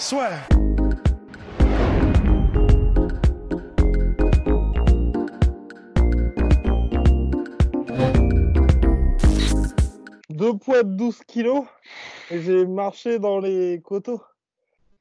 Soit. 0.00 0.30
Deux 10.30 10.56
poids 10.56 10.82
de 10.82 10.94
12 10.96 11.20
kilos 11.26 11.64
et 12.30 12.40
j'ai 12.40 12.64
marché 12.66 13.18
dans 13.18 13.40
les 13.40 13.80
coteaux. 13.82 14.22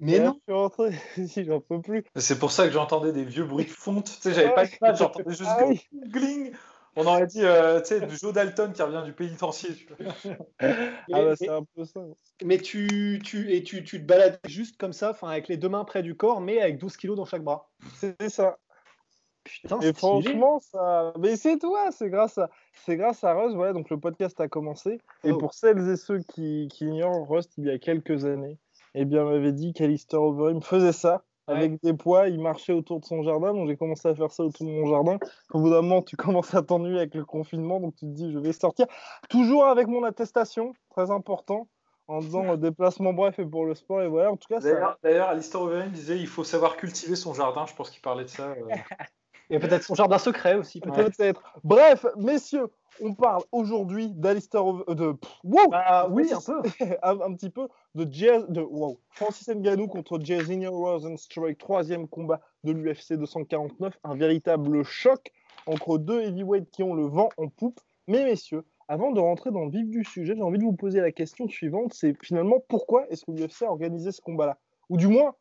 Mais 0.02 0.14
Et 0.14 0.20
là, 0.20 0.26
non. 0.26 0.34
Je 0.36 0.54
suis 0.54 0.60
rentré, 0.60 0.92
si 1.28 1.46
j'en 1.46 1.60
peux 1.60 1.82
plus. 1.82 2.04
C'est 2.16 2.40
pour 2.40 2.52
ça 2.52 2.66
que 2.68 2.74
j'entendais 2.74 3.12
des 3.12 3.24
vieux 3.24 3.44
bruits 3.44 3.66
de 3.66 3.70
fonte. 3.70 4.06
Tu 4.06 4.22
sais, 4.22 4.34
j'avais 4.34 4.54
pas 4.54 4.94
j'entendais 4.96 5.30
juste 5.30 5.44
Ah 5.46 5.64
oui. 5.68 5.82
gling. 6.08 6.52
On 6.96 7.06
aurait 7.06 7.28
dit, 7.28 7.44
euh, 7.44 7.80
tu 7.82 7.88
sais, 7.88 8.02
du 8.06 8.18
Joe 8.18 8.34
Dalton 8.34 8.72
qui 8.74 8.82
revient 8.82 9.04
du 9.06 9.14
pénitencier. 9.14 9.70
Ah 10.62 10.68
bah 11.10 11.26
Mais- 11.30 11.36
c'est 11.36 11.50
un 11.50 11.64
peu 11.76 11.86
ça. 11.86 12.02
Mais 12.44 12.58
tu, 12.58 13.22
tu, 13.24 13.52
et 13.54 13.64
tu, 13.64 13.84
tu 13.84 14.00
te 14.02 14.06
balades 14.06 14.40
juste 14.48 14.78
comme 14.78 14.94
ça, 14.94 15.12
enfin 15.12 15.30
avec 15.30 15.48
les 15.48 15.58
deux 15.58 15.70
mains 15.70 15.86
près 15.86 16.04
du 16.04 16.16
corps, 16.16 16.42
mais 16.42 16.60
avec 16.62 16.78
12 16.78 16.98
kilos 16.98 17.16
dans 17.18 17.26
chaque 17.26 17.44
bras. 17.44 17.70
C'est 17.96 18.30
ça. 18.30 18.58
Putain, 19.44 19.80
Et 19.80 19.94
franchement, 19.94 20.60
ça. 20.60 21.14
Mais 21.18 21.36
c'est 21.38 21.58
toi, 21.58 21.92
c'est 21.92 22.10
grâce 22.10 22.38
à, 22.38 22.50
c'est 22.86 22.98
grâce 22.98 23.24
à 23.24 23.34
Rust. 23.34 23.56
Voilà, 23.56 23.74
donc 23.74 23.90
le 23.90 24.00
podcast 24.00 24.40
a 24.42 24.48
commencé. 24.48 25.00
Et 25.24 25.32
Oh. 25.32 25.38
pour 25.38 25.54
celles 25.54 25.90
et 25.90 25.96
ceux 25.96 26.20
qui, 26.20 26.68
qui 26.72 26.86
ignorent 26.86 27.28
Rust, 27.28 27.54
il 27.58 27.66
y 27.66 27.70
a 27.72 27.80
quelques 27.80 28.26
années, 28.26 28.60
eh 28.96 29.06
bien, 29.06 29.24
m'avait 29.24 29.54
dit 29.54 29.74
qu'Alistair 29.74 30.22
Overeem 30.22 30.62
faisait 30.62 30.92
ça 30.92 31.24
avec 31.50 31.82
des 31.82 31.94
poids. 31.94 32.28
Il 32.28 32.40
marchait 32.40 32.74
autour 32.74 33.00
de 33.00 33.06
son 33.06 33.24
jardin, 33.24 33.54
donc 33.54 33.68
j'ai 33.68 33.76
commencé 33.78 34.08
à 34.08 34.16
faire 34.16 34.32
ça 34.32 34.44
autour 34.44 34.66
de 34.66 34.72
mon 34.72 34.86
jardin. 34.88 35.18
Au 35.52 35.60
bout 35.60 35.70
d'un 35.70 35.82
moment, 35.82 36.02
tu 36.02 36.16
commences 36.18 36.54
à 36.54 36.62
t'ennuyer 36.62 36.98
avec 37.00 37.16
le 37.16 37.26
confinement, 37.26 37.80
donc 37.80 37.96
tu 37.96 38.06
te 38.06 38.12
dis, 38.12 38.32
je 38.32 38.40
vais 38.40 38.54
sortir. 38.54 38.86
Toujours 39.30 39.66
avec 39.66 39.88
mon 39.88 40.04
attestation, 40.04 40.74
très 40.90 41.12
important, 41.12 41.68
en 42.08 42.20
disant 42.20 42.44
euh, 42.54 42.58
déplacement 42.58 43.14
bref 43.14 43.38
et 43.40 43.46
pour 43.46 43.66
le 43.66 43.76
sport. 43.76 44.02
Et 44.02 44.08
voilà, 44.08 44.32
en 44.32 44.38
tout 44.38 44.48
cas, 44.48 44.62
ça. 44.62 44.72
D'ailleurs, 44.72 44.98
d'ailleurs, 45.04 45.30
Alistair 45.30 45.62
Overeem 45.62 45.90
disait 45.92 46.18
il 46.20 46.28
faut 46.28 46.44
savoir 46.44 46.78
cultiver 46.78 47.16
son 47.16 47.34
jardin. 47.34 47.66
Je 47.66 47.76
pense 47.76 47.90
qu'il 47.90 48.02
parlait 48.02 48.24
de 48.24 48.30
ça. 48.30 48.50
euh. 48.50 48.56
Et 49.50 49.60
peut-être 49.60 49.84
son 49.84 49.96
jardin 49.96 50.18
secret 50.18 50.56
aussi. 50.56 50.80
peut-être. 50.80 51.42
Bref, 51.64 52.06
messieurs, 52.18 52.68
on 53.02 53.14
parle 53.14 53.44
aujourd'hui 53.52 54.10
d'Alistair 54.10 54.64
euh, 54.66 54.94
de 54.94 55.12
pff, 55.14 55.32
wow, 55.44 55.70
Bah 55.70 56.08
oui, 56.10 56.32
un 56.32 56.40
peu. 56.40 56.62
un, 57.04 57.22
un 57.22 57.34
petit 57.34 57.50
peu 57.50 57.68
de 57.96 58.08
Jazz 58.12 58.46
de 58.50 58.62
wow. 58.62 59.00
Francis 59.12 59.48
Ngannou 59.48 59.88
contre 59.88 60.20
Jairzinho 60.20 60.72
Rosenstruck, 60.72 61.58
troisième 61.58 62.08
combat 62.08 62.42
de 62.64 62.72
l'UFC 62.72 63.14
249, 63.14 63.98
un 64.04 64.16
véritable 64.16 64.84
choc 64.84 65.32
entre 65.66 65.98
deux 65.98 66.22
heavyweights 66.22 66.70
qui 66.72 66.84
ont 66.84 66.94
le 66.94 67.06
vent 67.06 67.30
en 67.38 67.48
poupe. 67.48 67.80
Mais 68.08 68.24
messieurs, 68.24 68.66
avant 68.88 69.12
de 69.12 69.20
rentrer 69.20 69.52
dans 69.52 69.66
le 69.66 69.72
vif 69.72 69.88
du 69.88 70.04
sujet, 70.04 70.36
j'ai 70.36 70.42
envie 70.42 70.58
de 70.58 70.64
vous 70.64 70.76
poser 70.76 71.00
la 71.00 71.12
question 71.12 71.48
suivante, 71.48 71.94
c'est 71.94 72.16
finalement 72.24 72.58
pourquoi 72.68 73.08
est-ce 73.10 73.26
que 73.26 73.32
l'UFC 73.32 73.64
a 73.64 73.72
organisé 73.72 74.12
ce 74.12 74.22
combat-là? 74.22 74.58
Ou 74.90 74.98
du 74.98 75.08
moins, 75.08 75.36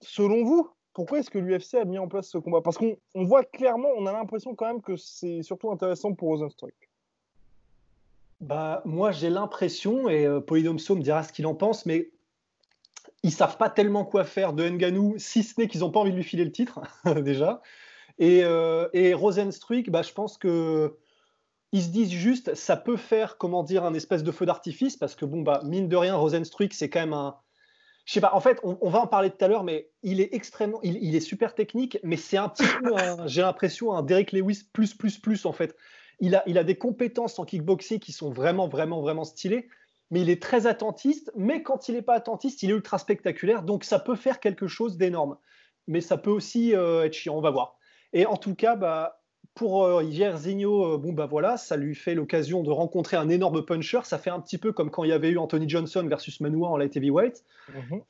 selon 0.00 0.44
vous, 0.44 0.68
pourquoi 0.96 1.18
est-ce 1.18 1.28
que 1.28 1.38
l'UFC 1.38 1.74
a 1.74 1.84
mis 1.84 1.98
en 1.98 2.08
place 2.08 2.26
ce 2.26 2.38
combat? 2.38 2.62
Parce 2.62 2.78
qu'on 2.78 2.96
on 3.14 3.24
voit 3.24 3.44
clairement, 3.44 3.90
on 3.98 4.06
a 4.06 4.12
l'impression 4.12 4.54
quand 4.54 4.66
même 4.66 4.80
que 4.80 4.96
c'est 4.96 5.42
surtout 5.42 5.70
intéressant 5.70 6.14
pour 6.14 6.28
Rosenstruck. 6.28 6.72
Bah, 8.40 8.80
moi, 8.86 9.12
j'ai 9.12 9.28
l'impression, 9.28 10.08
et 10.08 10.24
euh, 10.24 10.40
Polydomso 10.40 10.96
me 10.96 11.02
dira 11.02 11.22
ce 11.22 11.34
qu'il 11.34 11.46
en 11.46 11.54
pense, 11.54 11.84
mais 11.84 12.12
ils 13.22 13.30
savent 13.30 13.58
pas 13.58 13.68
tellement 13.68 14.06
quoi 14.06 14.24
faire 14.24 14.54
de 14.54 14.66
Nganou, 14.66 15.16
si 15.18 15.42
ce 15.42 15.60
n'est 15.60 15.68
qu'ils 15.68 15.80
n'ont 15.80 15.90
pas 15.90 16.00
envie 16.00 16.12
de 16.12 16.16
lui 16.16 16.24
filer 16.24 16.46
le 16.46 16.52
titre, 16.52 16.80
déjà. 17.22 17.60
Et, 18.18 18.42
euh, 18.42 18.88
et 18.94 19.12
Rosenstruik, 19.12 19.90
bah, 19.90 20.00
je 20.00 20.14
pense 20.14 20.38
que 20.38 20.96
ils 21.72 21.82
se 21.82 21.88
disent 21.88 22.10
juste, 22.10 22.54
ça 22.54 22.74
peut 22.74 22.96
faire, 22.96 23.36
comment 23.36 23.62
dire, 23.62 23.84
un 23.84 23.92
espèce 23.92 24.22
de 24.22 24.32
feu 24.32 24.46
d'artifice, 24.46 24.96
parce 24.96 25.14
que, 25.14 25.26
bon, 25.26 25.42
bah, 25.42 25.60
mine 25.62 25.88
de 25.88 25.96
rien, 25.96 26.16
Rosenstruik, 26.16 26.72
c'est 26.72 26.88
quand 26.88 27.00
même 27.00 27.12
un. 27.12 27.36
Je 28.06 28.12
sais 28.12 28.20
pas, 28.20 28.32
en 28.34 28.40
fait, 28.40 28.60
on, 28.62 28.88
va 28.88 29.00
en 29.00 29.08
parler 29.08 29.30
tout 29.30 29.44
à 29.44 29.48
l'heure, 29.48 29.64
mais 29.64 29.90
il 30.04 30.20
est 30.20 30.32
extrêmement. 30.32 30.78
Il, 30.84 31.16
est 31.16 31.20
super 31.20 31.56
technique, 31.56 31.98
mais 32.04 32.16
c'est 32.16 32.36
un 32.36 32.48
petit 32.48 32.64
peu, 32.80 32.94
j'ai 33.26 33.42
l'impression, 33.42 33.92
un 33.92 34.02
Derek 34.04 34.30
Lewis 34.30 34.62
plus, 34.72 34.94
plus, 34.94 35.18
plus, 35.18 35.44
en 35.44 35.52
fait. 35.52 35.76
Il 36.20 36.36
a, 36.36 36.44
il 36.46 36.56
a 36.56 36.62
des 36.62 36.78
compétences 36.78 37.40
en 37.40 37.44
kickboxing 37.44 37.98
qui 37.98 38.12
sont 38.12 38.30
vraiment, 38.30 38.68
vraiment, 38.68 39.00
vraiment 39.00 39.24
stylées, 39.24 39.68
mais 40.12 40.20
il 40.20 40.30
est 40.30 40.40
très 40.40 40.68
attentiste. 40.68 41.32
Mais 41.34 41.64
quand 41.64 41.88
il 41.88 41.96
n'est 41.96 42.02
pas 42.02 42.14
attentiste, 42.14 42.62
il 42.62 42.70
est 42.70 42.74
ultra 42.74 42.98
spectaculaire. 42.98 43.64
Donc 43.64 43.82
ça 43.82 43.98
peut 43.98 44.14
faire 44.14 44.38
quelque 44.38 44.68
chose 44.68 44.96
d'énorme. 44.96 45.36
Mais 45.88 46.00
ça 46.00 46.16
peut 46.16 46.30
aussi 46.30 46.76
euh, 46.76 47.04
être 47.04 47.14
chiant, 47.14 47.36
on 47.36 47.40
va 47.40 47.50
voir. 47.50 47.76
Et 48.12 48.24
en 48.24 48.36
tout 48.36 48.54
cas, 48.54 48.76
bah, 48.76 49.20
pour 49.56 49.84
euh, 49.84 50.04
Jairzinho, 50.08 50.94
euh, 50.94 50.98
bon, 50.98 51.12
bah 51.12 51.26
voilà, 51.26 51.56
ça 51.56 51.76
lui 51.76 51.94
fait 51.96 52.14
l'occasion 52.14 52.62
de 52.62 52.70
rencontrer 52.70 53.16
un 53.16 53.28
énorme 53.28 53.64
puncher. 53.64 54.00
Ça 54.04 54.18
fait 54.18 54.30
un 54.30 54.38
petit 54.40 54.58
peu 54.58 54.72
comme 54.72 54.90
quand 54.90 55.02
il 55.02 55.10
y 55.10 55.12
avait 55.12 55.30
eu 55.30 55.38
Anthony 55.38 55.68
Johnson 55.68 56.06
versus 56.08 56.40
Manoa 56.40 56.68
en 56.68 56.76
light 56.76 56.96
heavyweight. 56.96 57.42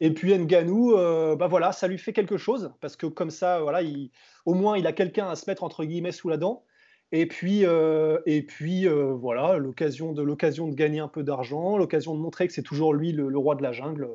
Et 0.00 0.12
puis 0.12 0.36
Nganou, 0.36 0.94
euh, 0.94 1.36
bah 1.36 1.46
voilà, 1.46 1.72
ça 1.72 1.88
lui 1.88 1.96
fait 1.98 2.12
quelque 2.12 2.36
chose 2.36 2.72
parce 2.80 2.96
que 2.96 3.06
comme 3.06 3.30
ça, 3.30 3.60
voilà, 3.60 3.80
il, 3.80 4.10
au 4.44 4.52
moins 4.54 4.76
il 4.76 4.86
a 4.86 4.92
quelqu'un 4.92 5.28
à 5.28 5.36
se 5.36 5.48
mettre 5.48 5.64
entre 5.64 5.84
guillemets 5.84 6.12
sous 6.12 6.28
la 6.28 6.36
dent. 6.36 6.64
Et 7.12 7.26
puis, 7.26 7.64
euh, 7.64 8.18
et 8.26 8.42
puis 8.42 8.86
voilà, 8.88 9.56
l'occasion 9.58 10.12
de 10.12 10.22
l'occasion 10.22 10.66
de 10.68 10.74
gagner 10.74 10.98
un 10.98 11.08
peu 11.08 11.22
d'argent, 11.22 11.78
l'occasion 11.78 12.14
de 12.14 12.20
montrer 12.20 12.48
que 12.48 12.52
c'est 12.52 12.62
toujours 12.64 12.92
lui 12.92 13.12
le, 13.12 13.28
le 13.28 13.38
roi 13.38 13.54
de 13.54 13.62
la 13.62 13.70
jungle, 13.70 14.08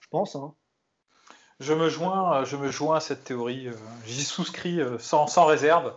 je 0.00 0.08
pense. 0.10 0.34
hein. 0.34 0.54
Je 1.62 1.74
me 1.74 1.88
joins, 1.88 2.40
euh, 2.40 2.44
je 2.44 2.56
me 2.56 2.70
joins 2.70 2.96
à 2.96 3.00
cette 3.00 3.22
théorie. 3.22 3.68
euh, 3.68 3.72
J'y 4.04 4.24
souscris 4.24 4.80
euh, 4.80 4.98
sans, 4.98 5.28
sans 5.28 5.44
réserve. 5.44 5.94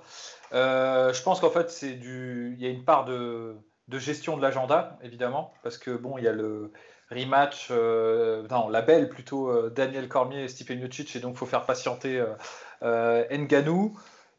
Je 0.52 1.24
pense 1.24 1.40
qu'en 1.42 1.50
fait, 1.50 1.72
c'est 1.72 1.94
du, 1.94 2.56
il 2.58 2.64
y 2.64 2.68
a 2.68 2.70
une 2.70 2.86
part 2.86 3.04
de, 3.06 3.56
de 3.88 4.00
gestion 4.00 4.38
de 4.38 4.42
l'agenda, 4.44 4.98
évidemment, 5.02 5.54
parce 5.64 5.78
que 5.80 5.92
bon, 5.92 6.18
il 6.20 6.24
y 6.24 6.28
a 6.28 6.32
le 6.32 6.72
rematch, 7.12 7.72
non, 7.72 8.70
la 8.70 8.82
belle 8.82 9.10
plutôt, 9.10 9.70
Daniel 9.70 10.08
Cormier 10.08 10.44
et 10.44 10.48
Stipe 10.48 10.70
Miocic, 10.70 11.14
et 11.16 11.20
donc 11.20 11.34
il 11.34 11.38
faut 11.40 11.46
faire 11.46 11.66
patienter 11.66 12.24
Ngannou. 12.82 13.98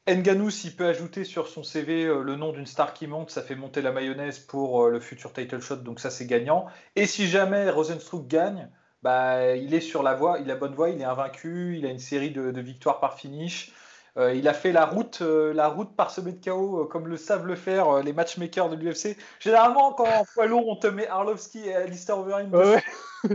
Ngannou, 0.09 0.51
s'il 0.51 0.75
peut 0.75 0.87
ajouter 0.87 1.25
sur 1.25 1.49
son 1.49 1.63
CV 1.63 2.05
le 2.05 2.37
nom 2.37 2.53
d'une 2.53 2.67
star 2.67 2.95
qui 2.95 3.07
monte, 3.09 3.31
ça 3.31 3.43
fait 3.43 3.57
monter 3.57 3.83
la 3.83 3.93
mayonnaise 3.93 4.39
pour 4.39 4.87
le 4.89 5.01
futur 5.01 5.35
title 5.35 5.61
shot, 5.61 5.77
donc 5.77 6.01
ça 6.01 6.09
c'est 6.09 6.27
gagnant. 6.27 6.67
Et 6.95 7.07
si 7.07 7.29
jamais 7.29 7.69
Rosenstruck 7.69 8.27
gagne, 8.27 8.71
bah, 9.07 9.55
il 9.55 9.73
est 9.73 9.81
sur 9.81 10.03
la 10.03 10.15
voie, 10.15 10.41
il 10.41 10.51
a 10.51 10.57
bonne 10.57 10.75
voie, 10.75 10.91
il 10.91 11.01
est 11.01 11.05
invaincu, 11.05 11.77
il 11.79 11.87
a 11.87 11.91
une 11.91 12.01
série 12.01 12.33
de, 12.33 12.51
de 12.51 12.61
victoires 12.61 12.99
par 12.99 13.15
finish. 13.17 13.71
Euh, 14.19 14.35
il 14.35 14.49
a 14.49 14.55
fait 14.55 14.73
la 14.73 14.87
route, 14.87 15.19
euh, 15.21 15.53
la 15.53 15.69
route 15.69 15.95
parsemée 15.95 16.33
de 16.33 16.43
chaos, 16.43 16.81
euh, 16.81 16.85
comme 16.87 17.07
le 17.07 17.19
savent 17.19 17.47
le 17.47 17.55
faire 17.55 18.03
les 18.03 18.15
matchmakers 18.15 18.71
de 18.71 18.77
l'UFC. 18.77 19.17
Généralement, 19.41 19.93
quand 19.93 20.07
en 20.07 20.25
poids 20.25 20.47
lourd, 20.47 20.67
on 20.69 20.77
te 20.77 20.87
met 20.87 21.07
Arlovski 21.07 21.69
et 21.69 21.75
Alistair 21.75 22.19
Overeem. 22.19 22.53
Ouais. 22.55 22.83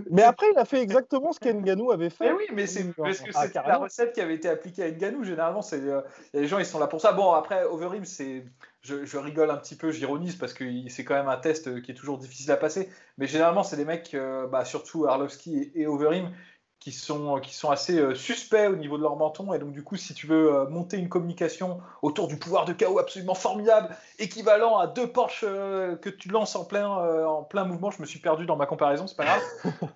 Mais 0.10 0.24
après, 0.24 0.48
il 0.52 0.58
a 0.58 0.66
fait 0.66 0.82
exactement 0.82 1.34
ce 1.34 1.40
qu'Nganou 1.40 1.92
avait 1.92 2.10
fait. 2.10 2.26
Mais 2.26 2.32
oui, 2.32 2.46
mais 2.54 2.66
c'est 2.66 2.86
parce 2.94 3.20
que 3.20 3.30
Ah, 3.36 3.46
c'est 3.46 3.56
la 3.56 3.78
recette 3.78 4.14
qui 4.14 4.22
avait 4.22 4.36
été 4.36 4.50
appliquée 4.50 4.84
à 4.84 4.92
Ngannou. 4.92 5.24
Généralement, 5.24 5.62
c'est 5.62 5.82
les 6.34 6.48
gens 6.48 6.60
ils 6.60 6.66
sont 6.66 6.80
là 6.80 6.88
pour 6.88 7.02
ça. 7.02 7.12
Bon, 7.12 7.32
après 7.34 7.64
Overeem, 7.66 8.06
c'est 8.06 8.44
je, 8.82 9.06
je 9.06 9.18
rigole 9.18 9.52
un 9.52 9.58
petit 9.58 9.76
peu, 9.76 9.92
j'ironise 9.92 10.36
parce 10.36 10.54
que 10.54 10.64
c'est 10.88 11.04
quand 11.04 11.14
même 11.14 11.28
un 11.28 11.38
test 11.38 11.82
qui 11.84 11.92
est 11.92 11.96
toujours 11.96 12.18
difficile 12.18 12.52
à 12.52 12.58
passer. 12.58 12.90
Mais 13.18 13.28
généralement, 13.28 13.64
c'est 13.64 13.76
des 13.76 13.86
mecs, 13.86 14.16
bah, 14.50 14.66
surtout 14.66 15.06
Arlovski 15.06 15.72
et, 15.76 15.82
et 15.82 15.88
Overeem, 15.88 16.32
qui 16.82 16.92
sont 16.92 17.40
qui 17.40 17.54
sont 17.54 17.70
assez 17.70 18.00
euh, 18.00 18.16
suspects 18.16 18.68
au 18.68 18.76
niveau 18.76 18.98
de 18.98 19.04
leur 19.04 19.16
menton. 19.16 19.54
Et 19.54 19.60
donc 19.60 19.72
du 19.72 19.84
coup, 19.84 19.96
si 19.96 20.14
tu 20.16 20.26
veux 20.26 20.54
euh, 20.54 20.68
monter 20.68 20.98
une 20.98 21.10
communication 21.10 21.80
autour 22.02 22.28
du 22.28 22.38
pouvoir 22.38 22.66
de 22.66 22.74
chaos 22.74 22.98
absolument 22.98 23.36
formidable, 23.36 23.96
équivalent 24.18 24.80
à 24.80 24.88
deux 24.88 25.08
Porsche 25.08 25.46
euh, 25.48 25.96
que 25.96 26.10
tu 26.10 26.30
lances 26.30 26.56
en 26.56 26.66
plein 26.66 27.00
euh, 27.00 27.26
en 27.26 27.44
plein 27.44 27.66
mouvement, 27.66 27.92
je 27.92 28.02
me 28.02 28.08
suis 28.08 28.20
perdu 28.20 28.48
dans 28.48 28.56
ma 28.56 28.66
comparaison, 28.66 29.06
c'est 29.06 29.16
pas 29.16 29.26
grave. 29.26 29.44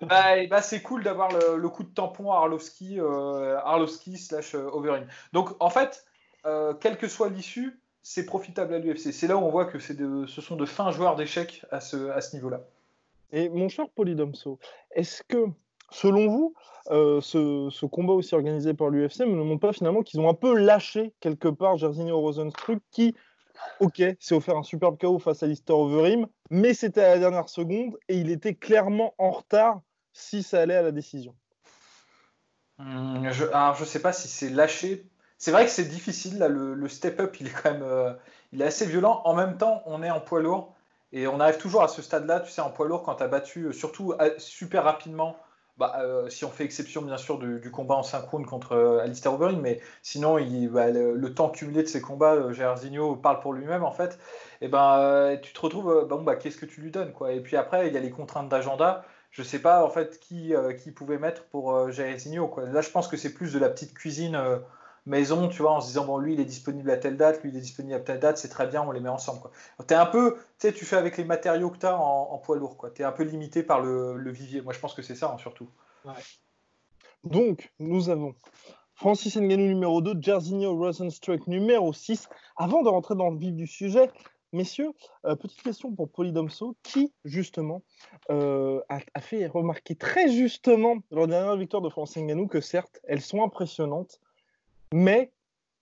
bah, 0.02 0.38
et 0.38 0.46
bah, 0.46 0.62
c'est 0.62 0.80
cool 0.80 1.02
d'avoir 1.02 1.28
le, 1.32 1.56
le 1.56 1.68
coup 1.68 1.82
de 1.82 1.92
tampon 1.92 2.32
à 2.32 2.36
Arlovski, 2.36 3.00
euh, 3.00 3.58
Arlovski 3.64 4.16
slash 4.16 4.54
euh, 4.54 4.70
Overeem. 4.72 5.08
Donc 5.32 5.50
en 5.58 5.70
fait, 5.70 6.06
euh, 6.46 6.72
quelle 6.72 6.96
que 6.96 7.08
soit 7.08 7.28
l'issue, 7.28 7.80
c'est 8.02 8.26
profitable 8.26 8.74
à 8.74 8.78
l'UFC. 8.78 9.12
C'est 9.12 9.26
là 9.26 9.36
où 9.36 9.40
on 9.40 9.50
voit 9.50 9.64
que 9.64 9.80
c'est 9.80 9.94
de, 9.94 10.24
ce 10.26 10.40
sont 10.40 10.54
de 10.54 10.66
fins 10.66 10.92
joueurs 10.92 11.16
d'échecs 11.16 11.64
à 11.72 11.80
ce, 11.80 12.10
à 12.10 12.20
ce 12.20 12.36
niveau-là. 12.36 12.60
Et 13.32 13.48
mon 13.48 13.68
cher 13.68 13.86
Polydomso, 13.88 14.60
est-ce 14.92 15.24
que, 15.24 15.46
selon 15.90 16.28
vous, 16.28 16.54
euh, 16.90 17.20
ce, 17.20 17.86
combat 17.86 18.12
aussi 18.12 18.34
organisé 18.34 18.74
par 18.74 18.90
l'UFC 18.90 19.20
ne 19.20 19.26
montre 19.26 19.60
pas 19.60 19.72
finalement 19.72 20.02
qu'ils 20.02 20.20
ont 20.20 20.28
un 20.28 20.34
peu 20.34 20.56
lâché 20.56 21.12
quelque 21.20 21.48
part 21.48 21.76
Jairzinho 21.76 22.20
Rosenstruck 22.20 22.78
qui, 22.90 23.14
ok, 23.80 24.02
s'est 24.20 24.34
offert 24.34 24.56
un 24.56 24.62
superbe 24.62 24.98
KO 24.98 25.18
face 25.18 25.42
à 25.42 25.46
Lister 25.46 25.72
Overeem, 25.72 26.26
mais 26.50 26.74
c'était 26.74 27.02
à 27.02 27.08
la 27.14 27.18
dernière 27.18 27.48
seconde 27.48 27.96
et 28.08 28.18
il 28.18 28.30
était 28.30 28.54
clairement 28.54 29.14
en 29.18 29.30
retard 29.30 29.80
si 30.12 30.42
ça 30.42 30.60
allait 30.60 30.76
à 30.76 30.82
la 30.82 30.92
décision. 30.92 31.34
Hum, 32.78 33.28
je, 33.30 33.44
alors, 33.46 33.74
je 33.74 33.84
sais 33.84 34.00
pas 34.00 34.12
si 34.12 34.28
c'est 34.28 34.50
lâché. 34.50 35.06
C'est 35.38 35.50
vrai 35.50 35.64
que 35.64 35.70
c'est 35.70 35.88
difficile, 35.88 36.38
là, 36.38 36.48
le, 36.48 36.88
step-up, 36.88 37.36
il 37.40 37.48
est 37.48 37.62
quand 37.62 37.72
même 37.72 37.82
euh, 37.82 38.12
il 38.52 38.62
est 38.62 38.66
assez 38.66 38.86
violent. 38.86 39.22
En 39.24 39.34
même 39.34 39.58
temps, 39.58 39.82
on 39.86 40.02
est 40.02 40.10
en 40.10 40.20
poids 40.20 40.40
lourd 40.40 40.74
et 41.12 41.26
on 41.26 41.40
arrive 41.40 41.58
toujours 41.58 41.82
à 41.82 41.88
ce 41.88 42.00
stade-là, 42.00 42.40
tu 42.40 42.50
sais, 42.50 42.60
en 42.60 42.70
poids 42.70 42.86
lourd, 42.86 43.02
quand 43.02 43.16
tu 43.16 43.22
as 43.22 43.28
battu, 43.28 43.64
euh, 43.64 43.72
surtout 43.72 44.14
super 44.38 44.84
rapidement, 44.84 45.36
bah, 45.78 45.94
euh, 46.00 46.30
si 46.30 46.44
on 46.44 46.50
fait 46.50 46.64
exception 46.64 47.02
bien 47.02 47.18
sûr 47.18 47.38
du, 47.38 47.70
combat 47.70 47.96
en 47.96 48.02
synchrone 48.02 48.46
contre 48.46 48.72
euh, 48.72 49.00
Alistair 49.00 49.34
Overeem, 49.34 49.60
mais 49.60 49.80
sinon 50.02 50.36
bah, 50.70 50.90
le, 50.90 51.34
temps 51.34 51.50
cumulé 51.50 51.82
de 51.82 51.88
ces 51.88 52.00
combats, 52.00 52.34
euh, 52.34 53.14
parle 53.22 53.40
pour 53.40 53.52
lui-même 53.52 53.84
en 53.84 53.90
fait. 53.90 54.18
Et 54.62 54.68
ben 54.68 54.98
euh, 54.98 55.36
tu 55.36 55.52
te 55.52 55.60
retrouves, 55.60 56.06
bon 56.08 56.22
bah 56.22 56.36
qu'est-ce 56.36 56.56
que 56.56 56.66
tu 56.66 56.80
lui 56.80 56.90
donnes 56.90 57.12
quoi? 57.12 57.32
Et 57.32 57.40
puis 57.40 57.56
après 57.56 57.88
il 57.88 57.94
y 57.94 57.96
a 57.96 58.00
les 58.00 58.10
contraintes 58.10 58.48
d'agenda. 58.48 59.04
Je 59.30 59.42
sais 59.42 59.58
pas 59.58 59.84
en 59.84 59.90
fait 59.90 60.18
qui, 60.18 60.54
qui 60.82 60.92
pouvait 60.92 61.18
mettre 61.18 61.44
pour 61.44 61.90
Jairzinho 61.90 62.48
quoi. 62.48 62.64
Là 62.64 62.80
je 62.80 62.88
pense 62.88 63.06
que 63.06 63.18
c'est 63.18 63.34
plus 63.34 63.52
de 63.52 63.58
la 63.58 63.68
petite 63.68 63.92
cuisine 63.92 64.40
maison, 65.06 65.48
tu 65.48 65.62
vois, 65.62 65.72
en 65.72 65.80
se 65.80 65.88
disant, 65.88 66.04
bon, 66.04 66.18
lui, 66.18 66.34
il 66.34 66.40
est 66.40 66.44
disponible 66.44 66.90
à 66.90 66.96
telle 66.96 67.16
date, 67.16 67.42
lui, 67.42 67.50
il 67.50 67.56
est 67.56 67.60
disponible 67.60 67.94
à 67.94 68.00
telle 68.00 68.20
date, 68.20 68.38
c'est 68.38 68.48
très 68.48 68.66
bien, 68.66 68.82
on 68.82 68.90
les 68.90 69.00
met 69.00 69.08
ensemble. 69.08 69.40
Tu 69.86 69.94
es 69.94 69.96
un 69.96 70.06
peu, 70.06 70.34
tu 70.34 70.42
sais, 70.58 70.72
tu 70.72 70.84
fais 70.84 70.96
avec 70.96 71.16
les 71.16 71.24
matériaux 71.24 71.70
que 71.70 71.78
tu 71.78 71.86
as 71.86 71.96
en, 71.96 72.38
poids 72.38 72.56
lourd, 72.56 72.76
quoi. 72.76 72.90
Tu 72.90 73.02
es 73.02 73.04
un 73.04 73.12
peu 73.12 73.22
limité 73.22 73.62
par 73.62 73.80
le, 73.80 74.30
vivier. 74.30 74.60
Moi, 74.60 74.72
je 74.72 74.80
pense 74.80 74.94
que 74.94 75.02
c'est 75.02 75.14
ça, 75.14 75.32
hein, 75.32 75.38
surtout. 75.38 75.68
Donc, 77.24 77.72
nous 77.78 78.10
avons 78.10 78.34
Francis 78.94 79.36
Ngannou 79.36 79.66
numéro 79.66 80.00
2, 80.00 80.14
Jairzinho 80.20 80.76
Rosenstruck 80.76 81.46
numéro 81.46 81.92
6. 81.92 82.28
Avant 82.56 82.82
de 82.82 82.88
rentrer 82.88 83.14
dans 83.14 83.30
le 83.30 83.38
vif 83.38 83.52
du 83.52 83.66
sujet, 83.66 84.10
messieurs, 84.52 84.92
euh, 85.24 85.36
petite 85.36 85.62
question 85.62 85.92
pour 85.92 86.10
Polydomso, 86.10 86.76
qui, 86.82 87.12
justement, 87.24 87.82
euh, 88.30 88.80
a, 88.88 89.20
fait 89.20 89.46
remarquer 89.46 89.96
très 89.96 90.28
justement, 90.30 90.96
lors 91.10 91.26
de 91.26 91.32
la 91.32 91.38
dernière 91.38 91.56
victoire 91.56 91.82
de 91.82 91.90
Francis 91.90 92.22
Ngannou, 92.22 92.46
que 92.46 92.60
certes, 92.60 93.00
elles 93.04 93.20
sont 93.20 93.42
impressionnantes, 93.42 94.20
mais 94.92 95.32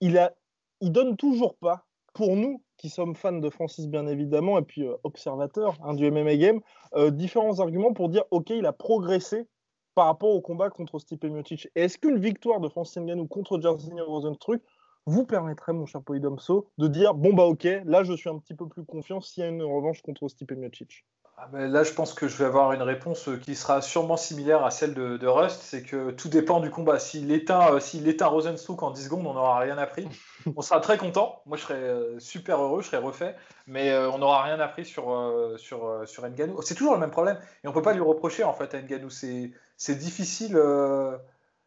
il, 0.01 0.17
a, 0.17 0.33
il 0.81 0.91
donne 0.91 1.17
toujours 1.17 1.55
pas, 1.57 1.85
pour 2.13 2.35
nous 2.35 2.63
qui 2.77 2.89
sommes 2.89 3.15
fans 3.15 3.33
de 3.33 3.49
Francis 3.49 3.87
bien 3.87 4.07
évidemment, 4.07 4.57
et 4.57 4.61
puis 4.61 4.83
euh, 4.83 4.95
observateurs 5.03 5.77
hein, 5.83 5.93
du 5.93 6.09
MMA 6.09 6.35
Game, 6.37 6.61
euh, 6.95 7.11
différents 7.11 7.59
arguments 7.59 7.93
pour 7.93 8.09
dire 8.09 8.23
ok, 8.31 8.49
il 8.49 8.65
a 8.65 8.73
progressé 8.73 9.47
par 9.95 10.07
rapport 10.07 10.29
au 10.29 10.41
combat 10.41 10.69
contre 10.69 10.99
Stipe 10.99 11.23
Miocic. 11.23 11.69
Est-ce 11.75 11.97
qu'une 11.97 12.19
victoire 12.19 12.59
de 12.59 12.67
Francis 12.67 12.97
Ngannou 12.97 13.27
contre 13.27 13.61
Jairzinho 13.61 14.05
Rosenstruck 14.05 14.61
vous 15.05 15.25
permettrait, 15.25 15.73
mon 15.73 15.85
cher 15.85 16.01
Polydomso, 16.01 16.69
de 16.77 16.87
dire 16.87 17.13
bon 17.13 17.33
bah 17.33 17.43
ok, 17.43 17.67
là 17.85 18.03
je 18.03 18.13
suis 18.13 18.29
un 18.29 18.37
petit 18.39 18.55
peu 18.55 18.67
plus 18.67 18.83
confiant 18.83 19.21
s'il 19.21 19.43
y 19.43 19.45
a 19.45 19.49
une 19.49 19.63
revanche 19.63 20.01
contre 20.01 20.27
Stipe 20.27 20.51
Miocic 20.51 21.05
ah 21.37 21.49
ben 21.51 21.69
là, 21.69 21.83
je 21.83 21.91
pense 21.91 22.13
que 22.13 22.29
je 22.29 22.37
vais 22.37 22.45
avoir 22.45 22.71
une 22.71 22.81
réponse 22.81 23.29
qui 23.41 23.55
sera 23.55 23.81
sûrement 23.81 24.15
similaire 24.15 24.63
à 24.63 24.71
celle 24.71 24.93
de, 24.93 25.27
Rust. 25.27 25.61
C'est 25.61 25.83
que 25.83 26.11
tout 26.11 26.29
dépend 26.29 26.61
du 26.61 26.69
combat. 26.69 26.97
S'il 26.97 27.29
éteint, 27.31 27.73
euh, 27.73 27.79
s'il 27.81 28.07
éteint 28.07 28.27
Rosenstruck 28.27 28.81
en 28.83 28.91
10 28.91 29.03
secondes, 29.03 29.27
on 29.27 29.33
n'aura 29.33 29.59
rien 29.59 29.77
appris. 29.77 30.07
On 30.55 30.61
sera 30.61 30.79
très 30.79 30.97
content. 30.97 31.41
Moi, 31.45 31.57
je 31.57 31.63
serais 31.63 31.73
euh, 31.73 32.19
super 32.19 32.61
heureux, 32.61 32.81
je 32.81 32.87
serais 32.87 32.97
refait. 32.97 33.35
Mais 33.67 33.89
euh, 33.89 34.09
on 34.11 34.19
n'aura 34.19 34.43
rien 34.43 34.59
appris 34.59 34.85
sur, 34.85 35.11
sur, 35.57 36.03
sur 36.05 36.25
Nganou. 36.25 36.61
C'est 36.61 36.75
toujours 36.75 36.93
le 36.93 36.99
même 36.99 37.11
problème. 37.11 37.37
Et 37.63 37.67
on 37.67 37.71
ne 37.71 37.75
peut 37.75 37.81
pas 37.81 37.93
lui 37.93 38.01
reprocher, 38.01 38.45
en 38.45 38.53
fait, 38.53 38.73
à 38.73 38.81
Nganou. 38.81 39.09
C'est 39.09 39.95
difficile. 39.95 40.57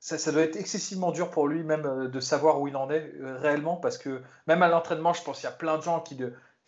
Ça, 0.01 0.17
ça, 0.17 0.31
doit 0.31 0.43
être 0.43 0.57
excessivement 0.57 1.11
dur 1.11 1.31
pour 1.31 1.49
lui, 1.49 1.65
même, 1.65 2.09
de 2.09 2.21
savoir 2.21 2.61
où 2.61 2.69
il 2.69 2.77
en 2.77 2.91
est 2.91 3.13
réellement. 3.21 3.77
Parce 3.77 3.99
que 3.99 4.23
même 4.47 4.63
à 4.63 4.69
l'entraînement, 4.69 5.13
je 5.13 5.23
pense 5.23 5.41
qu'il 5.41 5.49
y 5.49 5.53
a 5.53 5.57
plein 5.57 5.77
de 5.77 5.83
gens 5.83 6.01
qui. 6.01 6.17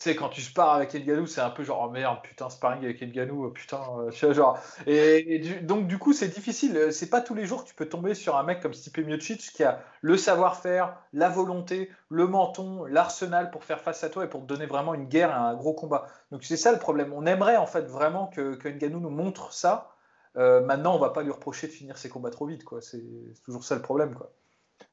Tu 0.00 0.08
sais, 0.08 0.16
quand 0.16 0.30
tu 0.30 0.40
spares 0.40 0.72
avec 0.72 0.94
Nganou, 0.94 1.26
c'est 1.26 1.42
un 1.42 1.50
peu 1.50 1.62
genre, 1.62 1.84
oh 1.86 1.90
merde, 1.90 2.20
putain, 2.22 2.48
sparring 2.48 2.82
avec 2.84 3.02
Nganou, 3.02 3.44
euh, 3.44 3.52
putain, 3.52 3.82
euh, 3.98 4.10
tu 4.10 4.24
vois, 4.24 4.34
genre. 4.34 4.58
Et, 4.86 5.60
donc, 5.60 5.88
du 5.88 5.98
coup, 5.98 6.14
c'est 6.14 6.28
difficile. 6.28 6.90
C'est 6.90 7.10
pas 7.10 7.20
tous 7.20 7.34
les 7.34 7.44
jours 7.44 7.64
que 7.64 7.68
tu 7.68 7.74
peux 7.74 7.84
tomber 7.84 8.14
sur 8.14 8.36
un 8.38 8.42
mec 8.42 8.60
comme 8.60 8.72
Stipe 8.72 8.96
Miocic 8.96 9.52
qui 9.52 9.62
a 9.62 9.82
le 10.00 10.16
savoir-faire, 10.16 10.96
la 11.12 11.28
volonté, 11.28 11.90
le 12.08 12.26
menton, 12.26 12.86
l'arsenal 12.86 13.50
pour 13.50 13.62
faire 13.62 13.82
face 13.82 14.02
à 14.02 14.08
toi 14.08 14.24
et 14.24 14.28
pour 14.28 14.40
te 14.40 14.46
donner 14.46 14.64
vraiment 14.64 14.94
une 14.94 15.04
guerre 15.04 15.28
et 15.28 15.34
un 15.34 15.54
gros 15.54 15.74
combat. 15.74 16.06
Donc, 16.32 16.44
c'est 16.44 16.56
ça 16.56 16.72
le 16.72 16.78
problème. 16.78 17.12
On 17.12 17.26
aimerait, 17.26 17.58
en 17.58 17.66
fait, 17.66 17.82
vraiment 17.82 18.28
que, 18.28 18.54
que 18.54 18.86
nous 18.86 19.10
montre 19.10 19.52
ça. 19.52 19.92
Euh, 20.36 20.60
maintenant, 20.60 20.94
on 20.94 20.98
va 20.98 21.10
pas 21.10 21.22
lui 21.22 21.30
reprocher 21.30 21.66
de 21.66 21.72
finir 21.72 21.98
ses 21.98 22.08
combats 22.08 22.30
trop 22.30 22.46
vite, 22.46 22.64
quoi. 22.64 22.80
C'est 22.80 23.02
toujours 23.44 23.64
ça 23.64 23.74
le 23.74 23.82
problème, 23.82 24.14
quoi. 24.14 24.32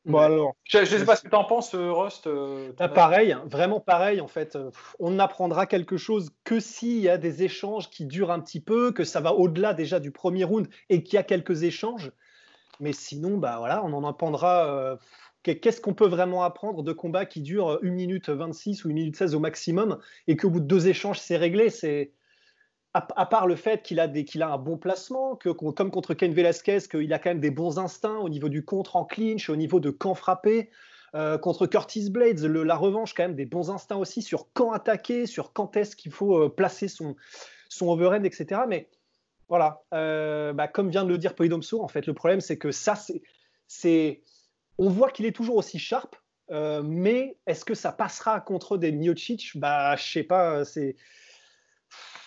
Bon 0.04 0.20
alors, 0.20 0.56
je 0.66 0.80
ne 0.80 0.86
sais 0.86 1.06
pas 1.06 1.16
ce 1.16 1.24
que 1.24 1.30
tu 1.30 1.36
en 1.36 1.46
penses, 1.46 1.74
euh, 1.74 1.92
Rust. 1.92 2.28
Euh, 2.28 2.74
ah, 2.80 2.90
pareil, 2.90 3.38
vraiment 3.46 3.80
pareil. 3.80 4.20
En 4.20 4.28
fait, 4.28 4.58
on 5.00 5.12
n'apprendra 5.12 5.66
quelque 5.66 5.96
chose 5.96 6.32
que 6.44 6.60
s'il 6.60 7.00
y 7.00 7.10
a 7.10 7.18
des 7.18 7.44
échanges 7.44 7.90
qui 7.90 8.06
durent 8.06 8.32
un 8.32 8.40
petit 8.40 8.60
peu, 8.60 8.92
que 8.92 9.04
ça 9.04 9.22
va 9.22 9.34
au-delà 9.34 9.74
déjà 9.74 10.00
du 10.00 10.12
premier 10.12 10.44
round 10.44 10.68
et 10.90 11.04
qu'il 11.04 11.16
y 11.16 11.18
a 11.18 11.24
quelques 11.24 11.64
échanges. 11.64 12.12
Mais 12.80 12.92
sinon, 12.92 13.38
bah 13.38 13.58
voilà, 13.60 13.84
on 13.84 13.94
en 13.94 14.06
apprendra. 14.06 14.98
Qu'est-ce 15.44 15.80
qu'on 15.80 15.94
peut 15.94 16.08
vraiment 16.08 16.44
apprendre 16.44 16.84
de 16.84 16.92
combats 16.92 17.26
qui 17.26 17.42
durent 17.42 17.80
1 17.82 17.90
minute 17.90 18.30
26 18.30 18.84
ou 18.84 18.90
1 18.90 18.94
minute 18.94 19.16
16 19.16 19.36
au 19.36 19.40
maximum 19.40 20.00
et 20.28 20.36
qu'au 20.36 20.50
bout 20.50 20.60
de 20.60 20.66
deux 20.66 20.90
échanges, 20.90 21.20
c'est 21.20 21.38
réglé? 21.38 21.70
C'est 21.70 22.12
à, 23.16 23.26
part 23.26 23.48
le 23.48 23.56
fait 23.56 23.84
qu'il 23.84 24.00
a, 24.00 24.04
a 24.04 24.54
un 24.54 24.58
bon 24.58 24.78
placement, 24.78 25.36
que, 25.36 25.50
comme 25.50 25.92
contre 25.92 26.14
Ken 26.14 26.34
Velasquez, 26.34 26.80
qu'il 26.90 27.12
a 27.14 27.20
quand 27.20 27.30
même 27.30 27.40
des 27.40 27.52
bons 27.52 27.80
instincts 27.80 28.18
au 28.18 28.30
niveau 28.30 28.50
du 28.50 28.64
contre 28.64 28.96
en 28.96 29.06
clinch, 29.06 29.50
au 29.50 29.56
niveau 29.56 29.80
de 29.80 29.90
quand 29.90 30.16
frapper. 30.16 30.70
Euh, 31.16 31.38
contre 31.38 31.68
Curtis 31.68 32.10
Blades, 32.10 32.40
la 32.40 32.76
revanche, 32.76 33.14
quand 33.14 33.24
même 33.24 33.36
des 33.36 33.46
bons 33.46 33.70
instincts 33.70 33.98
aussi 33.98 34.22
sur 34.22 34.52
quand 34.54 34.72
attaquer, 34.72 35.26
sur 35.26 35.54
quand 35.54 35.78
est-ce 35.78 35.96
qu'il 35.96 36.12
faut 36.12 36.38
euh, 36.38 36.50
placer 36.50 36.88
son, 36.88 37.16
son 37.70 37.88
overhand, 37.90 38.26
etc. 38.26 38.62
Mais 38.68 38.90
voilà, 39.48 39.84
euh, 39.94 40.52
bah, 40.52 40.68
comme 40.68 40.90
vient 40.90 41.06
de 41.06 41.10
le 41.10 41.18
dire 41.18 41.34
Polydomso, 41.34 41.82
en 41.82 41.88
fait, 41.88 42.08
le 42.08 42.14
problème, 42.14 42.42
c'est 42.42 42.58
que 42.58 42.72
ça, 42.72 42.96
c'est. 43.68 44.22
On 44.78 44.90
voit 44.90 45.10
qu'il 45.10 45.26
est 45.26 45.32
toujours 45.32 45.56
aussi 45.56 45.80
sharp, 45.80 46.16
mais 46.52 47.38
est-ce 47.48 47.66
que 47.66 47.74
ça 47.74 47.92
passera 47.92 48.40
contre 48.42 48.78
des 48.78 48.92
Miocic? 48.92 49.52
Bah, 49.56 49.96
je 49.96 50.04
sais 50.04 50.24
pas, 50.24 50.66
c'est 50.66 50.96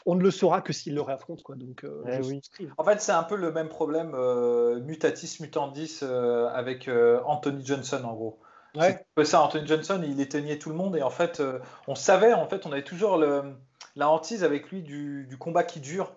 on 0.06 0.14
ne 0.14 0.22
le 0.22 0.30
saura 0.30 0.60
que 0.60 0.72
s'il 0.72 0.94
le 0.94 1.02
réaffronte. 1.02 1.42
Quoi. 1.42 1.56
Donc, 1.56 1.84
euh, 1.84 2.02
eh 2.06 2.68
En 2.78 2.84
fait, 2.84 3.00
c'est 3.00 3.12
un 3.12 3.22
peu 3.22 3.36
le 3.36 3.52
même 3.52 3.68
problème 3.68 4.12
euh, 4.14 4.80
mutatis 4.80 5.38
mutandis 5.40 6.00
euh, 6.02 6.48
avec 6.48 6.88
Anthony 7.24 7.64
Johnson, 7.64 8.02
en 8.04 8.14
gros. 8.14 8.40
Ouais. 8.76 9.04
C'est 9.16 9.24
ça, 9.24 9.42
Anthony 9.42 9.66
Johnson, 9.66 10.00
il 10.04 10.20
éteignait 10.20 10.58
tout 10.58 10.70
le 10.70 10.76
monde 10.76 10.96
et 10.96 11.02
en 11.02 11.10
fait, 11.10 11.42
on 11.88 11.94
savait, 11.94 12.32
en 12.32 12.46
fait, 12.46 12.66
on 12.66 12.72
avait 12.72 12.84
toujours 12.84 13.18
la 13.18 14.10
hantise 14.10 14.44
avec 14.44 14.70
lui 14.70 14.82
du, 14.82 15.36
combat 15.38 15.64
qui 15.64 15.80
dure. 15.80 16.12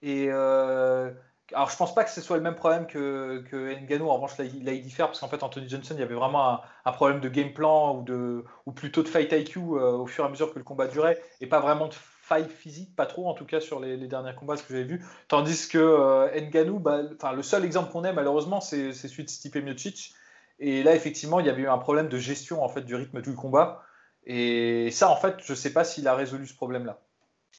Et 0.00 0.30
alors, 0.30 1.70
je 1.70 1.76
pense 1.76 1.94
pas 1.94 2.04
que 2.04 2.10
ce 2.10 2.22
soit 2.22 2.36
le 2.36 2.42
même 2.42 2.54
problème 2.54 2.86
que, 2.86 3.44
que 3.50 3.74
Ngannou. 3.74 4.08
En 4.08 4.14
revanche, 4.14 4.38
là, 4.38 4.44
il, 4.44 4.82
diffère 4.82 5.08
parce 5.08 5.20
qu'en 5.20 5.28
fait, 5.28 5.42
Anthony 5.42 5.68
Johnson, 5.68 5.94
il 5.96 6.00
y 6.00 6.02
avait 6.02 6.14
vraiment 6.14 6.62
un, 6.86 6.92
problème 6.92 7.20
de 7.20 7.28
game 7.28 7.52
plan 7.52 7.98
ou, 7.98 8.02
de, 8.02 8.42
ou 8.64 8.72
plutôt 8.72 9.02
de 9.02 9.08
fight 9.08 9.30
IQ 9.30 9.58
au 9.58 10.06
fur 10.06 10.24
et 10.24 10.26
à 10.26 10.30
mesure 10.30 10.52
que 10.54 10.58
le 10.58 10.64
combat 10.64 10.86
durait 10.86 11.22
et 11.42 11.46
pas 11.46 11.60
vraiment 11.60 11.88
de 11.88 11.94
faille 12.28 12.48
physique, 12.48 12.94
pas 12.94 13.06
trop 13.06 13.26
en 13.26 13.34
tout 13.34 13.46
cas 13.46 13.58
sur 13.58 13.80
les, 13.80 13.96
derniers 13.96 14.34
combats, 14.34 14.56
ce 14.56 14.62
que 14.62 14.74
j'avais 14.74 14.84
vu. 14.84 15.04
Tandis 15.28 15.66
que 15.68 15.78
euh, 15.78 16.28
Nganou, 16.40 16.78
bah, 16.78 17.00
le 17.34 17.42
seul 17.42 17.64
exemple 17.64 17.90
qu'on 17.90 18.04
ait 18.04 18.12
malheureusement, 18.12 18.60
c'est 18.60 18.92
celui 18.92 19.24
de 19.24 19.30
Stipe 19.30 19.56
Miocic. 19.56 20.14
Et 20.60 20.82
là, 20.82 20.94
effectivement, 20.94 21.40
il 21.40 21.46
y 21.46 21.48
avait 21.48 21.62
eu 21.62 21.68
un 21.68 21.78
problème 21.78 22.08
de 22.08 22.18
gestion 22.18 22.62
en 22.62 22.68
fait 22.68 22.82
du 22.82 22.94
rythme 22.94 23.22
du 23.22 23.34
combat. 23.34 23.82
Et 24.26 24.90
ça, 24.90 25.08
en 25.08 25.16
fait, 25.16 25.36
je 25.42 25.52
ne 25.52 25.56
sais 25.56 25.72
pas 25.72 25.84
s'il 25.84 26.06
a 26.06 26.14
résolu 26.14 26.46
ce 26.46 26.54
problème-là. 26.54 27.00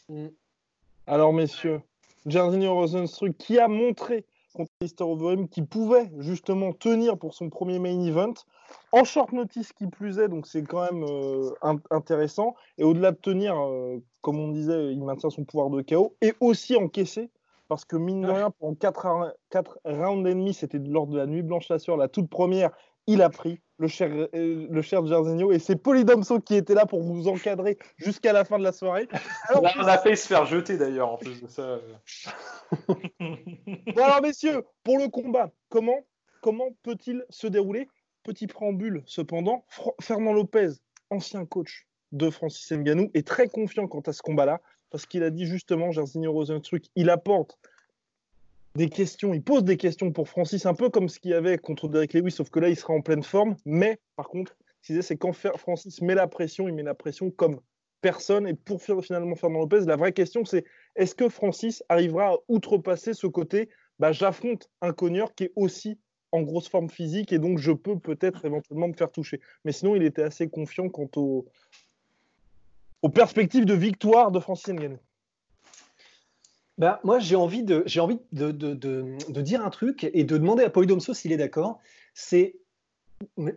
Mm. 0.09 0.27
Alors, 1.07 1.33
messieurs, 1.33 1.81
Jairzinho 2.27 2.75
Rosenstruck 2.75 3.35
qui 3.38 3.57
a 3.57 3.67
montré 3.67 4.25
contre 4.53 4.72
Lister 4.82 5.06
qui 5.51 5.62
pouvait 5.62 6.12
justement 6.18 6.74
tenir 6.74 7.18
pour 7.18 7.34
son 7.34 7.50
premier 7.50 7.79
main 7.79 8.03
event 8.03 8.34
en 8.91 9.03
short 9.03 9.32
notice 9.32 9.74
qui 9.74 9.88
plus 9.88 10.20
est, 10.20 10.27
donc 10.27 10.48
c'est 10.48 10.63
quand 10.63 10.91
même 10.91 11.03
euh, 11.03 11.51
intéressant. 11.91 12.56
Et 12.77 12.84
au-delà 12.84 13.12
de 13.12 13.18
tenir, 13.18 13.56
euh, 13.60 13.98
comme 14.22 14.39
on 14.39 14.50
disait, 14.50 14.91
il 14.91 15.03
maintient 15.03 15.29
son 15.29 15.44
pouvoir 15.44 15.70
de 15.70 15.82
chaos 15.82 16.15
et 16.22 16.34
aussi 16.39 16.75
encaisser. 16.75 17.29
Parce 17.68 17.86
que 17.86 17.96
mine 17.96 18.22
de 18.22 18.32
rien, 18.32 18.50
pendant 18.50 18.74
4, 18.74 19.36
4 19.51 19.79
rounds 19.86 20.27
et 20.27 20.34
demi, 20.34 20.56
c'était 20.56 20.79
lors 20.79 21.06
de 21.06 21.15
la 21.15 21.27
nuit 21.27 21.44
blanche 21.44 21.70
la 21.70 21.77
la 21.98 22.08
toute 22.08 22.27
première, 22.27 22.72
il 23.09 23.23
a 23.23 23.29
pris 23.31 23.59
le 23.79 23.87
cher, 23.87 24.11
euh, 24.11 24.67
le 24.69 24.81
cher 24.83 25.03
Jairzinho 25.03 25.51
et 25.51 25.57
c'est 25.57 25.75
Polydomso 25.75 26.39
qui 26.39 26.55
était 26.55 26.75
là 26.75 26.85
pour 26.85 27.01
vous 27.01 27.27
encadrer 27.27 27.79
jusqu'à 27.97 28.33
la 28.33 28.45
fin 28.45 28.59
de 28.59 28.63
la 28.63 28.71
soirée. 28.71 29.07
Alors, 29.47 29.63
on 29.77 29.87
a 29.87 29.97
fait 29.97 30.15
se 30.15 30.27
faire 30.27 30.45
jeter 30.45 30.77
d'ailleurs 30.77 31.13
en 31.13 31.17
plus 31.17 31.41
de 31.41 31.47
ça. 31.47 31.79
bon 33.19 34.03
alors 34.03 34.21
messieurs, 34.21 34.63
pour 34.83 34.99
le 34.99 35.07
combat, 35.07 35.49
comment, 35.69 36.05
comment 36.41 36.69
peut-il 36.83 37.25
se 37.31 37.47
dérouler? 37.47 37.87
Petit 38.21 38.45
préambule, 38.45 39.01
cependant, 39.07 39.65
Fernand 39.99 40.33
Lopez, 40.33 40.69
ancien 41.09 41.45
coach 41.45 41.87
de 42.11 42.29
Francis 42.29 42.71
Ngannou, 42.71 43.09
est 43.15 43.25
très 43.25 43.47
confiant 43.47 43.87
quant 43.87 44.01
à 44.01 44.13
ce 44.13 44.21
combat-là, 44.21 44.61
parce 44.91 45.07
qu'il 45.07 45.23
a 45.23 45.31
dit 45.31 45.47
justement, 45.47 45.91
Jairzinho 45.91 46.31
Rosenstruck, 46.31 46.83
il 46.95 47.09
apporte 47.09 47.57
des 48.75 48.89
questions, 48.89 49.33
il 49.33 49.43
pose 49.43 49.63
des 49.63 49.77
questions 49.77 50.11
pour 50.11 50.29
Francis, 50.29 50.65
un 50.65 50.73
peu 50.73 50.89
comme 50.89 51.09
ce 51.09 51.19
qu'il 51.19 51.31
y 51.31 51.33
avait 51.33 51.57
contre 51.57 51.88
Derek 51.88 52.13
Lewis, 52.13 52.31
sauf 52.31 52.49
que 52.49 52.59
là, 52.59 52.69
il 52.69 52.75
sera 52.75 52.93
en 52.93 53.01
pleine 53.01 53.23
forme. 53.23 53.55
Mais, 53.65 53.99
par 54.15 54.29
contre, 54.29 54.55
c'est 54.81 55.17
quand 55.17 55.33
Francis 55.33 56.01
met 56.01 56.15
la 56.15 56.27
pression, 56.27 56.67
il 56.67 56.73
met 56.73 56.83
la 56.83 56.95
pression 56.95 57.31
comme 57.31 57.59
personne. 58.01 58.47
Et 58.47 58.53
pour 58.53 58.81
finalement 58.81 59.35
Fernand 59.35 59.59
Lopez, 59.59 59.81
la 59.85 59.95
vraie 59.95 60.13
question, 60.13 60.45
c'est 60.45 60.65
est-ce 60.95 61.15
que 61.15 61.29
Francis 61.29 61.83
arrivera 61.89 62.33
à 62.33 62.38
outrepasser 62.47 63.13
ce 63.13 63.27
côté 63.27 63.69
bah, 63.99 64.13
j'affronte 64.13 64.69
un 64.81 64.93
cogneur 64.93 65.35
qui 65.35 65.43
est 65.45 65.51
aussi 65.57 65.99
en 66.31 66.41
grosse 66.41 66.69
forme 66.69 66.89
physique 66.89 67.33
et 67.33 67.39
donc 67.39 67.57
je 67.57 67.71
peux 67.71 67.99
peut-être 67.99 68.45
éventuellement 68.45 68.88
me 68.88 68.93
faire 68.93 69.11
toucher. 69.11 69.41
Mais 69.65 69.73
sinon, 69.73 69.95
il 69.95 70.03
était 70.03 70.23
assez 70.23 70.49
confiant 70.49 70.88
quant 70.89 71.09
aux 71.17 73.09
perspectives 73.09 73.65
de 73.65 73.73
victoire 73.73 74.31
de 74.31 74.39
Francis 74.39 74.73
Ngannou. 74.73 74.99
Ben, 76.79 76.98
moi, 77.03 77.19
j'ai 77.19 77.36
envie, 77.36 77.63
de, 77.63 77.83
j'ai 77.86 78.00
envie 78.00 78.19
de, 78.31 78.51
de, 78.51 78.74
de, 78.74 79.41
dire 79.41 79.63
un 79.65 79.69
truc 79.69 80.09
et 80.13 80.24
de 80.24 80.38
demander 80.38 80.63
à 80.63 80.69
Polydomso 80.69 81.13
s'il 81.13 81.33
est 81.33 81.38
d'accord. 81.38 81.79
C'est 82.13 82.55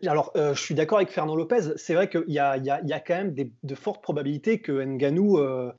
alors, 0.04 0.32
euh, 0.34 0.54
je 0.56 0.60
suis 0.60 0.74
d'accord 0.74 0.98
avec 0.98 1.10
Fernand 1.10 1.36
Lopez. 1.36 1.76
C'est 1.76 1.94
vrai 1.94 2.10
qu'il 2.10 2.24
y, 2.26 2.32
y, 2.32 2.36
y 2.36 2.92
a, 2.92 3.00
quand 3.00 3.14
même 3.14 3.32
de 3.34 3.74
fortes 3.76 4.02
probabilités 4.02 4.60
que 4.60 4.72
Nganou 4.72 5.38
euh, 5.38 5.72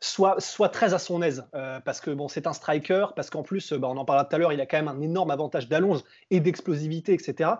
soit, 0.00 0.38
soit 0.40 0.68
très 0.68 0.92
à 0.92 0.98
son 0.98 1.22
aise. 1.22 1.48
Euh, 1.54 1.80
parce 1.80 2.02
que 2.02 2.10
bon, 2.10 2.28
c'est 2.28 2.46
un 2.46 2.52
striker, 2.52 3.06
parce 3.16 3.30
qu'en 3.30 3.42
plus, 3.42 3.72
bah, 3.72 3.88
on 3.90 3.96
en 3.96 4.04
parlait 4.04 4.28
tout 4.28 4.36
à 4.36 4.38
l'heure, 4.38 4.52
il 4.52 4.60
a 4.60 4.66
quand 4.66 4.76
même 4.76 4.88
un 4.88 5.00
énorme 5.00 5.30
avantage 5.30 5.70
d'allonge 5.70 6.00
et 6.30 6.40
d'explosivité, 6.40 7.14
etc. 7.14 7.50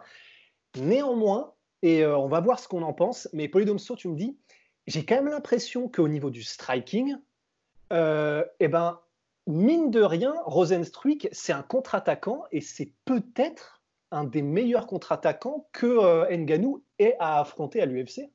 Néanmoins, 0.77 1.55
et 1.81 2.05
on 2.05 2.29
va 2.29 2.41
voir 2.41 2.59
ce 2.59 2.69
qu'on 2.69 2.83
en 2.83 2.93
pense, 2.93 3.27
mais 3.33 3.49
Polydomso, 3.49 3.97
tu 3.97 4.09
me 4.09 4.17
dis, 4.17 4.37
j'ai 4.87 5.07
quand 5.07 5.15
même 5.15 5.31
l'impression 5.31 5.89
qu'au 5.89 6.09
niveau 6.09 6.29
du 6.29 6.43
striking, 6.43 7.17
eh 7.91 8.69
ben, 8.69 9.01
mine 9.47 9.91
de 9.91 10.03
rien, 10.03 10.35
Rosenstruik, 10.45 11.29
c'est 11.33 11.53
un 11.53 11.63
contre-attaquant 11.63 12.45
et 12.53 12.61
c'est 12.61 12.93
peut-être 13.05 13.83
un 14.11 14.25
des 14.25 14.43
meilleurs 14.43 14.87
contre-attaquants 14.87 15.69
que 15.73 15.87
euh, 15.87 16.27
Nganou 16.37 16.85
ait 16.99 17.17
à 17.21 17.41
affronter 17.41 17.81
à 17.81 17.87
l'UFC. 17.87 18.31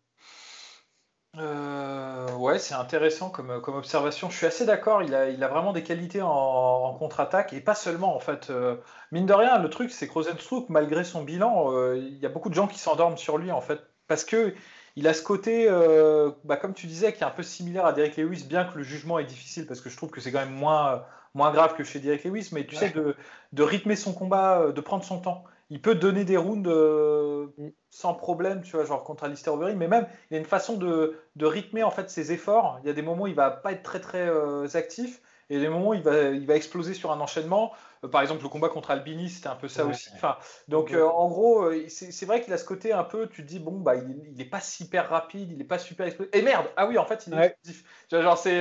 Euh, 1.38 2.32
ouais, 2.36 2.60
c'est 2.60 2.76
intéressant 2.76 3.30
comme, 3.30 3.50
observation. 3.50 4.30
Je 4.30 4.38
suis 4.38 4.46
assez 4.46 4.66
d'accord. 4.66 5.04
Il 5.04 5.14
a, 5.14 5.30
il 5.30 5.44
a 5.44 5.48
vraiment 5.48 5.74
des 5.74 5.84
qualités 5.84 6.22
en, 6.22 6.96
contre-attaque 6.98 7.54
et 7.54 7.60
pas 7.60 7.76
seulement 7.76 8.16
en 8.16 8.20
fait. 8.20 8.50
Euh, 8.50 8.78
mine 9.12 9.26
de 9.26 9.34
rien, 9.34 9.60
le 9.60 9.70
truc 9.70 9.92
c'est 9.92 10.08
que 10.08 10.14
Rosenstruck, 10.14 10.70
malgré 10.70 11.04
son 11.04 11.24
bilan, 11.24 11.74
euh, 11.74 11.98
il 11.98 12.18
y 12.18 12.26
a 12.26 12.30
beaucoup 12.30 12.50
de 12.50 12.54
gens 12.54 12.68
qui 12.68 12.80
s'endorment 12.80 13.18
sur 13.18 13.38
lui 13.38 13.52
en 13.52 13.62
fait 13.62 13.82
parce 14.08 14.24
que 14.24 14.54
il 14.96 15.08
a 15.08 15.14
ce 15.14 15.22
côté, 15.22 15.68
euh, 15.70 16.32
bah, 16.46 16.56
comme 16.58 16.74
tu 16.74 16.88
disais, 16.88 17.14
qui 17.14 17.22
est 17.22 17.26
un 17.26 17.32
peu 17.32 17.44
similaire 17.44 17.86
à 17.86 17.94
Derek 17.94 18.16
Lewis, 18.16 18.46
bien 18.48 18.66
que 18.66 18.78
le 18.78 18.84
jugement 18.84 19.20
est 19.20 19.26
difficile, 19.26 19.68
parce 19.68 19.82
que 19.82 19.90
je 19.90 19.98
trouve 19.98 20.10
que 20.10 20.22
c'est 20.22 20.32
quand 20.32 20.40
même 20.40 20.54
moins, 20.54 21.04
moins 21.34 21.52
grave 21.52 21.76
que 21.76 21.84
chez 21.84 22.00
Derek 22.00 22.24
Lewis, 22.24 22.50
mais 22.54 22.66
tu 22.66 22.76
sais, 22.76 22.92
de, 22.92 23.16
de, 23.52 23.64
rythmer 23.64 23.98
son 23.98 24.14
combat, 24.14 24.62
euh, 24.62 24.72
de 24.72 24.82
prendre 24.82 25.04
son 25.04 25.20
temps. 25.20 25.44
Il 25.70 25.82
peut 25.82 25.96
donner 25.96 26.24
des 26.24 26.38
rounds 26.38 26.70
euh, 26.70 27.48
mm. 27.58 27.70
sans 27.90 28.14
problème, 28.14 28.62
tu 28.62 28.78
vois, 28.78 28.86
genre 28.86 29.04
contre 29.04 29.26
Alistair 29.26 29.54
Overeem, 29.54 29.78
mais 29.78 29.90
même, 29.90 30.08
il 30.30 30.36
y 30.36 30.38
a 30.38 30.40
une 30.40 30.46
façon 30.46 30.78
de, 30.78 31.20
de, 31.36 31.46
rythmer 31.46 31.84
en 31.84 31.92
fait 31.92 32.10
ses 32.10 32.32
efforts. 32.32 32.80
Il 32.84 32.88
y 32.88 32.90
a 32.90 32.94
des 32.94 33.02
moments 33.02 33.24
où 33.24 33.28
il 33.28 33.36
va 33.36 33.52
pas 33.52 33.74
être 33.74 33.84
très 33.84 34.00
très 34.00 34.76
actif, 34.78 35.22
et 35.50 35.60
des 35.60 35.70
moments 35.70 35.90
où 35.90 35.94
il 35.94 36.02
va, 36.02 36.30
il 36.30 36.48
va 36.48 36.56
exploser 36.56 36.94
sur 36.94 37.12
un 37.12 37.20
enchaînement. 37.20 37.74
Euh, 38.06 38.08
par 38.08 38.22
exemple, 38.22 38.44
le 38.44 38.50
combat 38.50 38.70
contre 38.70 38.92
Albini, 38.92 39.30
c'était 39.30 39.48
un 39.48 39.56
peu 39.56 39.68
ça 39.68 39.86
aussi. 39.86 40.10
Enfin, 40.14 40.38
donc, 40.68 40.92
euh, 40.92 41.06
en 41.06 41.28
gros, 41.28 41.64
euh, 41.64 41.86
c'est 41.90 42.26
vrai 42.26 42.42
qu'il 42.42 42.54
a 42.54 42.58
ce 42.58 42.66
côté 42.66 42.94
un 42.94 43.04
peu, 43.04 43.28
tu 43.28 43.44
te 43.44 43.48
dis, 43.48 43.60
bon, 43.60 43.80
bah, 43.80 43.96
il, 43.96 44.34
il 44.34 44.42
est 44.42 44.50
pas 44.50 44.62
super 44.62 45.10
rapide, 45.10 45.52
il 45.52 45.62
est 45.62 45.66
pas 45.66 45.80
super 45.80 46.06
explosif. 46.06 46.34
Et 46.34 46.42
merde, 46.42 46.68
ah 46.78 46.88
oui, 46.88 46.98
en 46.98 47.06
fait, 47.06 47.28
il 47.28 47.34
est 47.34 47.46
explosif. 47.46 47.84
Genre, 48.12 48.38
c'est, 48.38 48.56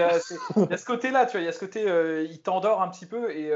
il 0.56 0.70
y 0.70 0.72
a 0.72 0.76
ce 0.76 0.84
côté-là, 0.84 1.26
tu 1.26 1.32
vois, 1.32 1.40
il 1.40 1.46
y 1.46 1.48
a 1.48 1.52
ce 1.52 1.60
côté, 1.60 1.84
il 2.30 2.42
t'endort 2.42 2.82
un 2.82 2.88
petit 2.88 3.06
peu 3.06 3.30
et. 3.30 3.52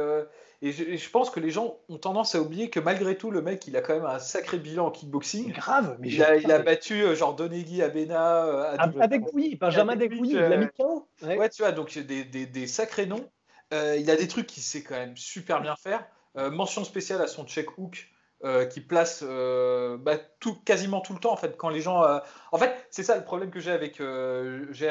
Et 0.60 0.72
je, 0.72 1.10
pense 1.10 1.30
que 1.30 1.38
les 1.38 1.52
gens 1.52 1.78
ont 1.88 1.98
tendance 1.98 2.34
à 2.34 2.40
oublier 2.40 2.68
que 2.68 2.80
malgré 2.80 3.16
tout, 3.16 3.30
le 3.30 3.42
mec, 3.42 3.68
il 3.68 3.76
a 3.76 3.80
quand 3.80 3.94
même 3.94 4.04
un 4.04 4.18
sacré 4.18 4.58
bilan 4.58 4.86
en 4.86 4.90
kickboxing. 4.90 5.52
Grave, 5.52 5.96
mais 6.00 6.08
il 6.08 6.20
a, 6.20 6.34
il 6.34 6.50
a 6.50 6.58
battu 6.58 7.14
genre 7.14 7.36
Donegui, 7.36 7.80
Abena. 7.80 8.72
Avec 8.72 9.22
oui, 9.32 9.54
Benjamin 9.54 9.94
Degouilly, 9.94 10.32
il 10.32 10.38
l'a 10.38 10.56
mis 10.56 10.66
KO. 10.76 11.06
Ouais. 11.22 11.48
tu 11.48 11.62
vois, 11.62 11.70
donc 11.70 11.96
des, 11.96 12.24
des, 12.24 12.46
des 12.46 12.66
sacrés 12.66 13.06
noms. 13.06 13.24
Il 13.72 14.10
a 14.10 14.16
des 14.16 14.28
trucs 14.28 14.46
qu'il 14.46 14.62
sait 14.62 14.82
quand 14.82 14.94
même 14.94 15.16
super 15.16 15.60
bien 15.60 15.76
faire. 15.76 16.06
Euh, 16.36 16.50
mention 16.50 16.84
spéciale 16.84 17.22
à 17.22 17.26
son 17.26 17.44
check 17.44 17.78
hook. 17.78 18.08
Euh, 18.44 18.66
qui 18.66 18.80
place 18.80 19.24
euh, 19.26 19.96
bah, 19.96 20.16
tout, 20.38 20.54
quasiment 20.54 21.00
tout 21.00 21.12
le 21.12 21.18
temps 21.18 21.32
en 21.32 21.36
fait 21.36 21.56
quand 21.56 21.70
les 21.70 21.80
gens 21.80 22.04
en 22.52 22.56
fait 22.56 22.86
c'est 22.88 23.02
ça 23.02 23.16
le 23.16 23.24
problème 23.24 23.50
que 23.50 23.58
j'ai 23.58 23.72
avec 23.72 24.00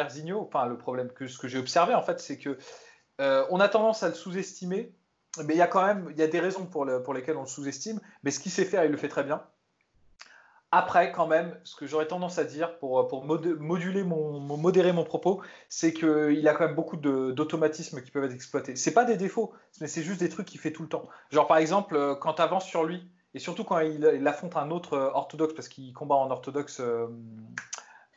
Zigno 0.10 0.42
enfin 0.42 0.66
le 0.66 0.78
problème 0.78 1.10
que 1.14 1.30
ce 1.30 1.38
que 1.38 1.48
j'ai 1.48 1.58
observé 1.58 1.94
en 1.94 2.02
fait 2.02 2.20
c'est 2.20 2.38
que 2.38 2.58
on 3.20 3.62
a 3.62 3.70
tendance 3.70 4.04
à 4.04 4.10
le 4.10 4.16
sous-estimer 4.16 4.94
mais 5.46 5.54
il 5.54 5.58
y 5.58 5.62
a 5.62 5.68
quand 5.68 5.86
même 5.86 6.10
il 6.12 6.18
y 6.18 6.24
a 6.24 6.28
des 6.28 6.42
raisons 6.42 6.66
pour, 6.66 6.86
pour 7.06 7.14
lesquelles 7.14 7.38
on 7.38 7.44
le 7.44 7.48
sous-estime 7.48 8.02
mais 8.24 8.32
ce 8.32 8.42
qu'il 8.42 8.52
sait 8.52 8.66
faire 8.66 8.84
il 8.84 8.92
le 8.92 8.98
fait 8.98 9.08
très 9.08 9.24
bien 9.24 9.42
après, 10.72 11.12
quand 11.12 11.28
même, 11.28 11.58
ce 11.64 11.76
que 11.76 11.88
j'aurais 11.88 12.08
tendance 12.08 12.40
à 12.40 12.44
dire 12.44 12.78
pour, 12.80 13.08
pour 13.08 13.24
moduler 13.26 14.04
mon, 14.04 14.40
modérer 14.40 14.92
mon 14.92 15.06
propos, 15.06 15.42
c'est 15.70 15.94
qu'il 15.94 16.48
a 16.48 16.54
quand 16.54 16.66
même 16.66 16.76
beaucoup 16.76 16.98
d'automatismes 16.98 18.02
qui 18.02 18.12
peuvent 18.12 18.26
être 18.26 18.34
exploités. 18.34 18.76
C'est 18.76 18.94
pas 18.94 19.06
des 19.06 19.16
défauts, 19.16 19.54
mais 19.80 19.88
c'est 19.88 20.04
juste 20.04 20.20
des 20.20 20.30
trucs 20.30 20.48
qu'il 20.48 20.60
fait 20.60 20.74
tout 20.74 20.84
le 20.84 20.90
temps. 20.90 21.08
Genre, 21.32 21.48
par 21.48 21.58
exemple, 21.58 21.96
euh, 21.96 22.16
quand 22.16 22.34
tu 22.34 22.42
avances 22.42 22.66
sur 22.66 22.84
lui, 22.84 23.10
et 23.34 23.40
surtout 23.40 23.64
quand 23.64 23.80
il, 23.80 24.28
affronte 24.28 24.58
un 24.58 24.72
autre 24.72 24.94
euh, 24.94 25.12
orthodoxe, 25.14 25.54
parce 25.54 25.68
qu'il 25.68 25.94
combat 25.94 26.16
en 26.16 26.32
orthodoxe, 26.32 26.80
euh, 26.80 27.08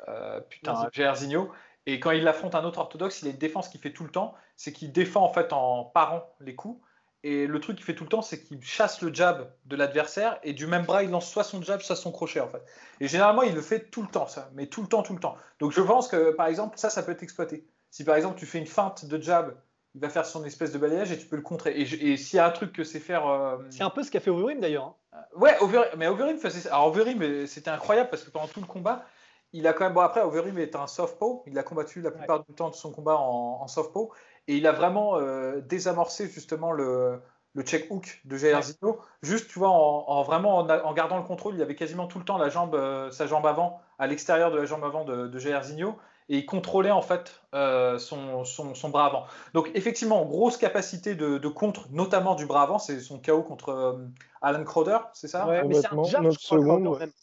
euh, 0.08 0.40
putain, 0.40 0.88
Gerzinho, 0.92 1.50
et 1.84 2.00
quand 2.00 2.12
il 2.12 2.26
affronte 2.26 2.54
un 2.54 2.64
autre 2.64 2.78
orthodoxe, 2.78 3.20
il 3.20 3.28
a 3.28 3.30
une 3.30 3.36
défense 3.36 3.68
qu'il 3.68 3.80
fait 3.80 3.92
tout 3.92 4.04
le 4.04 4.10
temps, 4.10 4.34
c'est 4.56 4.72
qu'il 4.72 4.92
défend 4.92 5.22
en 5.22 5.32
fait 5.32 5.52
en 5.52 5.84
parant 5.84 6.22
les 6.40 6.54
coups, 6.54 6.80
et 7.22 7.46
le 7.46 7.60
truc 7.60 7.76
qu'il 7.76 7.84
fait 7.84 7.94
tout 7.94 8.04
le 8.04 8.08
temps, 8.08 8.22
c'est 8.22 8.42
qu'il 8.42 8.62
chasse 8.62 9.02
le 9.02 9.12
jab 9.12 9.52
de 9.66 9.76
l'adversaire 9.76 10.38
et 10.42 10.54
du 10.54 10.66
même 10.66 10.84
bras, 10.84 11.02
il 11.02 11.10
lance 11.10 11.30
soit 11.30 11.44
son 11.44 11.60
jab, 11.60 11.80
soit 11.80 11.96
son 11.96 12.12
crochet 12.12 12.40
en 12.40 12.48
fait. 12.48 12.62
Et 13.00 13.08
généralement, 13.08 13.42
il 13.42 13.54
le 13.54 13.60
fait 13.60 13.90
tout 13.90 14.02
le 14.02 14.08
temps, 14.08 14.26
ça, 14.26 14.50
mais 14.54 14.66
tout 14.66 14.80
le 14.80 14.88
temps, 14.88 15.02
tout 15.02 15.12
le 15.12 15.20
temps. 15.20 15.36
Donc 15.58 15.72
je 15.72 15.82
pense 15.82 16.08
que 16.08 16.30
par 16.30 16.46
exemple, 16.46 16.78
ça, 16.78 16.88
ça 16.88 17.02
peut 17.02 17.12
être 17.12 17.22
exploité. 17.22 17.66
Si 17.90 18.04
par 18.04 18.16
exemple 18.16 18.38
tu 18.38 18.46
fais 18.46 18.58
une 18.58 18.66
feinte 18.66 19.04
de 19.04 19.20
jab, 19.20 19.54
il 19.94 20.00
va 20.00 20.08
faire 20.08 20.24
son 20.24 20.44
espèce 20.44 20.72
de 20.72 20.78
balayage 20.78 21.12
et 21.12 21.18
tu 21.18 21.26
peux 21.26 21.36
le 21.36 21.42
contrer. 21.42 21.78
Et, 21.78 22.16
s'il 22.16 22.36
y 22.36 22.38
a 22.38 22.46
un 22.46 22.50
truc 22.50 22.72
que 22.72 22.84
c'est 22.84 23.00
faire. 23.00 23.26
Euh, 23.28 23.58
c'est 23.70 23.82
un 23.82 23.90
peu 23.90 24.02
ce 24.02 24.10
qu'a 24.10 24.20
fait 24.20 24.30
Overeem 24.30 24.60
d'ailleurs. 24.60 24.94
Hein. 25.12 25.18
Ouais, 25.36 25.56
mais 25.96 26.06
Overeem 26.06 26.38
faisait 26.38 26.60
ça. 26.60 26.74
Alors 26.74 26.86
Overeem, 26.86 27.46
c'était 27.46 27.70
incroyable 27.70 28.08
parce 28.08 28.22
que 28.22 28.30
pendant 28.30 28.46
tout 28.46 28.60
le 28.60 28.66
combat, 28.66 29.04
il 29.52 29.66
a 29.66 29.72
quand 29.72 29.84
même. 29.84 29.92
Bon, 29.92 30.00
après, 30.00 30.22
Overeem 30.22 30.58
est 30.58 30.76
un 30.76 30.86
softpaw. 30.86 31.42
Il 31.46 31.58
a 31.58 31.64
combattu 31.64 32.00
la 32.00 32.12
plupart 32.12 32.44
du 32.44 32.54
temps 32.54 32.70
de 32.70 32.76
son 32.76 32.92
combat 32.92 33.16
en, 33.16 33.60
en 33.60 33.66
softpaw. 33.66 34.12
Et 34.48 34.56
il 34.56 34.66
a 34.66 34.72
vraiment 34.72 35.16
euh, 35.16 35.60
désamorcé 35.60 36.28
justement 36.28 36.72
le, 36.72 37.20
le 37.54 37.62
check 37.62 37.86
hook 37.90 38.20
de 38.24 38.36
Jair 38.36 38.62
Zino. 38.62 39.00
Juste, 39.22 39.48
tu 39.50 39.58
vois, 39.58 39.70
en, 39.70 40.22
vraiment 40.22 40.58
en, 40.58 40.92
gardant 40.92 41.18
le 41.18 41.24
contrôle, 41.24 41.54
il 41.54 41.62
avait 41.62 41.74
quasiment 41.74 42.06
tout 42.06 42.18
le 42.18 42.24
temps 42.24 42.38
la 42.38 42.48
jambe, 42.48 42.74
euh, 42.74 43.10
sa 43.10 43.26
jambe 43.26 43.46
avant, 43.46 43.80
à 43.98 44.06
l'extérieur 44.06 44.50
de 44.50 44.58
la 44.58 44.64
jambe 44.64 44.84
avant 44.84 45.04
de, 45.04 45.28
de 45.28 45.38
Jair 45.38 45.62
Zino. 45.62 45.96
Et 46.28 46.38
il 46.38 46.46
contrôlait 46.46 46.92
en 46.92 47.02
fait 47.02 47.40
euh, 47.54 47.98
son, 47.98 48.44
son, 48.44 48.88
bras 48.88 49.06
avant. 49.06 49.24
Donc 49.52 49.68
effectivement, 49.74 50.24
grosse 50.24 50.56
capacité 50.56 51.16
de, 51.16 51.48
contre, 51.48 51.88
notamment 51.90 52.36
du 52.36 52.46
bras 52.46 52.62
avant. 52.62 52.78
C'est 52.78 53.00
son 53.00 53.20
KO 53.20 53.42
contre 53.42 53.98
Alan 54.40 54.62
Crowder, 54.62 54.98
c'est 55.12 55.26
ça? 55.26 55.44
Mais 55.66 55.74
c'est 55.74 55.92
un 55.92 56.04
jab, 56.04 56.30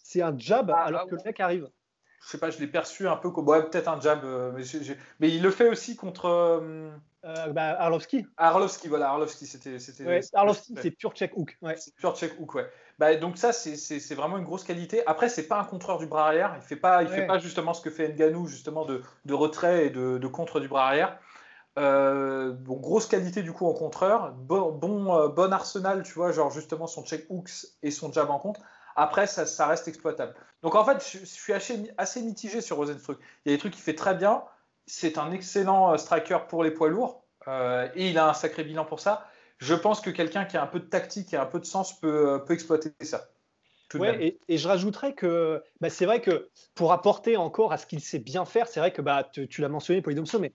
C'est 0.03 0.21
un 0.21 0.37
jab 0.37 0.71
ah, 0.71 0.83
alors 0.83 1.01
ah 1.05 1.09
que 1.09 1.15
le 1.15 1.21
mec 1.23 1.39
arrive 1.39 1.69
je 2.23 2.31
sais 2.31 2.37
pas, 2.37 2.49
je 2.49 2.59
l'ai 2.59 2.67
perçu 2.67 3.07
un 3.07 3.15
peu 3.15 3.29
comme 3.29 3.47
ouais, 3.47 3.63
peut-être 3.63 3.87
un 3.87 3.99
jab, 4.01 4.23
euh, 4.23 4.51
mais, 4.55 4.63
mais, 5.19 5.29
il 5.29 5.41
le 5.41 5.51
fait 5.51 5.69
aussi 5.69 5.95
contre. 5.95 6.25
Euh, 6.25 6.89
euh, 7.25 7.47
bah, 7.47 7.75
Arlovski. 7.79 8.25
Arlovski, 8.37 8.87
voilà, 8.87 9.09
Arlovski, 9.09 9.45
c'était. 9.45 9.77
Ouais, 10.03 10.21
Arlovski, 10.33 10.75
c'est 10.81 10.91
pure 10.91 11.13
check 11.13 11.37
hook. 11.37 11.57
Ouais. 11.61 11.75
C'est 11.77 11.93
pure 11.95 12.15
check 12.15 12.39
hook, 12.39 12.55
ouais. 12.55 12.69
Bah, 12.99 13.15
donc 13.15 13.37
ça, 13.37 13.53
c'est 13.53 14.15
vraiment 14.15 14.37
une 14.37 14.43
grosse 14.43 14.63
qualité. 14.63 15.05
Après, 15.05 15.29
c'est 15.29 15.47
pas 15.47 15.59
un 15.59 15.63
contreur 15.63 15.99
du 15.99 16.07
bras 16.07 16.27
arrière. 16.27 16.53
Il 16.57 16.63
fait 16.63 16.75
pas, 16.75 17.03
il 17.03 17.09
fait 17.09 17.27
pas 17.27 17.37
justement 17.37 17.73
ce 17.73 17.81
que 17.81 17.89
fait 17.89 18.09
Nganou, 18.09 18.47
justement 18.47 18.85
de, 18.85 19.03
de 19.25 19.33
retrait 19.33 19.85
et 19.85 19.89
de, 19.89 20.17
de, 20.17 20.27
contre 20.27 20.59
du 20.59 20.67
bras 20.67 20.87
arrière. 20.87 21.19
bon, 21.75 22.77
grosse 22.77 23.05
qualité 23.05 23.43
du 23.43 23.53
coup 23.53 23.67
en 23.67 23.73
contreur, 23.73 24.33
bon, 24.33 24.71
bon, 24.71 25.29
bon 25.29 25.53
arsenal, 25.53 26.01
tu 26.03 26.13
vois, 26.13 26.31
genre 26.31 26.49
justement 26.49 26.87
son 26.87 27.05
check 27.05 27.25
hooks 27.29 27.67
et 27.83 27.91
son 27.91 28.11
jab 28.11 28.31
en 28.31 28.39
contre. 28.39 28.61
Après, 28.99 29.27
ça, 29.27 29.67
reste 29.67 29.87
exploitable. 29.87 30.33
Donc 30.63 30.73
en 30.73 30.83
fait, 30.83 30.97
je, 31.07 31.23
suis 31.23 31.53
assez, 31.53 32.21
mitigé 32.23 32.61
sur 32.61 32.77
Rosenstruck. 32.77 33.19
Il 33.45 33.51
y 33.51 33.53
a 33.53 33.55
des 33.55 33.59
trucs 33.59 33.73
qu'il 33.73 33.83
fait 33.83 33.93
très 33.93 34.15
bien. 34.15 34.43
C'est 34.87 35.19
un 35.19 35.31
excellent 35.31 35.93
euh, 35.93 35.97
striker 35.97 36.39
pour 36.49 36.63
les 36.63 36.71
poids 36.71 36.89
lourds. 36.89 37.23
Euh, 37.47 37.87
et 37.93 38.09
il 38.09 38.17
a 38.17 38.27
un 38.27 38.33
sacré 38.33 38.63
bilan 38.63 38.85
pour 38.85 38.99
ça. 38.99 39.29
Je 39.59 39.75
pense 39.75 40.01
que 40.01 40.09
quelqu'un 40.09 40.45
qui 40.45 40.57
a 40.57 40.63
un 40.63 40.67
peu 40.67 40.79
de 40.79 40.85
tactique 40.85 41.31
et 41.31 41.37
un 41.37 41.45
peu 41.45 41.59
de 41.59 41.65
sens 41.65 41.99
peut, 41.99 42.41
euh, 42.41 42.45
exploiter 42.49 42.91
ça. 43.01 43.29
Ouais, 43.93 44.39
et, 44.49 44.57
je 44.57 44.67
rajouterais 44.67 45.13
que 45.13 45.63
bah, 45.79 45.91
c'est 45.91 46.07
vrai 46.07 46.19
que 46.19 46.49
pour 46.73 46.91
apporter 46.91 47.37
encore 47.37 47.73
à 47.73 47.77
ce 47.77 47.85
qu'il 47.85 48.01
sait 48.01 48.19
bien 48.19 48.45
faire, 48.45 48.67
c'est 48.67 48.79
vrai 48.79 48.91
que 48.91 49.03
bah, 49.03 49.29
tu, 49.31 49.61
l'as 49.61 49.69
mentionné, 49.69 50.01
Polydomso, 50.01 50.39
mais 50.39 50.53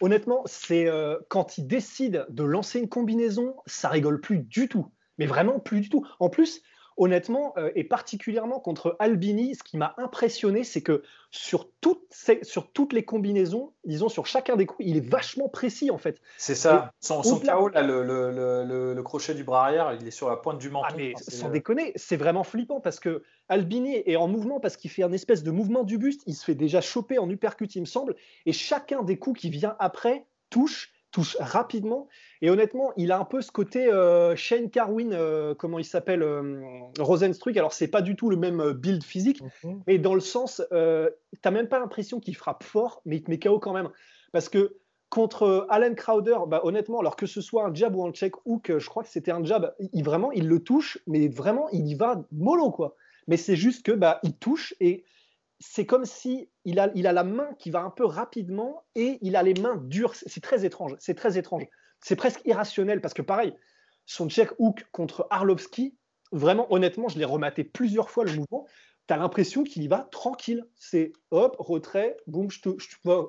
honnêtement, 0.00 0.42
c'est 0.46 0.90
quand 1.28 1.56
il 1.56 1.66
décide 1.66 2.26
de 2.28 2.42
lancer 2.42 2.80
une 2.80 2.88
combinaison, 2.88 3.56
ça 3.66 3.88
rigole 3.88 4.20
plus 4.20 4.40
du 4.40 4.68
tout. 4.68 4.90
Mais 5.16 5.26
vraiment 5.26 5.60
plus 5.60 5.80
du 5.80 5.88
tout. 5.88 6.04
En 6.18 6.28
plus, 6.28 6.60
honnêtement, 6.96 7.54
euh, 7.56 7.70
et 7.74 7.84
particulièrement 7.84 8.60
contre 8.60 8.96
Albini, 8.98 9.54
ce 9.54 9.62
qui 9.62 9.76
m'a 9.76 9.94
impressionné, 9.98 10.64
c'est 10.64 10.82
que 10.82 11.02
sur 11.30 11.68
toutes, 11.80 12.06
sur 12.42 12.70
toutes 12.70 12.92
les 12.92 13.04
combinaisons, 13.04 13.72
disons 13.84 14.08
sur 14.08 14.26
chacun 14.26 14.56
des 14.56 14.66
coups, 14.66 14.86
il 14.86 14.96
est 14.96 15.08
vachement 15.08 15.48
précis 15.48 15.90
en 15.90 15.98
fait. 15.98 16.20
C'est 16.36 16.54
ça. 16.54 16.92
son, 17.00 17.22
son 17.22 17.40
KO, 17.40 17.68
là, 17.68 17.82
le, 17.82 18.04
le, 18.04 18.94
le, 18.94 19.02
crochet 19.02 19.34
du 19.34 19.42
bras 19.42 19.64
arrière, 19.64 19.96
il 20.00 20.06
est 20.06 20.12
sur 20.12 20.28
la 20.28 20.36
pointe 20.36 20.58
du 20.58 20.70
menton. 20.70 20.86
Ah, 20.90 20.94
mais 20.96 21.14
sans 21.16 21.50
déconner, 21.50 21.92
c'est 21.96 22.16
vraiment 22.16 22.44
flippant 22.44 22.80
parce 22.80 23.00
que 23.00 23.24
Albini 23.48 23.96
est 24.06 24.16
en 24.16 24.28
mouvement 24.28 24.60
parce 24.60 24.76
qu'il 24.76 24.90
fait 24.90 25.02
un 25.02 25.12
espèce 25.12 25.42
de 25.42 25.50
mouvement 25.50 25.82
du 25.82 25.98
buste, 25.98 26.22
il 26.26 26.34
se 26.34 26.44
fait 26.44 26.54
déjà 26.54 26.80
choper 26.80 27.18
en 27.18 27.28
uppercut, 27.28 27.74
il 27.74 27.80
me 27.80 27.86
semble, 27.86 28.14
et 28.46 28.52
chacun 28.52 29.02
des 29.02 29.18
coups 29.18 29.40
qui 29.40 29.50
vient 29.50 29.76
après 29.80 30.26
touche 30.50 30.93
touche 31.14 31.36
rapidement. 31.38 32.08
Et 32.42 32.50
honnêtement, 32.50 32.92
il 32.96 33.12
a 33.12 33.18
un 33.18 33.24
peu 33.24 33.40
ce 33.40 33.52
côté 33.52 33.86
euh, 33.86 34.34
Shane 34.34 34.68
Carwin, 34.68 35.12
euh, 35.12 35.54
comment 35.54 35.78
il 35.78 35.84
s'appelle, 35.84 36.22
euh, 36.22 36.60
Rosenstruck. 36.98 37.56
Alors, 37.56 37.72
c'est 37.72 37.88
pas 37.88 38.02
du 38.02 38.16
tout 38.16 38.28
le 38.28 38.36
même 38.36 38.60
euh, 38.60 38.74
build 38.74 39.04
physique, 39.04 39.40
mhm. 39.62 39.82
mais 39.86 39.98
dans 39.98 40.14
le 40.14 40.20
sens, 40.20 40.60
tu 40.70 40.76
n'as 40.76 41.50
même 41.52 41.68
pas 41.68 41.78
l'impression 41.78 42.18
qu'il 42.18 42.34
frappe 42.34 42.64
fort, 42.64 43.00
mais 43.06 43.16
il 43.16 43.22
te 43.22 43.30
met 43.30 43.38
KO 43.38 43.60
quand 43.60 43.72
même. 43.72 43.90
Parce 44.32 44.48
que 44.48 44.76
contre 45.08 45.68
Alan 45.70 45.94
Crowder, 45.94 46.38
bah, 46.48 46.62
honnêtement, 46.64 46.98
alors 46.98 47.14
que 47.14 47.26
ce 47.26 47.40
soit 47.40 47.64
un 47.64 47.72
jab 47.72 47.94
ou 47.94 48.04
un 48.04 48.10
check 48.10 48.34
hook, 48.44 48.76
je 48.76 48.88
crois 48.88 49.04
que 49.04 49.08
c'était 49.08 49.30
un 49.30 49.44
jab, 49.44 49.72
il, 49.92 50.02
vraiment, 50.02 50.32
il 50.32 50.48
le 50.48 50.58
touche, 50.58 50.98
mais 51.06 51.28
vraiment, 51.28 51.68
il 51.70 51.86
y 51.86 51.94
va 51.94 52.24
mollo, 52.32 52.72
quoi. 52.72 52.96
Mais 53.28 53.36
c'est 53.36 53.56
juste 53.56 53.86
que 53.86 53.92
bah, 53.92 54.18
il 54.24 54.36
touche 54.36 54.74
et 54.80 55.04
c'est 55.66 55.86
comme 55.86 56.04
si 56.04 56.50
il 56.66 56.78
a, 56.78 56.90
il 56.94 57.06
a 57.06 57.12
la 57.12 57.24
main 57.24 57.48
qui 57.58 57.70
va 57.70 57.80
un 57.80 57.90
peu 57.90 58.04
rapidement 58.04 58.84
et 58.94 59.18
il 59.22 59.34
a 59.34 59.42
les 59.42 59.54
mains 59.54 59.76
dures. 59.76 60.14
C'est 60.14 60.42
très 60.42 60.66
étrange. 60.66 60.94
C'est 60.98 61.14
très 61.14 61.38
étrange. 61.38 61.64
C'est 62.00 62.16
presque 62.16 62.42
irrationnel 62.44 63.00
parce 63.00 63.14
que 63.14 63.22
pareil, 63.22 63.54
son 64.04 64.28
check 64.28 64.50
hook 64.58 64.84
contre 64.92 65.26
Arlovski, 65.30 65.96
vraiment 66.32 66.70
honnêtement, 66.70 67.08
je 67.08 67.18
l'ai 67.18 67.24
rematé 67.24 67.64
plusieurs 67.64 68.10
fois 68.10 68.24
le 68.24 68.32
mouvement. 68.34 68.66
Tu 69.08 69.14
as 69.14 69.16
l'impression 69.16 69.64
qu'il 69.64 69.82
y 69.82 69.88
va 69.88 70.06
tranquille. 70.12 70.66
C'est 70.76 71.12
hop, 71.30 71.56
retrait, 71.58 72.18
boum, 72.26 72.50
je 72.50 72.60
te, 72.60 72.68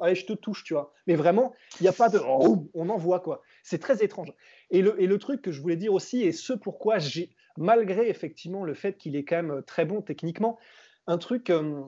allez, 0.03 0.15
je 0.15 0.25
te 0.25 0.33
touche, 0.33 0.65
tu 0.65 0.73
vois. 0.73 0.91
Mais 1.07 1.15
vraiment, 1.15 1.53
il 1.79 1.83
n'y 1.83 1.89
a 1.89 1.93
pas 1.93 2.09
de 2.09 2.19
oh, 2.19 2.69
on 2.73 2.89
envoie 2.89 3.21
quoi. 3.21 3.41
C'est 3.63 3.79
très 3.79 4.03
étrange. 4.03 4.33
Et 4.71 4.81
le, 4.81 5.01
et 5.01 5.07
le 5.07 5.17
truc 5.19 5.41
que 5.41 5.53
je 5.53 5.61
voulais 5.61 5.77
dire 5.77 5.93
aussi, 5.93 6.21
et 6.21 6.33
ce 6.33 6.51
pourquoi 6.51 6.99
j'ai, 6.99 7.29
malgré 7.57 8.09
effectivement 8.09 8.65
le 8.65 8.73
fait 8.73 8.97
qu'il 8.97 9.15
est 9.15 9.23
quand 9.23 9.41
même 9.41 9.63
très 9.63 9.85
bon 9.85 10.01
techniquement, 10.01 10.59
un 11.07 11.17
truc. 11.17 11.49
Euh, 11.49 11.81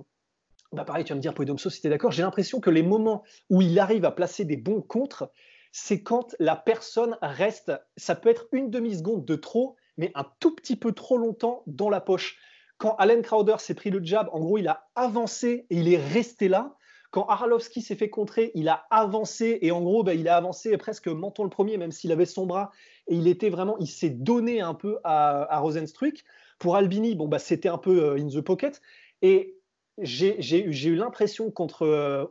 bah 0.74 0.84
pareil, 0.84 1.06
tu 1.06 1.14
vas 1.14 1.16
me 1.16 1.22
dire, 1.22 1.34
Poidomso, 1.34 1.70
si 1.70 1.82
tu 1.82 1.88
es 1.88 1.90
d'accord, 1.90 2.12
j'ai 2.12 2.24
l'impression 2.24 2.60
que 2.60 2.70
les 2.70 2.84
moments 2.84 3.24
où 3.50 3.62
il 3.62 3.80
arrive 3.80 4.06
à 4.06 4.12
placer 4.12 4.46
des 4.46 4.58
bons 4.58 4.82
contres, 4.82 5.30
c'est 5.72 6.02
quand 6.02 6.36
la 6.40 6.56
personne 6.56 7.18
reste, 7.22 7.72
ça 7.96 8.16
peut 8.16 8.30
être 8.30 8.48
une 8.52 8.70
demi-seconde 8.70 9.26
de 9.26 9.36
trop, 9.36 9.76
mais 9.98 10.12
un 10.16 10.26
tout 10.40 10.56
petit 10.56 10.76
peu 10.76 10.92
trop 10.92 11.18
longtemps 11.18 11.64
dans 11.68 11.90
la 11.90 12.02
poche. 12.02 12.38
Quand 12.78 12.96
Allen 12.98 13.22
Crowder 13.22 13.56
s'est 13.60 13.74
pris 13.74 13.90
le 13.90 14.04
jab, 14.04 14.30
en 14.32 14.40
gros, 14.40 14.58
il 14.58 14.68
a 14.68 14.88
avancé 14.96 15.66
et 15.70 15.78
il 15.78 15.92
est 15.92 15.98
resté 15.98 16.48
là. 16.48 16.76
Quand 17.12 17.26
Arlovski 17.26 17.82
s'est 17.82 17.96
fait 17.96 18.10
contrer, 18.10 18.52
il 18.54 18.68
a 18.68 18.86
avancé 18.90 19.60
et 19.62 19.72
en 19.72 19.82
gros, 19.82 20.04
bah, 20.04 20.14
il 20.14 20.28
a 20.28 20.36
avancé 20.36 20.76
presque 20.78 21.08
menton 21.08 21.44
le 21.44 21.50
premier, 21.50 21.78
même 21.78 21.92
s'il 21.92 22.12
avait 22.12 22.26
son 22.26 22.46
bras 22.46 22.72
et 23.08 23.16
il 23.16 23.28
était 23.28 23.50
vraiment, 23.50 23.78
il 23.80 23.88
s'est 23.88 24.10
donné 24.10 24.62
un 24.62 24.74
peu 24.74 25.00
à, 25.04 25.52
à 25.54 25.60
Rosenstruck. 25.60 26.24
Pour 26.60 26.76
Albini, 26.76 27.16
bon, 27.16 27.28
bah, 27.28 27.40
c'était 27.40 27.70
un 27.70 27.78
peu 27.78 28.04
euh, 28.04 28.20
in 28.20 28.28
the 28.28 28.42
pocket. 28.42 28.82
Et 29.22 29.57
j'ai 30.00 30.64
eu 30.64 30.96
l'impression 30.96 31.50
contre 31.50 31.84
euh, 31.84 32.26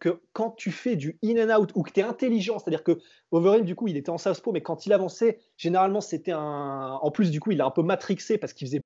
que 0.00 0.20
quand 0.32 0.50
tu 0.50 0.70
fais 0.70 0.96
du 0.96 1.18
in 1.22 1.36
and 1.36 1.54
out 1.54 1.70
ou 1.74 1.82
que 1.82 1.90
tu 1.90 2.00
es 2.00 2.02
intelligent, 2.02 2.58
c'est-à-dire 2.58 2.82
que 2.82 2.98
Overeem, 3.30 3.64
du 3.64 3.74
coup, 3.74 3.88
il 3.88 3.96
était 3.96 4.10
en 4.10 4.18
southpaw, 4.18 4.52
mais 4.52 4.62
quand 4.62 4.86
il 4.86 4.92
avançait, 4.92 5.38
généralement, 5.56 6.00
c'était 6.00 6.32
un. 6.32 6.98
En 7.02 7.10
plus, 7.10 7.30
du 7.30 7.40
coup, 7.40 7.50
il 7.50 7.60
a 7.60 7.66
un 7.66 7.70
peu 7.70 7.82
matrixé 7.82 8.38
parce 8.38 8.52
qu'il 8.52 8.68
faisait. 8.68 8.80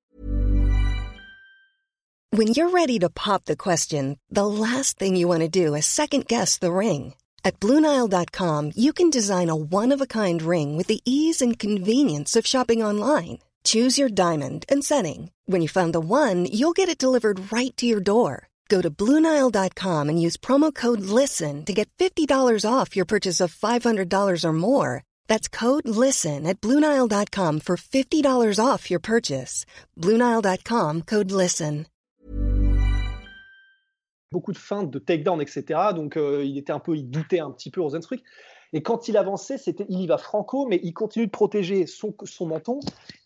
When 2.37 2.49
you're 2.49 2.71
ready 2.71 2.99
to 2.99 3.09
pop 3.09 3.45
the 3.47 3.57
question, 3.57 4.17
the 4.31 4.45
last 4.45 4.99
thing 4.99 5.17
you 5.17 5.29
want 5.29 5.41
to 5.41 5.49
do 5.49 5.75
is 5.75 5.87
second 5.87 6.27
guess 6.27 6.59
the 6.59 6.71
ring. 6.71 7.15
At 7.45 7.61
Bluenile.com, 7.61 8.73
you 8.75 8.93
can 8.93 9.11
design 9.11 9.49
a 9.49 9.57
one 9.57 9.93
of 9.93 10.03
a 10.03 10.07
kind 10.07 10.43
ring 10.43 10.77
with 10.77 10.89
the 10.89 11.01
ease 11.05 11.41
and 11.41 11.59
convenience 11.59 12.37
of 12.37 12.47
shopping 12.47 12.83
online. 12.83 13.39
Choose 13.65 13.99
your 13.99 14.11
diamond 14.11 14.67
and 14.69 14.85
setting. 14.85 15.31
When 15.47 15.63
you 15.63 15.69
find 15.69 15.95
the 15.95 16.01
one, 16.01 16.45
you'll 16.53 16.77
get 16.77 16.91
it 16.91 16.99
delivered 16.99 17.51
right 17.51 17.75
to 17.79 17.87
your 17.87 18.01
door. 18.01 18.49
Go 18.69 18.83
to 18.83 18.91
Bluenile.com 18.91 20.09
and 20.11 20.21
use 20.21 20.37
promo 20.37 20.75
code 20.75 21.01
LISTEN 21.01 21.65
to 21.65 21.73
get 21.73 21.89
$50 21.99 22.29
off 22.71 22.97
your 22.97 23.07
purchase 23.07 23.41
of 23.41 23.55
$500 23.55 24.45
or 24.45 24.53
more. 24.53 25.05
That's 25.27 25.49
code 25.49 25.89
LISTEN 25.89 26.47
at 26.47 26.61
Bluenile.com 26.61 27.61
for 27.61 27.77
$50 27.77 28.59
off 28.63 28.91
your 28.91 29.01
purchase. 29.01 29.65
Bluenile.com 29.97 31.03
code 31.03 31.31
LISTEN. 31.31 31.87
Beaucoup 34.31 34.53
de 34.53 34.59
feintes, 34.59 34.91
de 34.91 34.99
takedown, 34.99 35.41
etc. 35.41 35.95
Donc 35.95 36.19
euh, 36.19 36.45
il 36.45 36.59
était 36.59 36.71
un 36.71 36.81
peu, 36.81 36.95
il 36.95 37.09
doutait 37.09 37.41
un 37.41 37.51
petit 37.51 37.71
peu 37.71 37.81
trucs. 38.03 38.23
Et 38.73 38.83
quand 38.83 39.09
il 39.09 39.17
avançait, 39.17 39.59
c'était, 39.59 39.87
il 39.89 40.01
y 40.01 40.07
va 40.07 40.19
franco, 40.19 40.67
mais 40.67 40.81
il 40.83 40.93
continue 40.93 41.27
de 41.27 41.31
protéger 41.31 41.87
son, 41.87 42.15
son 42.25 42.47
menton. 42.47 42.81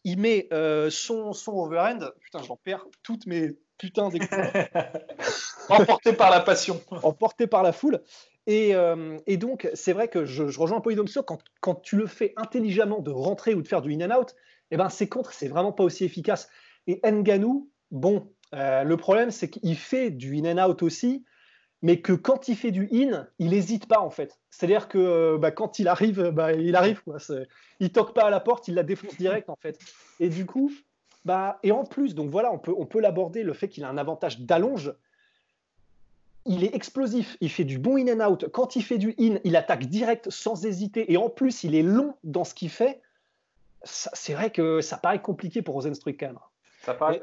Il 0.04 0.18
met 0.18 0.48
euh, 0.52 0.90
son, 0.90 1.32
son 1.32 1.52
overhand. 1.52 2.12
Putain, 2.20 2.42
j'en 2.42 2.56
perds 2.56 2.86
toutes 3.02 3.26
mes 3.26 3.56
putains. 3.78 4.08
Emporté 5.68 6.12
par 6.12 6.30
la 6.30 6.40
passion. 6.40 6.80
Emporté 7.02 7.46
par 7.46 7.62
la 7.62 7.72
foule. 7.72 8.02
Et, 8.46 8.74
euh, 8.74 9.18
et 9.26 9.36
donc, 9.36 9.68
c'est 9.74 9.92
vrai 9.92 10.08
que 10.08 10.24
je, 10.24 10.48
je 10.48 10.58
rejoins 10.58 10.78
un 10.78 10.80
peu 10.80 10.94
quand, 11.26 11.38
quand 11.60 11.74
tu 11.76 11.96
le 11.96 12.06
fais 12.06 12.32
intelligemment 12.36 13.00
de 13.00 13.10
rentrer 13.10 13.54
ou 13.54 13.62
de 13.62 13.68
faire 13.68 13.82
du 13.82 13.92
in 13.92 14.10
and 14.10 14.16
out, 14.16 14.34
eh 14.70 14.76
ben, 14.76 14.88
c'est 14.88 15.08
contre, 15.08 15.32
c'est 15.32 15.48
vraiment 15.48 15.72
pas 15.72 15.84
aussi 15.84 16.04
efficace. 16.04 16.48
Et 16.86 17.00
Nganou, 17.04 17.70
bon, 17.90 18.32
euh, 18.54 18.82
le 18.82 18.96
problème, 18.96 19.30
c'est 19.30 19.48
qu'il 19.48 19.76
fait 19.76 20.10
du 20.10 20.36
in 20.36 20.58
and 20.58 20.70
out 20.70 20.82
aussi, 20.82 21.24
mais 21.82 22.00
que 22.00 22.12
quand 22.12 22.48
il 22.48 22.56
fait 22.56 22.70
du 22.70 22.88
in, 22.92 23.26
il 23.38 23.50
n'hésite 23.50 23.86
pas 23.86 24.00
en 24.00 24.10
fait. 24.10 24.38
C'est-à-dire 24.50 24.88
que 24.88 24.98
euh, 24.98 25.38
bah, 25.38 25.50
quand 25.50 25.80
il 25.80 25.88
arrive, 25.88 26.30
bah, 26.30 26.52
il 26.52 26.76
arrive. 26.76 27.02
Quoi. 27.02 27.18
Il 27.80 27.90
toque 27.90 28.14
pas 28.14 28.24
à 28.24 28.30
la 28.30 28.40
porte, 28.40 28.68
il 28.68 28.74
la 28.74 28.84
défonce 28.84 29.16
direct 29.16 29.50
en 29.50 29.56
fait. 29.56 29.78
Et 30.20 30.28
du 30.28 30.46
coup, 30.46 30.72
bah, 31.24 31.58
et 31.64 31.72
en 31.72 31.84
plus, 31.84 32.14
donc 32.14 32.30
voilà, 32.30 32.52
on 32.52 32.58
peut, 32.58 32.74
on 32.76 32.86
peut 32.86 33.00
l'aborder, 33.00 33.42
le 33.42 33.52
fait 33.52 33.68
qu'il 33.68 33.84
a 33.84 33.88
un 33.88 33.98
avantage 33.98 34.40
d'allonge. 34.40 34.94
Il 36.44 36.64
est 36.64 36.74
explosif, 36.74 37.36
il 37.40 37.50
fait 37.50 37.64
du 37.64 37.78
bon 37.78 37.96
in 37.96 38.20
and 38.20 38.28
out. 38.28 38.48
Quand 38.48 38.74
il 38.74 38.82
fait 38.82 38.98
du 38.98 39.14
in, 39.18 39.38
il 39.44 39.54
attaque 39.56 39.86
direct 39.86 40.30
sans 40.30 40.64
hésiter. 40.64 41.12
Et 41.12 41.16
en 41.16 41.28
plus, 41.28 41.64
il 41.64 41.74
est 41.74 41.82
long 41.82 42.16
dans 42.24 42.44
ce 42.44 42.54
qu'il 42.54 42.70
fait. 42.70 43.00
C'est 43.84 44.34
vrai 44.34 44.50
que 44.50 44.80
ça 44.80 44.96
paraît 44.96 45.22
compliqué 45.22 45.62
pour 45.62 45.74
Rosenstruck 45.74 46.16
quand 46.18 46.26
même. 46.26 46.38
Ça 46.82 46.94
paraît. 46.94 47.22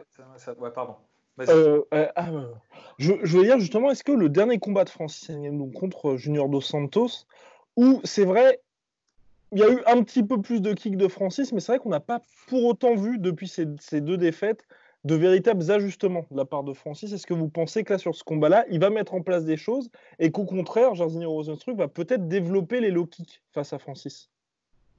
Ouais, 0.58 0.72
pardon. 0.72 0.96
Euh, 1.48 1.82
euh, 1.94 2.08
ah, 2.16 2.30
je, 2.98 3.14
veux 3.14 3.44
dire 3.44 3.60
justement, 3.60 3.92
est-ce 3.92 4.04
que 4.04 4.12
le 4.12 4.30
dernier 4.30 4.60
combat 4.60 4.84
de 4.84 4.90
Francis 4.90 5.30
Ngannou 5.30 5.72
contre 5.72 6.18
Junior 6.18 6.50
Dos 6.50 6.62
Santos, 6.62 7.26
où 7.78 8.02
c'est 8.04 8.26
vrai, 8.26 8.62
il 9.52 9.60
y 9.60 9.64
a 9.64 9.72
eu 9.72 9.82
un 9.86 10.04
petit 10.04 10.24
peu 10.24 10.42
plus 10.42 10.62
de 10.62 10.74
kick 10.74 10.98
de 10.98 11.08
Francis, 11.08 11.54
mais 11.54 11.60
c'est 11.60 11.74
vrai 11.74 11.80
qu'on 11.80 11.90
n'a 11.90 12.00
pas 12.00 12.22
pour 12.48 12.66
autant 12.66 12.96
vu 12.96 13.20
depuis 13.20 13.48
ces, 13.48 13.66
deux 14.02 14.18
défaites 14.18 14.66
de 15.06 15.16
véritables 15.16 15.72
ajustements 15.72 16.26
de 16.30 16.38
la 16.38 16.46
part 16.46 16.64
de 16.64 16.74
Francis. 16.74 17.14
Est-ce 17.14 17.26
que 17.26 17.34
vous 17.34 17.48
pensez 17.48 17.84
que 17.84 17.94
là, 17.94 18.00
sur 18.00 18.16
ce 18.16 18.24
combat-là, 18.24 18.66
il 18.70 18.80
va 18.82 18.90
mettre 18.90 19.14
en 19.14 19.22
place 19.22 19.46
des 19.46 19.56
choses 19.56 19.90
et 20.20 20.32
qu'au 20.32 20.46
contraire, 20.46 20.94
Jairzinho 20.94 21.32
Rosenstruck 21.32 21.78
va 21.78 21.88
peut-être 21.88 22.28
développer 22.28 22.82
les 22.82 22.92
low 22.92 23.06
kicks 23.06 23.42
face 23.54 23.72
à 23.72 23.80
Francis? 23.80 24.30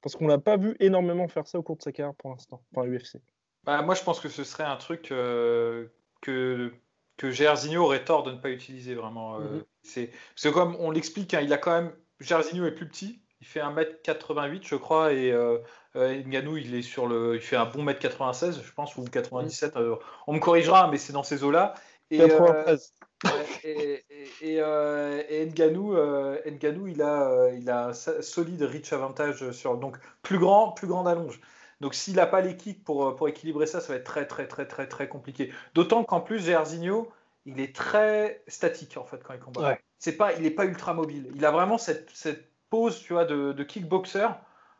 Parce 0.01 0.15
qu'on 0.15 0.27
l'a 0.27 0.39
pas 0.39 0.57
vu 0.57 0.75
énormément 0.79 1.27
faire 1.27 1.45
ça 1.45 1.59
au 1.59 1.61
cours 1.61 1.77
de 1.77 1.83
sa 1.83 1.91
carrière 1.91 2.15
pour 2.15 2.31
l'instant, 2.31 2.61
par 2.73 2.85
UFC. 2.85 3.17
Bah, 3.63 3.83
moi, 3.83 3.93
je 3.93 4.01
pense 4.01 4.19
que 4.19 4.29
ce 4.29 4.43
serait 4.43 4.63
un 4.63 4.77
truc 4.77 5.11
euh, 5.11 5.87
que, 6.21 6.71
que 7.17 7.77
aurait 7.77 8.05
tort 8.05 8.23
de 8.23 8.31
ne 8.31 8.37
pas 8.37 8.49
utiliser 8.49 8.95
vraiment. 8.95 9.37
Euh, 9.37 9.39
mhm. 9.39 9.63
c'est 9.83 10.11
Parce 10.35 10.43
que 10.43 10.49
comme 10.49 10.75
on 10.79 10.91
l'explique, 10.91 11.33
hein, 11.33 11.41
il 11.41 11.51
a 11.53 11.57
quand 11.57 11.71
même. 11.71 11.91
Gersigno 12.19 12.67
est 12.67 12.71
plus 12.71 12.87
petit, 12.87 13.19
il 13.41 13.47
fait 13.47 13.61
1m88 13.61 14.61
je 14.63 14.75
crois, 14.75 15.11
et 15.11 15.31
euh, 15.31 15.57
euh 15.95 16.21
Nganou 16.23 16.57
il 16.57 16.75
est 16.75 16.83
sur 16.83 17.07
le. 17.07 17.35
il 17.35 17.41
fait 17.41 17.55
un 17.55 17.65
bon 17.65 17.83
1m96 17.83 18.63
je 18.63 18.71
pense, 18.73 18.95
ou 18.95 19.03
97, 19.03 19.75
mhm. 19.75 19.97
on 20.27 20.33
me 20.33 20.39
corrigera, 20.39 20.89
mais 20.89 20.97
c'est 20.97 21.13
dans 21.13 21.23
ces 21.23 21.43
eaux-là. 21.43 21.73
Et, 22.11 22.19
93. 22.19 22.93
Euh, 23.25 23.29
et, 23.63 24.03
et, 24.41 24.55
et 24.55 25.45
Nganou, 25.47 26.87
il 26.87 27.01
a, 27.01 27.49
il 27.53 27.69
a 27.69 27.87
un 27.87 27.93
solide 27.93 28.63
reach 28.63 28.93
avantage 28.93 29.51
sur 29.51 29.77
donc 29.77 29.97
plus 30.21 30.39
grand, 30.39 30.71
plus 30.71 30.87
grande 30.87 31.07
allonge. 31.07 31.39
Donc 31.81 31.95
s'il 31.95 32.15
n'a 32.15 32.27
pas 32.27 32.41
les 32.41 32.55
kicks 32.55 32.83
pour, 32.83 33.07
euh, 33.07 33.15
pour 33.15 33.27
équilibrer 33.27 33.65
ça, 33.65 33.81
ça 33.81 33.91
va 33.91 33.99
être 33.99 34.05
très 34.05 34.25
très 34.27 34.47
très 34.47 34.67
très 34.67 34.87
très 34.87 35.09
compliqué. 35.09 35.51
D'autant 35.73 36.03
qu'en 36.03 36.21
plus, 36.21 36.45
Gersigno, 36.45 37.11
il 37.45 37.59
est 37.59 37.75
très 37.75 38.43
statique 38.47 38.97
en 38.97 39.03
fait 39.03 39.21
quand 39.23 39.33
il 39.33 39.39
combat. 39.39 39.77
C'est 39.97 40.15
pas, 40.15 40.33
il 40.33 40.43
n'est 40.43 40.51
pas 40.51 40.65
ultra 40.65 40.93
mobile. 40.93 41.31
Il 41.35 41.43
a 41.43 41.51
vraiment 41.51 41.79
cette, 41.79 42.09
cette 42.13 42.49
pose, 42.69 43.01
tu 43.01 43.13
vois, 43.13 43.25
de, 43.25 43.51
de, 43.51 43.63
kickboxer 43.63 44.27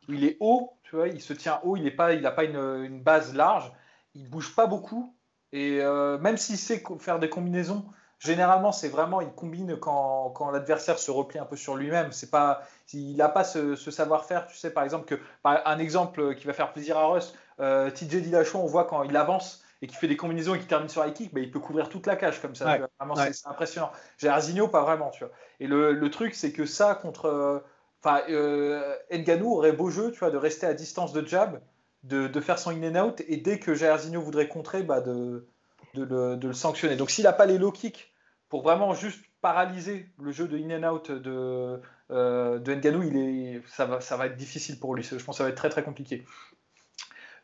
où 0.08 0.14
il 0.14 0.24
est 0.24 0.38
haut, 0.40 0.74
tu 0.84 0.96
vois, 0.96 1.08
il 1.08 1.22
se 1.22 1.34
tient 1.34 1.60
haut, 1.64 1.76
il 1.76 1.84
n'a 1.84 1.92
pas, 1.92 2.14
il 2.14 2.22
pas 2.22 2.44
une, 2.44 2.58
une, 2.58 3.02
base 3.02 3.36
large, 3.36 3.72
il 4.16 4.30
bouge 4.30 4.56
pas 4.56 4.68
beaucoup 4.68 5.16
et 5.52 5.80
euh, 5.82 6.18
même 6.20 6.38
s'il 6.38 6.58
sait 6.58 6.84
faire 7.00 7.20
des 7.20 7.30
combinaisons, 7.30 7.86
généralement, 8.22 8.72
c'est 8.72 8.88
vraiment, 8.88 9.20
il 9.20 9.32
combine 9.32 9.76
quand, 9.78 10.30
quand 10.30 10.52
l'adversaire 10.52 11.00
se 11.00 11.12
replie 11.12 11.40
un 11.40 11.46
peu 11.46 11.56
sur 11.56 11.76
lui-même. 11.76 12.12
C'est 12.12 12.30
pas, 12.30 12.64
il 12.94 13.18
n'a 13.18 13.30
pas 13.30 13.44
ce, 13.44 13.76
savoir-faire. 13.76 14.48
Tu 14.48 14.56
sais, 14.56 14.70
par 14.70 14.84
exemple, 14.84 15.06
que, 15.06 15.20
un 15.44 15.80
exemple 15.80 16.36
qui 16.36 16.46
va 16.46 16.54
faire 16.54 16.72
plaisir 16.72 16.98
à 16.98 17.08
Russ, 17.08 17.34
euh, 17.60 17.90
TJ 17.90 18.22
Dillashaw, 18.22 18.60
on 18.60 18.68
voit 18.68 18.86
quand 18.86 19.04
il 19.04 19.18
avance 19.18 19.64
et 19.82 19.88
qui 19.88 19.96
fait 19.96 20.08
des 20.08 20.18
combinaisons 20.18 20.54
et 20.54 20.60
qui 20.60 20.68
termine 20.68 20.90
sur 20.90 21.04
high 21.04 21.14
kick, 21.14 21.34
bah, 21.34 21.40
il 21.40 21.50
peut 21.50 21.60
couvrir 21.60 21.90
toute 21.90 22.06
la 22.06 22.16
cage 22.16 22.40
comme 22.40 22.54
ça. 22.54 22.78
Vraiment, 23.00 23.16
c'est 23.16 23.48
impressionnant. 23.48 23.92
J'ai 24.20 24.30
pas 24.72 24.84
vraiment, 24.84 25.10
tu 25.10 25.24
vois. 25.24 25.34
Et 25.60 25.66
le, 25.66 25.92
le 25.94 26.12
truc, 26.12 26.36
c'est 26.36 26.52
que 26.52 26.66
ça, 26.66 26.96
contre. 26.96 27.64
Enfin, 28.04 28.22
euh, 28.30 28.96
Nganou 29.12 29.52
aurait 29.52 29.74
beau 29.74 29.90
jeu, 29.90 30.12
tu 30.12 30.20
vois, 30.20 30.32
de 30.32 30.38
rester 30.38 30.66
à 30.66 30.74
distance 30.74 31.14
de 31.14 31.26
jab, 31.28 31.62
de, 32.04 32.28
de 32.28 32.42
faire 32.42 32.58
son 32.58 32.72
in 32.72 32.96
and 32.96 33.08
out, 33.08 33.22
et 33.28 33.38
dès 33.38 33.60
que 33.60 33.76
Jairzinho 33.76 34.22
voudrait 34.22 34.48
contrer, 34.48 34.82
bah, 34.82 35.02
de, 35.02 35.48
de, 35.94 36.04
le, 36.04 36.36
de 36.36 36.48
le 36.48 36.54
sanctionner. 36.54 36.96
Donc, 36.96 37.12
s'il 37.12 37.26
n'a 37.26 37.34
pas 37.34 37.46
les 37.46 37.60
low 37.60 37.72
kicks 37.72 38.11
pour 38.52 38.64
vraiment 38.64 38.94
juste 38.94 39.24
paralyser 39.42 40.10
le 40.20 40.32
jeu 40.34 40.48
de 40.48 40.58
in 40.58 40.84
and 40.84 40.94
out 40.94 41.10
de, 41.10 41.80
euh, 42.12 42.60
de 42.60 42.76
Nganou, 42.76 43.02
il 43.04 43.18
est, 43.18 43.62
ça, 43.66 43.86
va, 43.86 44.26
être 44.26 44.36
difficile 44.36 44.78
pour 44.78 44.94
lui. 44.94 45.04
Je 45.04 45.16
pense 45.16 45.36
que 45.36 45.38
ça 45.38 45.44
va 45.46 45.50
être 45.50 45.56
très 45.56 45.70
très 45.70 45.84
compliqué. 45.84 46.26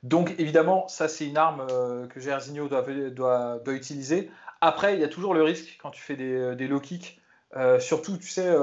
Donc 0.03 0.35
évidemment, 0.37 0.87
ça 0.89 1.07
c'est 1.07 1.25
une 1.25 1.37
arme 1.37 1.65
euh, 1.71 2.07
que 2.07 2.19
Jairzinho 2.19 2.67
doit, 2.67 2.83
doit, 3.09 3.73
utiliser. 3.73 4.29
Après, 4.59 4.95
il 4.95 4.99
y 4.99 5.03
a 5.05 5.07
toujours 5.07 5.33
le 5.33 5.43
risque 5.43 5.79
quand 5.81 5.91
tu 5.91 6.01
fais 6.01 6.17
des, 6.17 6.67
low 6.67 6.81
kicks. 6.81 7.19
Euh, 7.55 7.79
surtout, 7.79 8.17
tu 8.17 8.27
sais, 8.27 8.53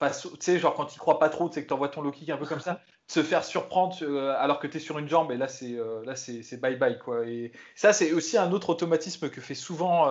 tu 0.00 0.28
sais, 0.40 0.58
genre 0.58 0.74
quand 0.74 0.92
il 0.92 0.98
croit 0.98 1.20
pas 1.20 1.28
trop, 1.28 1.48
tu 1.48 1.54
sais 1.54 1.62
que 1.62 1.68
tu 1.68 1.72
envoies 1.72 1.88
ton 1.88 2.02
low 2.02 2.10
kick 2.10 2.30
un 2.30 2.36
peu 2.36 2.46
comme 2.46 2.60
ça, 2.60 2.80
se 3.06 3.22
faire 3.22 3.44
surprendre 3.44 3.96
alors 4.38 4.58
que 4.58 4.66
tu 4.66 4.78
es 4.78 4.80
sur 4.80 4.98
une 4.98 5.08
jambe, 5.08 5.30
et 5.30 5.36
là 5.36 5.46
c'est 5.46 5.78
là 6.04 6.16
c'est 6.16 6.60
bye 6.60 6.74
bye 6.74 6.98
quoi. 6.98 7.24
Et 7.26 7.52
ça 7.76 7.92
c'est 7.92 8.12
aussi 8.12 8.36
un 8.36 8.50
autre 8.50 8.70
automatisme 8.70 9.30
que 9.30 9.40
fait 9.40 9.54
souvent, 9.54 10.08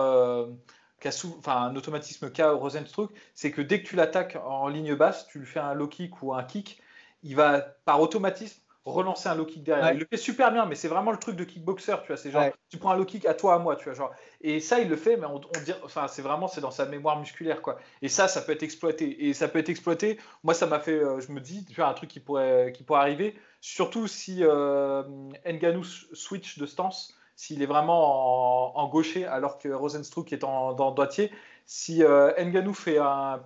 enfin 1.38 1.56
un 1.56 1.76
automatisme 1.76 2.30
qu'a 2.30 2.50
Rosenstruck, 2.52 3.10
c'est 3.34 3.50
que 3.50 3.62
dès 3.62 3.82
que 3.82 3.88
tu 3.88 3.96
l'attaques 3.96 4.36
en 4.44 4.68
ligne 4.68 4.94
basse, 4.94 5.26
tu 5.28 5.38
lui 5.38 5.46
fais 5.46 5.60
un 5.60 5.74
low 5.74 5.88
kick 5.88 6.22
ou 6.22 6.34
un 6.34 6.42
kick, 6.42 6.80
il 7.22 7.36
va 7.36 7.60
par 7.60 8.00
automatisme 8.00 8.60
relancer 8.86 9.28
un 9.28 9.34
low 9.34 9.44
kick 9.44 9.64
derrière. 9.64 9.92
Il 9.92 9.98
le 9.98 10.06
fait 10.08 10.16
super 10.16 10.52
bien, 10.52 10.64
mais 10.64 10.76
c'est 10.76 10.88
vraiment 10.88 11.10
le 11.10 11.18
truc 11.18 11.36
de 11.36 11.44
kickboxer, 11.44 11.96
tu 12.02 12.08
vois. 12.08 12.16
C'est 12.16 12.30
genre, 12.30 12.44
tu 12.70 12.78
prends 12.78 12.92
un 12.92 12.96
low 12.96 13.04
kick 13.04 13.26
à 13.26 13.34
toi, 13.34 13.54
à 13.54 13.58
moi, 13.58 13.76
tu 13.76 13.84
vois. 13.84 13.94
Genre. 13.94 14.14
Et 14.40 14.60
ça, 14.60 14.78
il 14.78 14.88
le 14.88 14.96
fait, 14.96 15.16
mais 15.16 15.26
on, 15.26 15.38
dit, 15.38 15.72
enfin, 15.84 16.06
c'est 16.08 16.22
vraiment, 16.22 16.46
c'est 16.46 16.60
dans 16.60 16.70
sa 16.70 16.86
mémoire 16.86 17.18
musculaire, 17.18 17.62
quoi. 17.62 17.78
Et 18.00 18.08
ça, 18.08 18.28
ça 18.28 18.40
peut 18.40 18.52
être 18.52 18.62
exploité. 18.62 19.26
Et 19.26 19.34
ça 19.34 19.48
peut 19.48 19.58
être 19.58 19.68
exploité. 19.68 20.18
Moi, 20.44 20.54
ça 20.54 20.66
m'a 20.66 20.78
fait, 20.78 20.92
euh, 20.92 21.20
je 21.20 21.32
me 21.32 21.40
dis, 21.40 21.64
tu 21.64 21.74
vois, 21.74 21.88
un 21.88 21.94
truc 21.94 22.08
qui 22.08 22.20
pourrait, 22.20 22.72
qui 22.74 22.84
pourrait 22.84 23.00
arriver, 23.00 23.36
surtout 23.60 24.06
si 24.06 24.44
euh, 24.44 25.02
Nganou 25.44 25.82
switch 25.84 26.58
de 26.58 26.66
stance, 26.66 27.16
s'il 27.36 27.62
est 27.62 27.66
vraiment 27.66 28.76
en, 28.78 28.88
gaucher, 28.88 29.26
alors 29.26 29.58
que 29.58 29.68
Rosenstruck 29.68 30.32
est 30.32 30.42
en, 30.42 30.72
dans 30.72 30.90
droitier. 30.90 31.30
Si 31.66 32.02
euh, 32.02 32.32
fait 32.72 32.98
un 32.98 33.42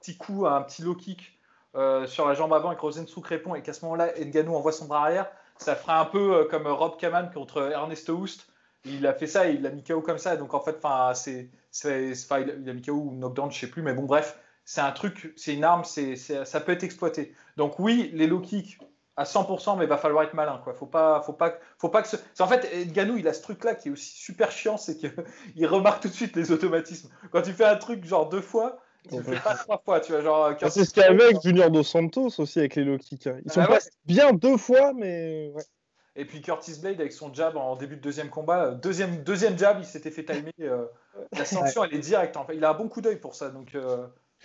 petit 0.00 0.16
coup, 0.16 0.46
un 0.46 0.60
petit 0.62 0.82
low 0.82 0.94
kick 0.94 1.38
euh, 1.76 2.06
sur 2.06 2.26
la 2.26 2.34
jambe 2.34 2.52
avant 2.52 2.72
et 2.72 2.76
que 2.76 2.80
Rosenstruck 2.80 3.26
répond 3.26 3.54
et 3.54 3.62
qu'à 3.62 3.72
ce 3.72 3.84
moment-là, 3.84 4.12
Nganou 4.18 4.56
envoie 4.56 4.72
son 4.72 4.86
bras 4.86 5.02
arrière, 5.02 5.30
ça 5.56 5.76
fera 5.76 6.00
un 6.00 6.04
peu 6.04 6.34
euh, 6.34 6.44
comme 6.44 6.66
Rob 6.66 6.98
Kaman 6.98 7.30
contre 7.32 7.70
Ernesto 7.70 8.14
Houst. 8.14 8.48
Il 8.84 9.06
a 9.06 9.14
fait 9.14 9.26
ça 9.26 9.48
il 9.48 9.64
a 9.66 9.70
mis 9.70 9.84
KO 9.84 10.00
comme 10.00 10.18
ça. 10.18 10.36
Donc 10.36 10.54
en 10.54 10.60
fait, 10.60 10.78
c'est, 11.14 11.50
il 11.84 12.68
a 12.68 12.72
mis 12.72 12.82
KO 12.82 12.92
ou 12.92 13.12
knockdown, 13.12 13.52
je 13.52 13.60
sais 13.60 13.66
plus, 13.68 13.82
mais 13.82 13.92
bon, 13.92 14.04
bref, 14.04 14.36
c'est 14.64 14.80
un 14.80 14.92
truc, 14.92 15.32
c'est 15.36 15.54
une 15.54 15.64
arme, 15.64 15.84
c'est, 15.84 16.16
ça 16.16 16.60
peut 16.60 16.72
être 16.72 16.84
exploité. 16.84 17.34
Donc 17.56 17.78
oui, 17.78 18.10
les 18.14 18.26
low 18.26 18.40
kicks 18.40 18.78
à 19.18 19.24
100%, 19.24 19.76
mais 19.76 19.84
il 19.84 19.88
va 19.88 19.98
falloir 19.98 20.22
être 20.22 20.34
malin. 20.34 20.60
Quoi. 20.62 20.74
Faut 20.74 20.86
pas, 20.86 21.20
faut 21.22 21.32
pas, 21.32 21.58
faut 21.76 21.88
pas 21.88 22.02
que 22.02 22.08
ce... 22.08 22.16
En 22.38 22.46
fait, 22.46 22.86
Nganou, 22.86 23.16
il 23.16 23.26
a 23.26 23.32
ce 23.32 23.42
truc-là 23.42 23.74
qui 23.74 23.88
est 23.88 23.90
aussi 23.90 24.16
super 24.16 24.52
chiant, 24.52 24.76
c'est 24.76 24.96
qu'il 24.96 25.66
remarque 25.66 26.02
tout 26.02 26.08
de 26.08 26.14
suite 26.14 26.36
les 26.36 26.52
automatismes. 26.52 27.10
Quand 27.32 27.42
tu 27.42 27.52
fais 27.52 27.64
un 27.64 27.76
truc 27.76 28.04
genre 28.04 28.28
deux 28.28 28.40
fois, 28.40 28.78
tu 29.10 29.20
fais 29.24 29.40
pas 29.40 29.56
trois 29.56 29.82
fois, 29.84 29.98
tu 29.98 30.12
vois, 30.12 30.20
genre. 30.20 30.44
Euh, 30.46 30.68
c'est 30.68 30.84
ce 30.84 30.94
qu'il 30.94 31.02
y 31.02 31.06
avait 31.06 31.24
avec 31.24 31.42
Junior 31.42 31.68
Dos 31.68 31.82
Santos 31.82 32.30
aussi 32.38 32.60
avec 32.60 32.76
les 32.76 32.84
low 32.84 32.96
kicks. 32.96 33.26
Hein. 33.26 33.38
Ils 33.44 33.50
sont 33.50 33.60
ah 33.62 33.66
pas 33.66 33.78
bien 34.06 34.32
deux 34.32 34.56
fois, 34.56 34.92
mais. 34.94 35.52
Et 36.14 36.24
puis 36.24 36.40
Curtis 36.40 36.78
Blade 36.80 37.00
avec 37.00 37.12
son 37.12 37.32
jab 37.32 37.56
en 37.56 37.74
début 37.76 37.96
de 37.96 38.00
deuxième 38.00 38.28
combat, 38.28 38.66
euh, 38.66 38.74
deuxième, 38.74 39.22
deuxième 39.24 39.58
jab, 39.58 39.78
il 39.80 39.84
s'était 39.84 40.10
fait 40.10 40.24
timer. 40.24 40.52
Euh, 40.60 40.86
la 41.32 41.44
sanction, 41.44 41.82
elle 41.82 41.94
est 41.94 41.98
directe. 41.98 42.36
En 42.36 42.44
fait. 42.44 42.56
Il 42.56 42.64
a 42.64 42.70
un 42.70 42.74
bon 42.74 42.88
coup 42.88 43.00
d'œil 43.00 43.18
pour 43.18 43.34
ça. 43.34 43.50
Donc, 43.50 43.76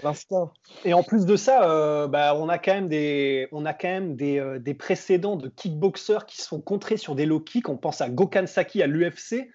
L'instinct. 0.01 0.51
Et 0.85 0.93
en 0.93 1.03
plus 1.03 1.25
de 1.25 1.35
ça, 1.35 1.69
euh, 1.69 2.07
bah, 2.07 2.35
on 2.35 2.49
a 2.49 2.57
quand 2.57 2.73
même 2.73 2.87
des, 2.87 3.47
on 3.51 3.63
a 3.65 3.73
quand 3.73 3.89
même 3.89 4.15
des, 4.15 4.39
euh, 4.39 4.57
des, 4.57 4.73
précédents 4.73 5.35
de 5.35 5.49
kickboxers 5.49 6.25
qui 6.25 6.41
sont 6.41 6.59
contrés 6.61 6.97
sur 6.97 7.13
des 7.13 7.27
low 7.27 7.39
kicks. 7.39 7.69
On 7.69 7.77
pense 7.77 8.01
à 8.01 8.09
Gokan 8.09 8.47
Saki 8.47 8.81
à 8.81 8.87
l'UFC, 8.87 9.51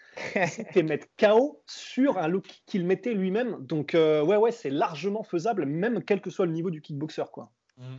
qui 0.72 0.82
mettre 0.84 1.08
KO 1.18 1.60
sur 1.66 2.18
un 2.18 2.28
low 2.28 2.40
kick 2.40 2.62
qu'il 2.66 2.86
mettait 2.86 3.14
lui-même. 3.14 3.56
Donc 3.66 3.94
euh, 3.94 4.22
ouais, 4.22 4.36
ouais, 4.36 4.52
c'est 4.52 4.70
largement 4.70 5.24
faisable, 5.24 5.66
même 5.66 6.04
quel 6.04 6.20
que 6.20 6.30
soit 6.30 6.46
le 6.46 6.52
niveau 6.52 6.70
du 6.70 6.80
kickboxer, 6.80 7.24
quoi. 7.32 7.50
Mm. 7.76 7.96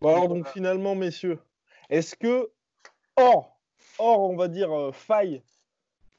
Bon 0.00 0.08
alors 0.08 0.28
donc 0.28 0.48
finalement, 0.48 0.94
messieurs, 0.94 1.38
est-ce 1.90 2.16
que 2.16 2.50
hors, 3.16 3.58
hors, 3.98 4.30
on 4.30 4.36
va 4.36 4.48
dire 4.48 4.90
faille 4.92 5.42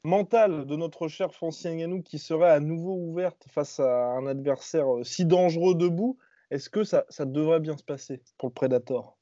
mentale 0.04 0.66
de 0.66 0.76
notre 0.76 1.08
cher 1.08 1.32
Francis 1.32 1.66
Ngannou 1.66 2.02
qui 2.02 2.18
serait 2.18 2.50
à 2.50 2.60
nouveau 2.60 2.94
ouverte 2.94 3.46
face 3.50 3.80
à 3.80 4.12
un 4.12 4.26
adversaire 4.26 4.96
euh, 4.96 5.04
si 5.04 5.24
dangereux 5.24 5.74
debout, 5.74 6.18
est-ce 6.50 6.68
que 6.68 6.84
ça, 6.84 7.04
devrait 7.20 7.60
bien 7.60 7.76
se 7.76 7.84
passer 7.84 8.20
pour 8.38 8.48
le 8.48 8.54
Predator? 8.54 9.16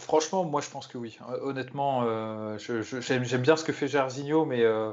Franchement, 0.00 0.44
moi 0.44 0.60
je 0.60 0.68
pense 0.70 0.86
que 0.86 0.98
oui. 0.98 1.18
Honnêtement, 1.42 2.02
euh, 2.02 2.58
j'aime 2.58 3.42
bien 3.42 3.56
ce 3.56 3.64
que 3.64 3.72
fait 3.72 3.86
Jairzinho, 3.86 4.44
mais 4.44 4.62
euh, 4.62 4.92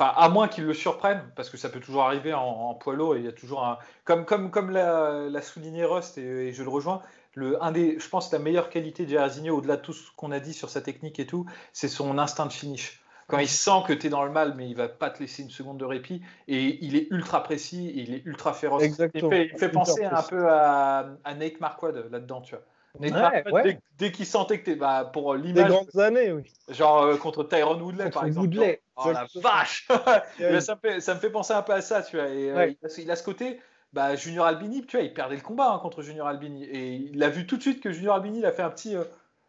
à 0.00 0.28
moins 0.28 0.48
qu'il 0.48 0.64
le 0.64 0.74
surprenne, 0.74 1.30
parce 1.36 1.50
que 1.50 1.56
ça 1.56 1.68
peut 1.68 1.80
toujours 1.80 2.02
arriver 2.02 2.34
en, 2.34 2.74
poids 2.74 2.94
lourd, 2.94 3.14
et 3.14 3.18
il 3.18 3.24
y 3.24 3.28
a 3.28 3.32
toujours 3.32 3.64
un. 3.64 3.78
Comme 4.04 4.70
l'a 4.70 5.42
souligné 5.42 5.84
Rust, 5.84 6.18
et, 6.18 6.52
je 6.52 6.62
le 6.62 6.68
rejoins, 6.68 7.02
le, 7.34 7.62
un 7.62 7.72
des, 7.72 7.98
je 7.98 8.08
pense 8.08 8.32
la 8.32 8.38
meilleure 8.38 8.70
qualité 8.70 9.04
de 9.04 9.10
Jairzinho, 9.10 9.56
au-delà 9.56 9.76
de 9.76 9.82
tout 9.82 9.92
ce 9.92 10.10
qu'on 10.16 10.32
a 10.32 10.40
dit 10.40 10.52
sur 10.52 10.68
sa 10.70 10.80
technique 10.80 11.18
et 11.20 11.26
tout, 11.26 11.46
c'est 11.72 11.88
son 11.88 12.18
instinct 12.18 12.46
de 12.46 12.52
finish. 12.52 13.00
Quand 13.30 13.38
il 13.38 13.48
sent 13.48 13.82
que 13.86 13.92
tu 13.92 14.08
es 14.08 14.10
dans 14.10 14.24
le 14.24 14.32
mal, 14.32 14.54
mais 14.56 14.68
il 14.68 14.74
va 14.74 14.88
pas 14.88 15.08
te 15.08 15.20
laisser 15.20 15.42
une 15.42 15.50
seconde 15.50 15.78
de 15.78 15.84
répit, 15.84 16.20
et 16.48 16.84
il 16.84 16.96
est 16.96 17.06
ultra 17.10 17.42
précis, 17.44 17.92
il 17.94 18.12
est 18.12 18.22
ultra 18.26 18.52
féroce. 18.52 18.82
Exactement. 18.82 19.30
Il 19.30 19.56
fait, 19.56 19.68
penser 19.68 20.04
un 20.04 20.22
peu 20.22 20.48
à, 20.48 21.16
Nate 21.36 21.60
Marquardt 21.60 22.10
là-dedans, 22.10 22.40
tu 22.40 22.56
vois. 22.56 22.64
Nate 22.98 23.12
Marquardt, 23.12 23.78
dès, 23.98 24.10
qu'il 24.10 24.26
sentait 24.26 24.60
que 24.60 24.72
tu 24.72 24.76
bah, 24.76 25.08
pour 25.12 25.36
l'image. 25.36 25.62
Des 25.62 25.70
grandes 25.70 25.96
années, 25.98 26.32
oui. 26.32 26.42
Genre 26.70 27.02
euh, 27.02 27.16
contre 27.16 27.44
Tyron 27.44 27.80
Woodley, 27.80 28.10
par 28.10 28.26
exemple. 28.26 28.48
Woodley. 28.48 28.82
Oh 28.96 29.12
la 29.12 29.26
vache 29.36 29.86
ça, 30.60 30.74
me 30.74 30.80
fait, 30.80 31.00
ça, 31.00 31.14
me 31.14 31.20
fait, 31.20 31.30
penser 31.30 31.52
un 31.52 31.62
peu 31.62 31.72
à 31.72 31.80
ça, 31.80 32.02
tu 32.02 32.16
vois. 32.16 32.28
Et, 32.28 32.50
euh, 32.50 32.72
il, 32.98 33.10
a, 33.10 33.16
ce 33.16 33.22
côté, 33.22 33.60
bah, 33.92 34.14
Junior 34.14 34.46
Albini, 34.46 34.86
tu 34.86 34.96
vois, 34.96 35.04
il 35.04 35.12
perdait 35.12 35.36
le 35.36 35.42
combat 35.42 35.70
hein, 35.70 35.78
contre 35.78 36.02
Junior 36.02 36.26
Albini. 36.26 36.64
Et 36.64 36.94
il 36.94 37.22
a 37.22 37.28
vu 37.28 37.46
tout 37.46 37.56
de 37.56 37.62
suite 37.62 37.82
que 37.82 37.92
Junior 37.92 38.14
Albini, 38.14 38.38
il 38.38 38.46
a 38.46 38.52
fait 38.52 38.62
un 38.62 38.70
petit. 38.70 38.96
Euh, 38.96 39.04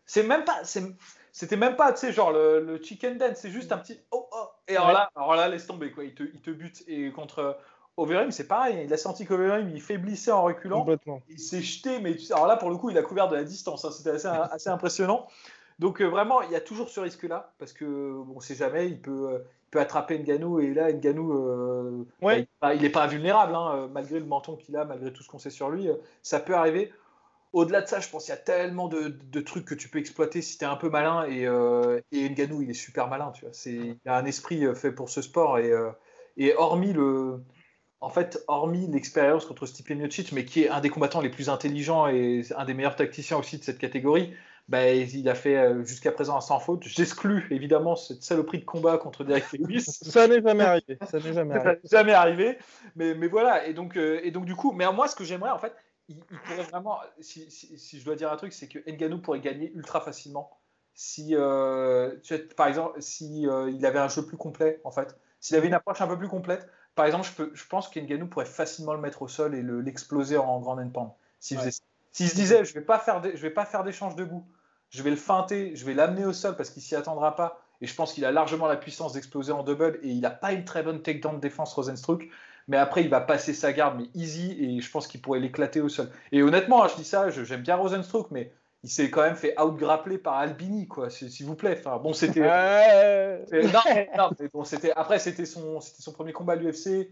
c'est 0.06 0.24
même 0.24 0.44
pas. 0.44 0.62
C'était 1.34 1.56
même 1.56 1.76
pas, 1.76 1.94
tu 1.94 2.00
sais, 2.00 2.12
genre 2.12 2.32
le, 2.32 2.80
chicken 2.84 3.18
dance, 3.18 3.38
c'est 3.38 3.52
juste 3.52 3.72
un 3.72 3.78
petit. 3.78 4.00
Oh, 4.12 4.28
oh. 4.32 4.48
Et 4.68 4.76
alors 4.76 4.92
là, 4.92 5.10
alors 5.16 5.36
là, 5.36 5.48
laisse 5.48 5.68
tomber, 5.68 5.92
quoi. 5.92 6.04
Il 6.04 6.14
te, 6.14 6.24
il 6.24 6.42
te 6.42 6.52
bute. 6.52 6.84
Et 6.88 7.12
contre 7.12 7.58
Overeem, 7.98 8.32
c'est 8.32 8.48
pareil. 8.48 8.84
Il 8.84 8.94
a 8.94 8.98
senti 8.98 9.26
qu'Overeem, 9.26 9.70
il 9.70 9.82
faiblissait 9.82 10.32
en 10.32 10.44
reculant. 10.44 10.80
Complètement. 10.80 11.22
Il 11.30 11.40
s'est 11.40 11.62
jeté, 11.62 12.00
mais 12.00 12.16
alors 12.32 12.48
là, 12.48 12.58
pour 12.58 12.70
le 12.70 12.78
coup, 12.78 12.90
il 12.90 12.98
a 12.98 13.04
couvert 13.04 13.28
de 13.28 13.36
la 13.36 13.44
distance. 13.44 13.86
Hein. 13.86 13.92
C'était 13.92 14.12
assez, 14.12 14.28
assez 14.52 14.70
impressionnant. 14.70 15.28
Donc, 15.82 16.02
euh, 16.02 16.06
vraiment, 16.06 16.42
il 16.44 16.52
y 16.52 16.56
a 16.56 16.62
toujours 16.62 16.88
ce 16.88 17.02
risque-là, 17.02 17.54
parce 17.60 17.74
que 17.74 17.86
on 17.86 18.36
ne 18.36 18.40
sait 18.40 18.56
jamais, 18.56 18.88
il 18.88 19.02
peut, 19.02 19.30
euh, 19.30 19.40
peut 19.72 19.80
attraper 19.80 20.20
Nganou 20.20 20.60
et 20.60 20.74
là 20.74 20.92
Nganou 20.92 21.34
euh, 21.34 22.06
ouais. 22.22 22.48
bah, 22.62 22.76
il 22.76 22.82
n'est 22.82 22.90
pas 22.90 23.06
invulnérable 23.06 23.56
hein, 23.56 23.72
euh, 23.76 23.88
malgré 23.88 24.20
le 24.20 24.26
menton 24.26 24.58
qu'il 24.58 24.76
a 24.76 24.86
malgré 24.86 25.12
tout 25.12 25.24
ce 25.24 25.30
qu'on 25.30 25.40
sait 25.40 25.50
sur 25.50 25.70
lui 25.70 25.88
euh, 25.88 25.96
ça 26.22 26.40
peut 26.42 26.56
arriver 26.56 26.92
au-delà 27.54 27.82
de 27.82 27.88
ça 27.88 28.00
je 28.00 28.10
pense 28.10 28.26
qu'il 28.26 28.34
y 28.34 28.38
a 28.38 28.42
tellement 28.42 28.90
de, 28.90 29.40
trucs 29.40 29.66
que 29.66 29.74
tu 29.74 29.90
peux 29.90 30.00
exploiter 30.00 30.42
si 30.42 30.58
tu 30.58 30.66
es 30.66 30.68
un 30.68 30.76
peu 30.76 30.90
malin 30.90 31.26
et, 31.26 31.44
et 32.12 32.30
Nganou 32.30 32.62
il 32.62 32.70
est 32.70 32.74
super 32.74 33.08
malin 33.08 33.32
tu 33.32 33.46
vois 33.46 33.54
il 33.66 33.98
a 34.06 34.18
un 34.18 34.26
esprit 34.26 34.64
fait 34.76 34.92
pour 34.92 35.10
ce 35.10 35.22
sport 35.22 35.58
et, 35.58 35.74
et 36.38 36.54
hormis 36.56 36.94
le 36.94 37.42
en 38.04 38.10
fait, 38.10 38.44
hormis 38.48 38.88
l'expérience 38.88 39.46
contre 39.46 39.68
Stipe 39.68 39.92
Miocic, 39.92 40.32
mais 40.32 40.44
qui 40.44 40.64
est 40.64 40.70
un 40.70 40.82
des 40.82 40.90
combattants 40.90 41.22
les 41.22 41.30
plus 41.30 41.50
intelligents 41.50 42.08
et 42.08 42.42
un 42.58 42.66
des 42.66 42.74
meilleurs 42.74 42.96
tacticiens 42.96 43.38
aussi 43.38 43.60
de 43.60 43.64
cette 43.64 43.78
catégorie, 43.78 44.34
bah, 44.68 44.90
il 44.90 45.28
a 45.28 45.36
fait 45.36 45.58
euh, 45.58 45.84
jusqu'à 45.84 46.12
présent 46.12 46.38
un 46.38 46.42
sans 46.42 46.60
faute. 46.60 46.84
J'exclus 46.84 47.48
évidemment 47.52 47.96
cette 47.96 48.24
saloperie 48.24 48.60
de 48.60 48.66
combat 48.66 48.98
contre 48.98 49.24
Derek 49.24 49.52
Lewis. 49.54 49.82
ça 49.82 50.28
n'est 50.28 50.42
jamais 50.42 50.64
arrivé. 50.64 50.98
Ça 51.10 51.20
n'est 51.20 51.34
jamais 51.34 51.56
arrivé. 51.56 51.80
jamais 51.84 52.14
arrivé. 52.14 52.58
Mais, 52.96 53.14
mais 53.16 53.28
voilà. 53.28 53.68
Et 53.68 53.74
donc, 53.74 53.98
euh, 53.98 54.22
et 54.24 54.32
donc 54.32 54.46
du 54.46 54.56
coup, 54.56 54.72
mais 54.72 54.90
moi, 54.94 55.08
ce 55.08 55.16
que 55.16 55.24
j'aimerais 55.24 55.52
en 55.52 55.60
fait, 55.60 55.74
il, 56.08 56.18
pourrait 56.18 56.64
vraiment, 56.64 57.00
si, 57.20 57.50
si, 57.50 58.00
je 58.00 58.06
dois 58.06 58.16
dire 58.16 58.32
un 58.32 58.38
truc, 58.38 58.54
c'est 58.54 58.68
que 58.68 58.80
Nganou 58.90 59.20
pourrait 59.20 59.40
gagner 59.40 59.72
ultra 59.74 60.02
facilement 60.02 60.58
si, 60.94 61.36
euh, 61.36 62.16
par 62.58 62.68
exemple, 62.68 63.02
si 63.02 63.44
il 63.44 63.86
avait 63.86 64.00
un 64.00 64.10
jeu 64.10 64.26
plus 64.26 64.36
complet 64.36 64.82
en 64.84 64.92
fait, 64.92 65.18
s'il 65.40 65.56
avait 65.56 65.68
une 65.68 65.74
approche 65.74 66.02
un 66.02 66.08
peu 66.08 66.18
plus 66.18 66.28
complète. 66.28 66.68
Par 66.96 67.06
exemple, 67.06 67.26
je, 67.26 67.34
peux, 67.34 67.52
je 67.54 67.66
pense 67.68 67.90
pourrait 68.30 68.46
facilement 68.46 68.94
le 68.94 69.00
mettre 69.00 69.22
au 69.22 69.28
sol 69.28 69.56
et 69.56 69.64
l'exploser 69.64 70.38
en 70.38 70.60
grand 70.60 70.78
end 70.78 71.16
S'il 71.40 71.58
ouais. 71.58 71.70
S'il 72.12 72.30
se 72.30 72.36
disait, 72.36 72.66
je 72.66 72.74
je 72.74 73.42
vais 73.42 73.50
pas 73.50 73.66
faire 73.66 73.84
d'échange 73.84 74.16
debout, 74.16 74.46
je 74.90 75.02
vais 75.04 75.10
le 75.10 75.16
feinter, 75.16 75.76
je 75.76 75.86
vais 75.86 75.94
l'amener 75.94 76.26
au 76.26 76.34
sol 76.34 76.56
parce 76.56 76.70
qu'il 76.70 76.82
s'y 76.82 76.96
attendra 76.96 77.36
pas, 77.36 77.62
et 77.80 77.88
je 77.88 77.96
pense 77.96 78.14
qu'il 78.14 78.26
a 78.26 78.32
largement 78.32 78.68
la 78.68 78.78
puissance 78.78 79.14
d'exploser 79.14 79.52
en 79.52 79.64
double, 79.64 80.00
et 80.04 80.10
il 80.10 80.20
n'a 80.20 80.30
pas 80.30 80.52
une 80.52 80.66
très 80.66 80.84
bonne 80.84 81.02
takedown 81.02 81.36
de 81.36 81.42
défense 81.42 81.74
Rosenstruck, 81.74 82.28
mais 82.68 82.78
après 82.78 83.02
il 83.02 83.10
va 83.10 83.22
passer 83.22 83.54
sa 83.54 83.74
garde, 83.74 83.98
mais 84.00 84.10
easy, 84.14 84.56
et 84.60 84.82
je 84.82 84.92
pense 84.92 85.08
qu'il 85.08 85.22
pourrait 85.22 85.40
l'éclater 85.40 85.82
au 85.82 85.90
sol. 85.90 86.10
Et 86.32 86.44
honnêtement, 86.44 86.84
hein, 86.84 86.88
je 86.90 86.96
dis 86.96 87.06
ça, 87.06 87.30
j'aime 87.30 87.62
bien 87.62 87.76
Rosenstruck, 87.76 88.30
mais 88.32 88.52
il 88.84 88.90
s'est 88.90 89.12
quand 89.12 89.22
même 89.22 89.36
fait 89.36 89.60
out-grappler 89.60 90.18
par 90.18 90.36
Albini, 90.36 90.88
quoi, 90.88 91.10
s'il 91.10 91.46
vous 91.46 91.56
plaît. 91.56 91.78
Enfin, 91.80 91.98
bon, 91.98 92.14
c'était. 92.14 92.42
non, 94.18 94.32
bon, 94.54 94.64
c'était. 94.64 94.92
Après, 94.96 95.20
c'était 95.20 95.46
son, 95.46 95.80
c'était 95.82 96.02
son 96.02 96.12
premier 96.12 96.34
combat 96.34 96.54
à 96.54 96.56
l'UFC. 96.56 97.10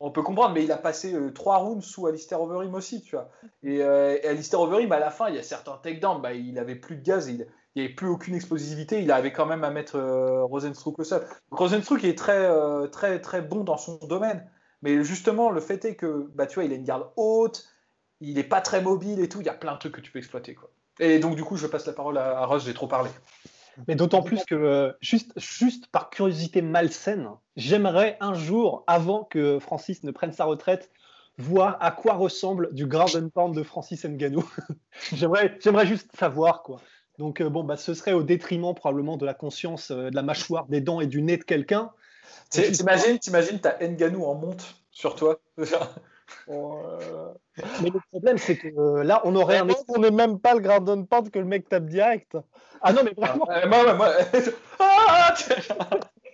On 0.00 0.10
peut 0.10 0.22
comprendre, 0.22 0.54
mais 0.54 0.64
il 0.64 0.72
a 0.72 0.76
passé 0.76 1.14
euh, 1.14 1.32
trois 1.32 1.58
rounds 1.58 1.84
sous 1.84 2.06
Alistair 2.06 2.40
Overeem 2.40 2.74
aussi, 2.74 3.02
tu 3.02 3.16
vois. 3.16 3.30
Et, 3.62 3.82
euh, 3.82 4.16
Alistair 4.24 4.60
Overeem, 4.60 4.92
à 4.92 5.00
la 5.00 5.10
fin, 5.10 5.28
il 5.28 5.34
y 5.34 5.38
a 5.38 5.42
certains 5.42 5.76
takedowns, 5.82 6.20
bah, 6.20 6.34
il 6.34 6.58
avait 6.58 6.76
plus 6.76 6.96
de 6.96 7.02
gaz, 7.02 7.28
il 7.28 7.46
n'y 7.74 7.82
avait 7.82 7.94
plus 7.94 8.08
aucune 8.08 8.34
explosivité, 8.34 9.02
il 9.02 9.10
avait 9.10 9.32
quand 9.32 9.46
même 9.46 9.64
à 9.64 9.70
mettre 9.70 9.96
euh, 9.96 10.44
Rosenstruck 10.44 10.98
au 10.98 11.04
sol. 11.04 11.22
Donc, 11.50 11.58
Rosenstruck 11.58 12.04
est 12.04 12.16
très, 12.16 12.46
euh, 12.46 12.86
très, 12.86 13.20
très 13.20 13.42
bon 13.42 13.64
dans 13.64 13.76
son 13.76 13.96
domaine, 14.06 14.48
mais 14.82 15.02
justement, 15.02 15.50
le 15.50 15.60
fait 15.60 15.84
est 15.84 15.96
que, 15.96 16.30
bah, 16.34 16.46
tu 16.46 16.56
vois, 16.56 16.64
il 16.64 16.72
a 16.72 16.76
une 16.76 16.84
garde 16.84 17.10
haute, 17.16 17.64
il 18.20 18.34
n'est 18.34 18.44
pas 18.44 18.60
très 18.60 18.80
mobile 18.80 19.20
et 19.20 19.28
tout, 19.28 19.40
il 19.40 19.46
y 19.46 19.50
a 19.50 19.54
plein 19.54 19.74
de 19.74 19.78
trucs 19.78 19.94
que 19.94 20.00
tu 20.00 20.12
peux 20.12 20.18
exploiter, 20.18 20.54
quoi. 20.54 20.70
Et 20.98 21.18
donc, 21.18 21.36
du 21.36 21.44
coup, 21.44 21.56
je 21.56 21.66
passe 21.66 21.86
la 21.86 21.92
parole 21.92 22.18
à, 22.18 22.38
à 22.38 22.46
Ross, 22.46 22.64
j'ai 22.64 22.74
trop 22.74 22.86
parlé. 22.86 23.10
Mais 23.88 23.94
d'autant 23.94 24.22
plus 24.22 24.44
que, 24.44 24.54
euh, 24.54 24.92
juste, 25.00 25.32
juste 25.38 25.86
par 25.88 26.10
curiosité 26.10 26.62
malsaine, 26.62 27.28
j'aimerais 27.56 28.16
un 28.20 28.34
jour, 28.34 28.84
avant 28.86 29.24
que 29.24 29.58
Francis 29.58 30.02
ne 30.02 30.10
prenne 30.10 30.32
sa 30.32 30.44
retraite, 30.44 30.90
voir 31.38 31.76
à 31.80 31.90
quoi 31.90 32.14
ressemble 32.14 32.72
du 32.72 32.86
ground 32.86 33.14
and 33.16 33.28
pound 33.28 33.54
de 33.54 33.62
Francis 33.62 34.04
Nganou. 34.04 34.48
j'aimerais, 35.12 35.58
j'aimerais 35.60 35.86
juste 35.86 36.08
savoir, 36.16 36.62
quoi. 36.62 36.80
Donc, 37.18 37.40
euh, 37.40 37.48
bon, 37.48 37.64
bah, 37.64 37.76
ce 37.76 37.94
serait 37.94 38.12
au 38.12 38.22
détriment 38.22 38.74
probablement 38.74 39.16
de 39.16 39.26
la 39.26 39.34
conscience, 39.34 39.90
euh, 39.90 40.10
de 40.10 40.14
la 40.14 40.22
mâchoire, 40.22 40.66
des 40.66 40.80
dents 40.80 41.00
et 41.00 41.06
du 41.06 41.22
nez 41.22 41.36
de 41.36 41.44
quelqu'un. 41.44 41.90
T'imagines, 42.50 43.18
t'imagines, 43.18 43.60
t'as 43.60 43.78
Nganou 43.86 44.24
en 44.24 44.34
monte 44.34 44.76
sur 44.90 45.14
toi. 45.14 45.38
Euh, 46.48 47.32
mais 47.82 47.90
le 47.90 48.00
problème, 48.10 48.38
c'est 48.38 48.56
que 48.56 48.68
euh, 48.68 49.04
là, 49.04 49.20
on 49.24 49.34
aurait 49.36 49.58
un. 49.58 49.68
On 49.88 50.00
n'est 50.00 50.10
même 50.10 50.38
pas 50.38 50.54
le 50.54 50.60
ground 50.60 50.88
and 50.88 51.04
pound 51.04 51.30
que 51.30 51.38
le 51.38 51.44
mec 51.44 51.68
tape 51.68 51.86
direct. 51.86 52.36
Ah 52.80 52.92
non, 52.92 53.02
mais 53.04 53.12
vraiment. 53.16 53.46
moi, 53.68 53.94
moi, 53.94 54.12
ah, 54.78 55.34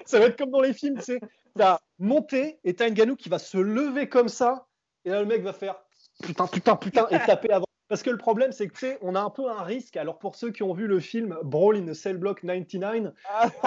ça 0.05 0.19
va 0.19 0.27
être 0.27 0.39
comme 0.39 0.51
dans 0.51 0.61
les 0.61 0.73
films, 0.73 0.99
tu 0.99 1.05
sais. 1.05 1.21
T'as 1.57 1.79
monté 1.99 2.59
et 2.65 2.75
t'as 2.75 2.89
Nganou 2.89 3.17
qui 3.17 3.29
va 3.29 3.39
se 3.39 3.59
lever 3.59 4.09
comme 4.09 4.29
ça, 4.29 4.67
et 5.05 5.11
là, 5.11 5.21
le 5.21 5.27
mec 5.27 5.43
va 5.43 5.53
faire 5.53 5.77
putain, 6.23 6.47
putain, 6.47 6.77
putain, 6.77 7.07
et 7.11 7.19
taper 7.19 7.53
avant. 7.53 7.67
Parce 7.89 8.03
que 8.03 8.11
le 8.11 8.17
problème, 8.17 8.53
c'est 8.53 8.69
que 8.69 8.73
tu 8.73 8.87
sais, 8.87 8.99
on 9.03 9.15
a 9.15 9.21
un 9.21 9.29
peu 9.29 9.51
un 9.51 9.63
risque. 9.63 9.97
Alors, 9.99 10.19
pour 10.19 10.35
ceux 10.35 10.51
qui 10.51 10.63
ont 10.63 10.73
vu 10.73 10.87
le 10.87 10.99
film 10.99 11.37
Brawl 11.43 11.77
in 11.77 11.89
a 11.89 11.95
Cell 11.95 12.17
Block 12.17 12.41
99, 12.41 13.13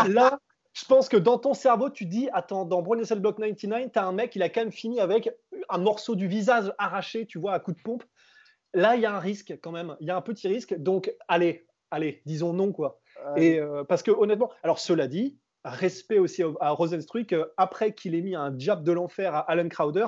là, 0.08 0.40
je 0.76 0.84
pense 0.86 1.08
que 1.08 1.16
dans 1.16 1.38
ton 1.40 1.54
cerveau, 1.54 1.90
tu 1.90 2.06
dis 2.06 2.28
Attends, 2.34 2.66
dans 2.66 2.84
Cell 3.06 3.20
Block 3.20 3.38
99, 3.40 3.92
tu 3.94 3.98
as 4.00 4.06
un 4.06 4.12
mec, 4.12 4.36
il 4.36 4.44
a 4.44 4.50
quand 4.50 4.62
même 4.62 4.72
fini 4.74 5.00
avec 5.00 5.30
un 5.70 5.78
morceau 5.78 6.16
du 6.16 6.28
visage 6.28 6.72
arraché, 6.78 7.26
tu 7.26 7.40
vois, 7.40 7.54
à 7.54 7.60
coup 7.60 7.72
de 7.72 7.82
pompe. 7.82 8.04
Là, 8.74 8.96
il 8.98 9.02
y 9.02 9.06
a 9.06 9.16
un 9.16 9.20
risque 9.20 9.58
quand 9.64 9.72
même. 9.72 9.96
Il 10.02 10.08
y 10.08 10.12
a 10.12 10.18
un 10.18 10.22
petit 10.22 10.50
risque. 10.50 10.76
Donc, 10.78 11.14
allez, 11.30 11.66
allez, 11.92 12.22
disons 12.26 12.52
non, 12.52 12.74
quoi. 12.74 13.00
Et 13.38 13.58
euh, 13.58 13.86
parce 13.86 14.04
que 14.04 14.12
honnêtement, 14.12 14.52
alors 14.64 14.80
cela 14.80 15.08
dit, 15.08 15.38
respect 15.64 16.20
aussi 16.20 16.44
à 16.60 16.72
Rosenstruck, 16.72 17.32
euh, 17.32 17.46
après 17.56 17.94
qu'il 17.94 18.14
ait 18.14 18.22
mis 18.22 18.36
un 18.36 18.54
jab 18.60 18.84
de 18.84 18.92
l'enfer 18.92 19.34
à 19.34 19.40
Alan 19.50 19.70
Crowder, 19.70 20.08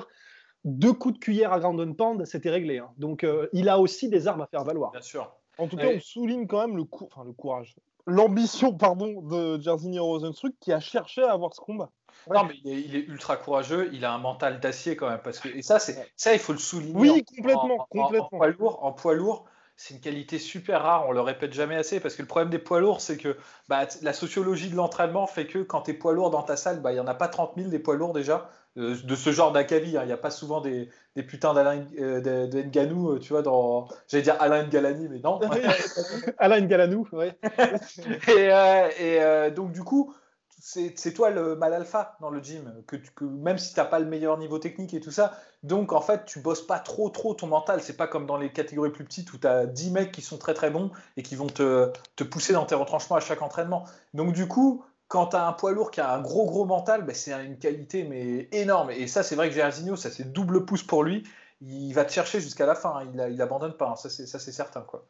deux 0.64 0.92
coups 0.92 1.14
de 1.14 1.18
cuillère 1.18 1.54
à 1.54 1.60
Ground 1.60 1.80
and 1.80 1.94
Pound, 1.94 2.26
c'était 2.26 2.50
réglé. 2.50 2.76
Hein. 2.76 2.90
Donc, 2.98 3.24
euh, 3.24 3.48
il 3.54 3.70
a 3.70 3.78
aussi 3.78 4.10
des 4.10 4.28
armes 4.28 4.42
à 4.42 4.46
faire 4.46 4.64
valoir. 4.64 4.90
Bien 4.90 5.00
sûr. 5.00 5.34
En 5.56 5.66
tout 5.66 5.76
cas, 5.78 5.86
on 5.96 6.00
souligne 6.00 6.46
quand 6.46 6.66
même 6.66 6.76
le, 6.76 6.84
cou- 6.84 7.08
enfin, 7.10 7.24
le 7.24 7.32
courage, 7.32 7.74
l'ambition, 8.08 8.72
pardon, 8.72 9.20
de 9.22 9.60
Jairzinho 9.60 10.04
Rosenstruck 10.04 10.54
qui 10.60 10.72
a 10.72 10.80
cherché 10.80 11.22
à 11.22 11.32
avoir 11.32 11.54
ce 11.54 11.60
combat. 11.60 11.90
Non, 12.32 12.44
mais 12.44 12.54
il 12.64 12.70
est, 12.72 12.80
il 12.82 12.96
est 12.96 13.06
ultra 13.06 13.36
courageux. 13.36 13.90
Il 13.92 14.04
a 14.04 14.12
un 14.12 14.18
mental 14.18 14.60
d'acier 14.60 14.96
quand 14.96 15.08
même, 15.08 15.20
parce 15.22 15.38
que 15.38 15.48
et 15.48 15.62
ça, 15.62 15.78
c'est 15.78 16.12
ça, 16.16 16.32
il 16.32 16.38
faut 16.38 16.52
le 16.52 16.58
souligner. 16.58 16.94
Oui, 16.94 17.10
en- 17.10 17.36
complètement, 17.36 17.76
en- 17.76 17.82
en- 17.82 17.86
complètement. 17.86 18.26
En, 18.26 18.38
poids 18.38 18.48
lourd, 18.48 18.84
en 18.84 18.92
poids 18.92 19.14
lourd, 19.14 19.44
c'est 19.76 19.94
une 19.94 20.00
qualité 20.00 20.38
super 20.38 20.82
rare. 20.82 21.08
On 21.08 21.12
le 21.12 21.20
répète 21.20 21.52
jamais 21.52 21.76
assez, 21.76 22.00
parce 22.00 22.16
que 22.16 22.22
le 22.22 22.28
problème 22.28 22.50
des 22.50 22.58
poids 22.58 22.80
lourds, 22.80 23.00
c'est 23.00 23.16
que 23.16 23.36
bah, 23.68 23.86
la 24.02 24.12
sociologie 24.12 24.68
de 24.70 24.76
l'entraînement 24.76 25.26
fait 25.26 25.46
que 25.46 25.60
quand 25.60 25.82
tu 25.82 25.92
es 25.92 25.94
poids 25.94 26.12
lourd 26.12 26.30
dans 26.30 26.42
ta 26.42 26.56
salle, 26.56 26.80
bah, 26.82 26.92
il 26.92 26.96
y 26.96 27.00
en 27.00 27.06
a 27.06 27.14
pas 27.14 27.28
30 27.28 27.52
000 27.56 27.70
des 27.70 27.78
poids 27.78 27.94
lourds 27.94 28.12
déjà 28.12 28.50
de 28.76 29.14
ce 29.14 29.30
genre 29.30 29.52
d'Akavi. 29.52 29.96
hein. 29.96 30.02
Il 30.04 30.06
n'y 30.06 30.12
a 30.12 30.16
pas 30.18 30.30
souvent 30.30 30.60
des, 30.60 30.88
des 31.16 31.22
putains 31.22 31.54
d'Alain 31.54 31.84
euh, 31.98 32.22
euh, 32.24 33.18
tu 33.18 33.32
vois, 33.32 33.42
dans 33.42 33.88
j'allais 34.06 34.22
dire 34.22 34.36
Alain 34.40 34.66
Galani, 34.68 35.08
mais 35.08 35.18
non. 35.18 35.40
Alain 36.38 36.60
Galanou, 36.62 37.06
ouais. 37.12 37.38
Et, 38.28 38.52
euh, 38.52 38.88
et, 38.98 39.22
euh, 39.22 39.50
donc, 39.50 39.72
du 39.72 39.82
coup, 39.82 40.14
c'est 40.60 40.98
c'est 40.98 41.12
toi 41.12 41.30
le 41.30 41.54
mal 41.56 41.72
alpha 41.72 42.16
dans 42.20 42.30
le 42.30 42.42
gym, 42.42 42.82
que, 42.86 42.96
tu- 42.96 43.10
que 43.12 43.24
même 43.24 43.58
si 43.58 43.72
tu 43.74 43.80
n'as 43.80 43.86
pas 43.86 43.98
le 44.00 44.06
meilleur 44.06 44.38
niveau 44.38 44.58
technique 44.58 44.92
et 44.94 45.00
tout 45.00 45.10
ça, 45.12 45.38
donc 45.62 45.92
en 45.92 46.00
fait, 46.00 46.24
tu 46.24 46.40
bosses 46.40 46.66
pas 46.66 46.78
trop, 46.78 47.10
trop 47.10 47.34
ton 47.34 47.46
mental. 47.46 47.80
C'est 47.80 47.96
pas 47.96 48.06
comme 48.06 48.26
dans 48.26 48.36
les 48.36 48.50
catégories 48.52 48.90
plus 48.90 49.04
petites 49.04 49.32
où 49.32 49.38
tu 49.38 49.46
as 49.46 49.66
10 49.66 49.90
mecs 49.90 50.12
qui 50.12 50.22
sont 50.22 50.36
très, 50.38 50.54
très 50.54 50.70
bons 50.70 50.90
et 51.16 51.22
qui 51.22 51.36
vont 51.36 51.46
te, 51.46 51.90
te 52.16 52.24
pousser 52.24 52.52
dans 52.52 52.64
tes 52.66 52.74
retranchements 52.74 53.16
à 53.16 53.20
chaque 53.20 53.42
entraînement. 53.42 53.84
Donc, 54.14 54.32
du 54.32 54.46
coup, 54.48 54.84
quand 55.08 55.28
tu 55.28 55.36
as 55.36 55.46
un 55.46 55.52
poids 55.52 55.72
lourd 55.72 55.90
qui 55.90 56.00
a 56.00 56.12
un 56.14 56.20
gros, 56.20 56.44
gros 56.46 56.64
mental, 56.66 57.02
ben, 57.02 57.14
c'est 57.14 57.32
une 57.32 57.58
qualité 57.58 58.04
mais 58.04 58.48
énorme. 58.52 58.90
Et 58.90 59.06
ça, 59.06 59.22
c'est 59.22 59.34
vrai 59.36 59.48
que 59.48 59.54
Jairzinho, 59.54 59.96
ça 59.96 60.10
c'est 60.10 60.32
double 60.32 60.64
pouce 60.64 60.82
pour 60.82 61.02
lui. 61.02 61.24
Il 61.60 61.92
va 61.94 62.04
te 62.04 62.12
chercher 62.12 62.40
jusqu'à 62.40 62.66
la 62.66 62.74
fin. 62.74 62.94
hein. 62.98 63.10
Il, 63.14 63.20
a- 63.20 63.28
il 63.28 63.40
abandonne 63.42 63.72
pas. 63.72 63.88
hein. 63.90 63.96
Ça, 63.96 64.08
c'est 64.10 64.52
certain. 64.52 64.82
Quoi. 64.82 65.04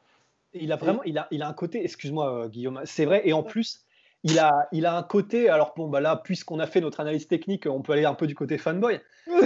Il 0.55 0.73
a 0.73 0.77
vraiment, 0.77 1.03
il 1.05 1.19
a, 1.19 1.29
il 1.31 1.43
a 1.43 1.49
un 1.49 1.53
côté, 1.53 1.85
excuse-moi 1.85 2.45
euh, 2.45 2.49
Guillaume, 2.49 2.81
c'est 2.85 3.05
vrai, 3.05 3.21
et 3.25 3.33
en 3.35 3.43
plus, 3.43 3.85
il 4.25 4.39
a, 4.39 4.67
il 4.73 4.87
a 4.87 4.97
un 4.97 5.03
côté, 5.03 5.49
alors 5.51 5.75
bon, 5.77 5.89
bah 5.89 6.01
là, 6.01 6.17
puisqu'on 6.17 6.59
a 6.59 6.67
fait 6.67 6.81
notre 6.81 7.01
analyse 7.01 7.29
technique, 7.29 7.67
on 7.67 7.83
peut 7.83 7.93
aller 7.93 8.07
un 8.07 8.15
peu 8.15 8.27
du 8.27 8.35
côté 8.35 8.57
fanboy. 8.59 9.01
Euh, 9.31 9.41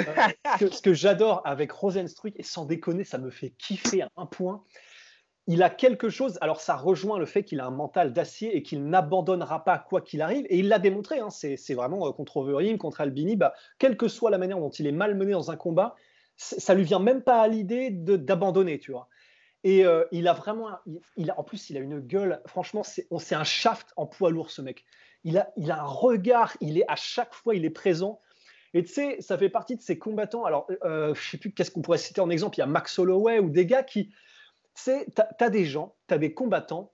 ce 0.58 0.64
que, 0.64 0.70
ce 0.74 0.80
que 0.80 0.94
j'adore 0.94 1.42
avec 1.44 1.72
Rosenstruck, 1.72 2.32
et 2.36 2.44
sans 2.44 2.64
déconner, 2.66 3.02
ça 3.04 3.18
me 3.18 3.30
fait 3.30 3.50
kiffer 3.50 4.02
à 4.02 4.08
un 4.16 4.26
point, 4.26 4.62
il 5.46 5.62
a 5.62 5.70
quelque 5.70 6.08
chose, 6.08 6.38
alors 6.40 6.60
ça 6.60 6.76
rejoint 6.76 7.18
le 7.18 7.26
fait 7.26 7.42
qu'il 7.42 7.60
a 7.60 7.66
un 7.66 7.70
mental 7.70 8.12
d'acier 8.12 8.56
et 8.56 8.62
qu'il 8.62 8.84
n'abandonnera 8.84 9.64
pas 9.64 9.78
quoi 9.78 10.00
qu'il 10.00 10.22
arrive, 10.22 10.46
et 10.48 10.58
il 10.58 10.68
l'a 10.68 10.78
démontré, 10.78 11.18
hein, 11.18 11.30
c'est 11.30 11.74
vraiment 11.74 12.06
euh, 12.06 12.12
contre 12.12 12.36
Overeem, 12.38 12.78
contre 12.78 13.00
Albini, 13.00 13.36
bah, 13.36 13.52
quelle 13.78 13.96
que 13.96 14.08
soit 14.08 14.30
la 14.30 14.38
manière 14.38 14.58
dont 14.58 14.70
il 14.70 14.86
est 14.86 14.92
malmené 14.92 15.32
dans 15.32 15.50
un 15.50 15.56
combat, 15.56 15.96
ça 16.36 16.74
lui 16.74 16.84
vient 16.84 16.98
même 16.98 17.22
pas 17.22 17.40
à 17.40 17.48
l'idée 17.48 17.90
d'abandonner, 17.90 18.78
tu 18.78 18.92
vois. 18.92 19.08
Et 19.64 19.84
euh, 19.84 20.04
il 20.10 20.26
a 20.26 20.32
vraiment, 20.32 20.70
il, 21.16 21.32
en 21.36 21.44
plus, 21.44 21.70
il 21.70 21.76
a 21.76 21.80
une 21.80 22.00
gueule. 22.00 22.40
Franchement, 22.46 22.82
c'est 22.82 23.34
un 23.34 23.44
shaft 23.44 23.92
en 23.96 24.06
poids 24.06 24.30
lourd, 24.30 24.50
ce 24.50 24.60
mec. 24.60 24.84
Il 25.24 25.38
a, 25.38 25.52
il 25.56 25.70
a 25.70 25.80
un 25.80 25.86
regard. 25.86 26.56
Il 26.60 26.78
est 26.78 26.84
à 26.88 26.96
chaque 26.96 27.32
fois, 27.32 27.54
il 27.54 27.64
est 27.64 27.70
présent. 27.70 28.20
Et 28.74 28.82
tu 28.82 28.92
sais, 28.92 29.20
ça 29.20 29.38
fait 29.38 29.50
partie 29.50 29.76
de 29.76 29.82
ces 29.82 29.98
combattants. 29.98 30.44
Alors, 30.44 30.66
euh, 30.84 31.14
je 31.14 31.30
sais 31.30 31.38
plus 31.38 31.52
qu'est-ce 31.52 31.70
qu'on 31.70 31.82
pourrait 31.82 31.98
citer 31.98 32.20
en 32.20 32.30
exemple. 32.30 32.56
Il 32.56 32.60
y 32.60 32.62
a 32.62 32.66
Max 32.66 32.98
Holloway 32.98 33.38
ou 33.38 33.50
des 33.50 33.66
gars 33.66 33.84
qui, 33.84 34.10
tu 34.74 34.82
sais, 34.82 35.06
t'as 35.14 35.26
as 35.38 35.50
des 35.50 35.64
gens, 35.64 35.94
t'as 36.06 36.18
des 36.18 36.34
combattants. 36.34 36.92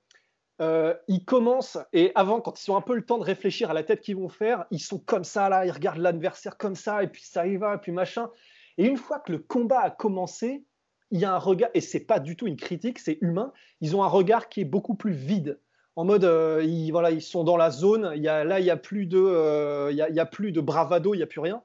euh, 0.61 0.95
ils 1.07 1.25
commencent 1.25 1.79
et 1.93 2.11
avant, 2.17 2.41
quand 2.41 2.65
ils 2.67 2.71
ont 2.71 2.77
un 2.77 2.81
peu 2.81 2.95
le 2.97 3.05
temps 3.05 3.19
de 3.19 3.25
réfléchir 3.25 3.71
à 3.71 3.75
la 3.75 3.85
tête 3.85 4.01
qu'ils 4.01 4.17
vont 4.17 4.29
faire, 4.29 4.67
ils 4.71 4.81
sont 4.81 4.99
comme 4.99 5.25
ça 5.25 5.49
là, 5.49 5.65
ils 5.65 5.71
regardent 5.71 5.99
l'adversaire 5.99 6.57
comme 6.57 6.75
ça 6.75 7.03
et 7.05 7.09
puis 7.09 7.23
ça 7.23 7.47
y 7.47 7.57
va 7.57 7.75
et 7.75 7.79
puis 7.79 7.93
machin. 7.93 8.31
Et 8.77 8.87
une 8.87 8.97
fois 8.97 9.21
que 9.21 9.33
le 9.33 9.39
combat 9.39 9.81
a 9.81 9.91
commencé, 9.91 10.65
il 11.11 11.21
y 11.21 11.25
a 11.25 11.35
un 11.35 11.39
regard, 11.39 11.71
et 11.75 11.81
c'est 11.81 12.01
pas 12.01 12.21
du 12.21 12.37
tout 12.37 12.47
une 12.47 12.57
critique, 12.57 12.99
c'est 12.99 13.19
humain, 13.21 13.53
ils 13.81 13.97
ont 13.97 14.03
un 14.03 14.09
regard 14.09 14.49
qui 14.49 14.61
est 14.61 14.65
beaucoup 14.65 14.95
plus 14.95 15.13
vide. 15.13 15.59
En 15.97 16.05
mode, 16.05 16.25
euh, 16.25 16.63
ils, 16.65 16.93
voilà, 16.93 17.11
ils 17.11 17.23
sont 17.23 17.43
dans 17.45 17.57
la 17.57 17.71
zone, 17.71 18.13
il 18.15 18.23
y 18.23 18.29
a, 18.29 18.45
là, 18.45 18.61
il 18.61 18.65
n'y 18.65 18.71
a, 18.71 18.77
plus 18.77 19.07
de, 19.07 19.19
euh, 19.19 19.89
il 19.91 19.97
y 19.97 20.03
a, 20.03 20.09
y 20.11 20.31
plus 20.31 20.53
de 20.53 20.61
bravado, 20.61 21.15
il 21.15 21.17
n'y 21.17 21.23
a 21.25 21.27
plus 21.27 21.41
rien. 21.41 21.63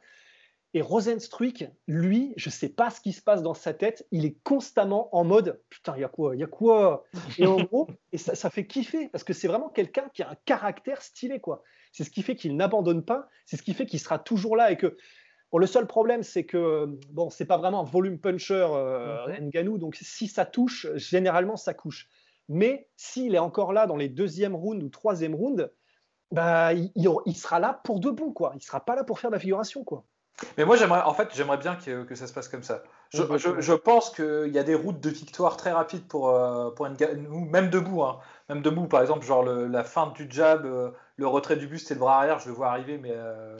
Et 0.75 0.81
Rosenstruck, 0.81 1.65
lui, 1.87 2.33
je 2.35 2.49
sais 2.49 2.69
pas 2.69 2.89
ce 2.89 2.99
qui 2.99 3.13
se 3.13 3.21
passe 3.21 3.43
dans 3.43 3.53
sa 3.53 3.73
tête, 3.73 4.07
il 4.11 4.25
est 4.25 4.37
constamment 4.43 5.15
en 5.15 5.23
mode 5.23 5.61
putain, 5.69 5.93
il 5.95 6.01
y 6.01 6.03
a 6.03 6.07
quoi, 6.07 6.35
il 6.35 6.39
y 6.39 6.43
a 6.43 6.47
quoi 6.47 7.03
Et 7.37 7.45
en 7.45 7.57
gros, 7.57 7.87
et 8.11 8.17
ça, 8.17 8.33
ça 8.33 8.49
fait 8.49 8.65
kiffer 8.65 9.07
parce 9.09 9.23
que 9.23 9.33
c'est 9.33 9.47
vraiment 9.47 9.69
quelqu'un 9.69 10.09
qui 10.13 10.23
a 10.23 10.31
un 10.31 10.35
caractère 10.45 11.01
stylé 11.03 11.39
quoi. 11.39 11.63
C'est 11.91 12.03
ce 12.03 12.09
qui 12.09 12.23
fait 12.23 12.35
qu'il 12.35 12.55
n'abandonne 12.55 13.05
pas, 13.05 13.29
c'est 13.45 13.55
ce 13.55 13.61
qui 13.61 13.75
fait 13.75 13.85
qu'il 13.85 13.99
sera 13.99 14.17
toujours 14.17 14.55
là 14.55 14.71
et 14.71 14.77
que 14.77 14.97
bon, 15.51 15.59
le 15.59 15.67
seul 15.67 15.85
problème 15.85 16.23
c'est 16.23 16.43
que 16.43 16.85
bon, 17.11 17.29
c'est 17.29 17.45
pas 17.45 17.57
vraiment 17.57 17.81
un 17.81 17.85
volume 17.85 18.19
puncher 18.19 18.67
euh, 18.71 19.27
Ngannou, 19.41 19.77
donc 19.77 19.95
si 19.95 20.27
ça 20.27 20.45
touche, 20.45 20.87
généralement 20.95 21.55
ça 21.55 21.75
couche. 21.75 22.09
Mais 22.49 22.89
s'il 22.97 23.35
est 23.35 23.39
encore 23.39 23.73
là 23.73 23.85
dans 23.85 23.95
les 23.95 24.09
deuxième 24.09 24.55
rounds 24.55 24.83
ou 24.83 24.89
troisième 24.89 25.35
rounds, 25.35 25.69
bah, 26.31 26.73
il 26.73 27.35
sera 27.35 27.59
là 27.59 27.79
pour 27.83 27.99
de 27.99 28.09
bon 28.09 28.31
quoi. 28.31 28.53
Il 28.55 28.63
sera 28.63 28.83
pas 28.83 28.95
là 28.95 29.03
pour 29.03 29.19
faire 29.19 29.29
de 29.29 29.35
la 29.35 29.39
figuration 29.39 29.83
quoi. 29.83 30.03
Mais 30.57 30.65
moi, 30.65 30.75
j'aimerais, 30.75 31.01
en 31.01 31.13
fait, 31.13 31.29
j'aimerais 31.35 31.57
bien 31.57 31.75
que, 31.75 32.03
que 32.03 32.15
ça 32.15 32.27
se 32.27 32.33
passe 32.33 32.47
comme 32.47 32.63
ça. 32.63 32.83
Je, 33.11 33.23
je- 33.37 33.61
je 33.61 33.73
pense 33.73 34.09
qu'il 34.09 34.49
y 34.51 34.57
a 34.59 34.63
des 34.63 34.73
routes 34.75 34.99
de 34.99 35.09
victoire 35.09 35.57
très 35.57 35.71
rapides 35.71 36.07
pour, 36.07 36.29
euh, 36.29 36.71
pour 36.71 36.87
Ngannou, 36.89 37.45
même 37.45 37.69
debout. 37.69 38.03
hein. 38.03 38.19
Même 38.49 38.61
debout, 38.61 38.87
par 38.87 39.01
exemple, 39.01 39.23
genre 39.25 39.43
le- 39.43 39.67
la 39.67 39.83
fin 39.83 40.07
du 40.07 40.27
jab, 40.29 40.65
euh, 40.65 40.91
le 41.17 41.27
retrait 41.27 41.55
du 41.55 41.67
buste 41.67 41.91
et 41.91 41.93
le 41.93 41.99
bras 41.99 42.17
arrière, 42.17 42.39
je 42.39 42.49
le 42.49 42.55
vois 42.55 42.69
arriver, 42.69 42.97
mais 42.97 43.11
euh, 43.13 43.57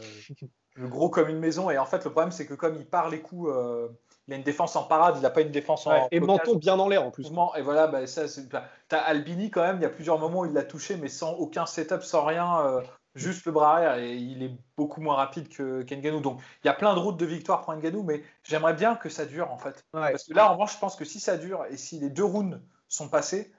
le 0.75 0.87
gros 0.87 1.09
comme 1.09 1.29
une 1.29 1.39
maison. 1.39 1.69
Et 1.69 1.77
en 1.77 1.85
fait, 1.85 2.03
le 2.03 2.11
problème, 2.11 2.31
c'est 2.31 2.45
que 2.47 2.53
comme 2.55 2.75
il 2.75 2.85
part 2.85 3.09
les 3.09 3.21
coups, 3.21 3.51
euh, 3.53 3.87
il 4.27 4.33
a 4.33 4.37
une 4.37 4.43
défense 4.43 4.75
en 4.75 4.83
parade, 4.83 5.15
il 5.17 5.21
n'a 5.21 5.29
pas 5.29 5.41
une 5.41 5.51
défense 5.51 5.85
en. 5.85 5.91
Ouais, 5.91 6.07
et 6.11 6.19
blocage. 6.19 6.47
menton 6.47 6.57
bien 6.59 6.79
en 6.79 6.87
l'air 6.89 7.03
en 7.05 7.11
plus. 7.11 7.29
Et 7.55 7.61
voilà, 7.61 7.87
bah, 7.87 8.07
ça, 8.07 8.27
c'est- 8.27 8.49
t'as 8.87 8.99
Albini 8.99 9.51
quand 9.51 9.61
même, 9.61 9.77
il 9.77 9.83
y 9.83 9.85
a 9.85 9.89
plusieurs 9.89 10.17
moments 10.17 10.41
où 10.41 10.45
il 10.45 10.53
l'a 10.53 10.63
touché, 10.63 10.97
mais 10.97 11.09
sans 11.09 11.33
aucun 11.33 11.65
setup, 11.65 12.01
sans 12.01 12.25
rien. 12.25 12.81
Juste 13.15 13.45
le 13.45 13.51
bras 13.51 13.75
arrière 13.75 13.95
et 13.97 14.15
il 14.15 14.43
est 14.43 14.51
beaucoup 14.77 15.01
moins 15.01 15.15
rapide 15.15 15.49
que 15.49 15.83
qu'Enganou. 15.83 16.19
Donc 16.19 16.41
il 16.63 16.67
y 16.67 16.69
a 16.69 16.73
plein 16.73 16.93
de 16.93 16.99
routes 16.99 17.17
de 17.17 17.25
victoire 17.25 17.61
pour 17.61 17.73
Nganou, 17.73 18.03
mais 18.03 18.23
j'aimerais 18.43 18.73
bien 18.73 18.95
que 18.95 19.09
ça 19.09 19.25
dure 19.25 19.51
en 19.51 19.57
fait. 19.57 19.85
Parce 19.91 20.25
que 20.25 20.33
là, 20.33 20.49
en 20.49 20.53
revanche, 20.53 20.73
je 20.73 20.79
pense 20.79 20.95
que 20.95 21.05
si 21.05 21.19
ça 21.19 21.37
dure 21.37 21.65
et 21.69 21.77
si 21.77 21.99
les 21.99 22.09
deux 22.09 22.23
rounds 22.23 22.61
sont 22.87 23.09
passés, 23.09 23.51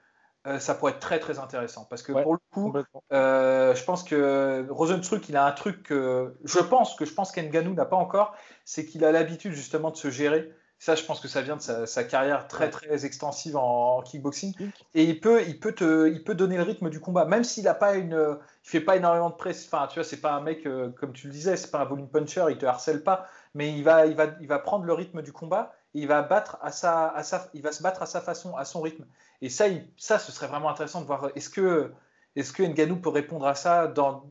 euh, 0.47 0.59
ça 0.59 0.75
pourrait 0.75 0.93
être 0.93 0.99
très 0.99 1.19
très 1.19 1.39
intéressant. 1.39 1.85
Parce 1.85 2.03
que 2.03 2.11
pour 2.11 2.33
le 2.33 2.39
coup, 2.51 2.73
euh, 3.11 3.73
je 3.73 3.83
pense 3.83 4.03
que 4.03 4.67
Rosenstruck, 4.69 5.27
il 5.29 5.37
a 5.37 5.45
un 5.45 5.51
truc 5.51 5.83
que 5.83 6.35
je 6.43 6.59
pense 6.59 6.95
que 6.95 7.05
je 7.05 7.13
pense 7.13 7.35
n'a 7.35 7.85
pas 7.85 7.95
encore, 7.95 8.35
c'est 8.63 8.85
qu'il 8.85 9.03
a 9.05 9.11
l'habitude 9.11 9.53
justement 9.53 9.89
de 9.89 9.97
se 9.97 10.09
gérer. 10.09 10.51
Ça, 10.77 10.95
je 10.95 11.03
pense 11.03 11.19
que 11.19 11.27
ça 11.27 11.41
vient 11.41 11.55
de 11.55 11.85
sa, 11.85 12.03
carrière 12.03 12.47
très 12.47 12.69
très 12.69 13.05
extensive 13.05 13.55
en, 13.55 14.01
kickboxing. 14.01 14.53
Et 14.93 15.03
il 15.05 15.19
peut, 15.19 15.41
il 15.47 15.59
peut 15.59 15.73
te, 15.73 16.09
il 16.09 16.23
peut 16.23 16.35
donner 16.35 16.57
le 16.57 16.63
rythme 16.63 16.89
du 16.89 16.99
combat, 16.99 17.25
même 17.25 17.43
s'il 17.43 17.67
a 17.67 17.73
pas 17.73 17.95
une, 17.95 18.37
il 18.65 18.69
fait 18.69 18.81
pas 18.81 18.97
énormément 18.97 19.29
de 19.29 19.35
presse. 19.35 19.65
Enfin, 19.65 19.87
tu 19.87 19.95
vois, 19.95 20.03
c'est 20.03 20.21
pas 20.21 20.33
un 20.33 20.41
mec 20.41 20.65
euh, 20.65 20.89
comme 20.89 21.13
tu 21.13 21.27
le 21.27 21.33
disais, 21.33 21.55
c'est 21.55 21.71
pas 21.71 21.79
un 21.79 21.85
volume 21.85 22.09
puncher, 22.09 22.45
il 22.49 22.57
te 22.57 22.65
harcèle 22.65 23.03
pas, 23.03 23.27
mais 23.53 23.71
il 23.71 23.83
va, 23.83 24.05
il 24.05 24.15
va, 24.15 24.27
il 24.41 24.47
va 24.47 24.59
prendre 24.59 24.85
le 24.85 24.93
rythme 24.93 25.21
du 25.21 25.31
combat. 25.31 25.73
Et 25.93 25.99
il 25.99 26.07
va 26.07 26.21
battre 26.21 26.57
à 26.61 26.71
sa, 26.71 27.07
à 27.07 27.23
sa, 27.23 27.49
il 27.53 27.61
va 27.61 27.71
se 27.71 27.81
battre 27.81 28.01
à 28.01 28.05
sa 28.05 28.19
façon, 28.19 28.55
à 28.57 28.65
son 28.65 28.81
rythme. 28.81 29.05
Et 29.41 29.49
ça, 29.49 29.65
ça, 29.97 30.19
ce 30.19 30.31
serait 30.31 30.47
vraiment 30.47 30.69
intéressant 30.69 30.99
de 31.01 31.05
voir. 31.05 31.29
Est-ce 31.35 31.49
que, 31.49 31.91
est-ce 32.35 32.51
que 32.51 32.63
Nganou 32.63 32.97
peut 32.97 33.09
répondre 33.09 33.47
à 33.47 33.55
ça 33.55 33.87
dans, 33.87 34.25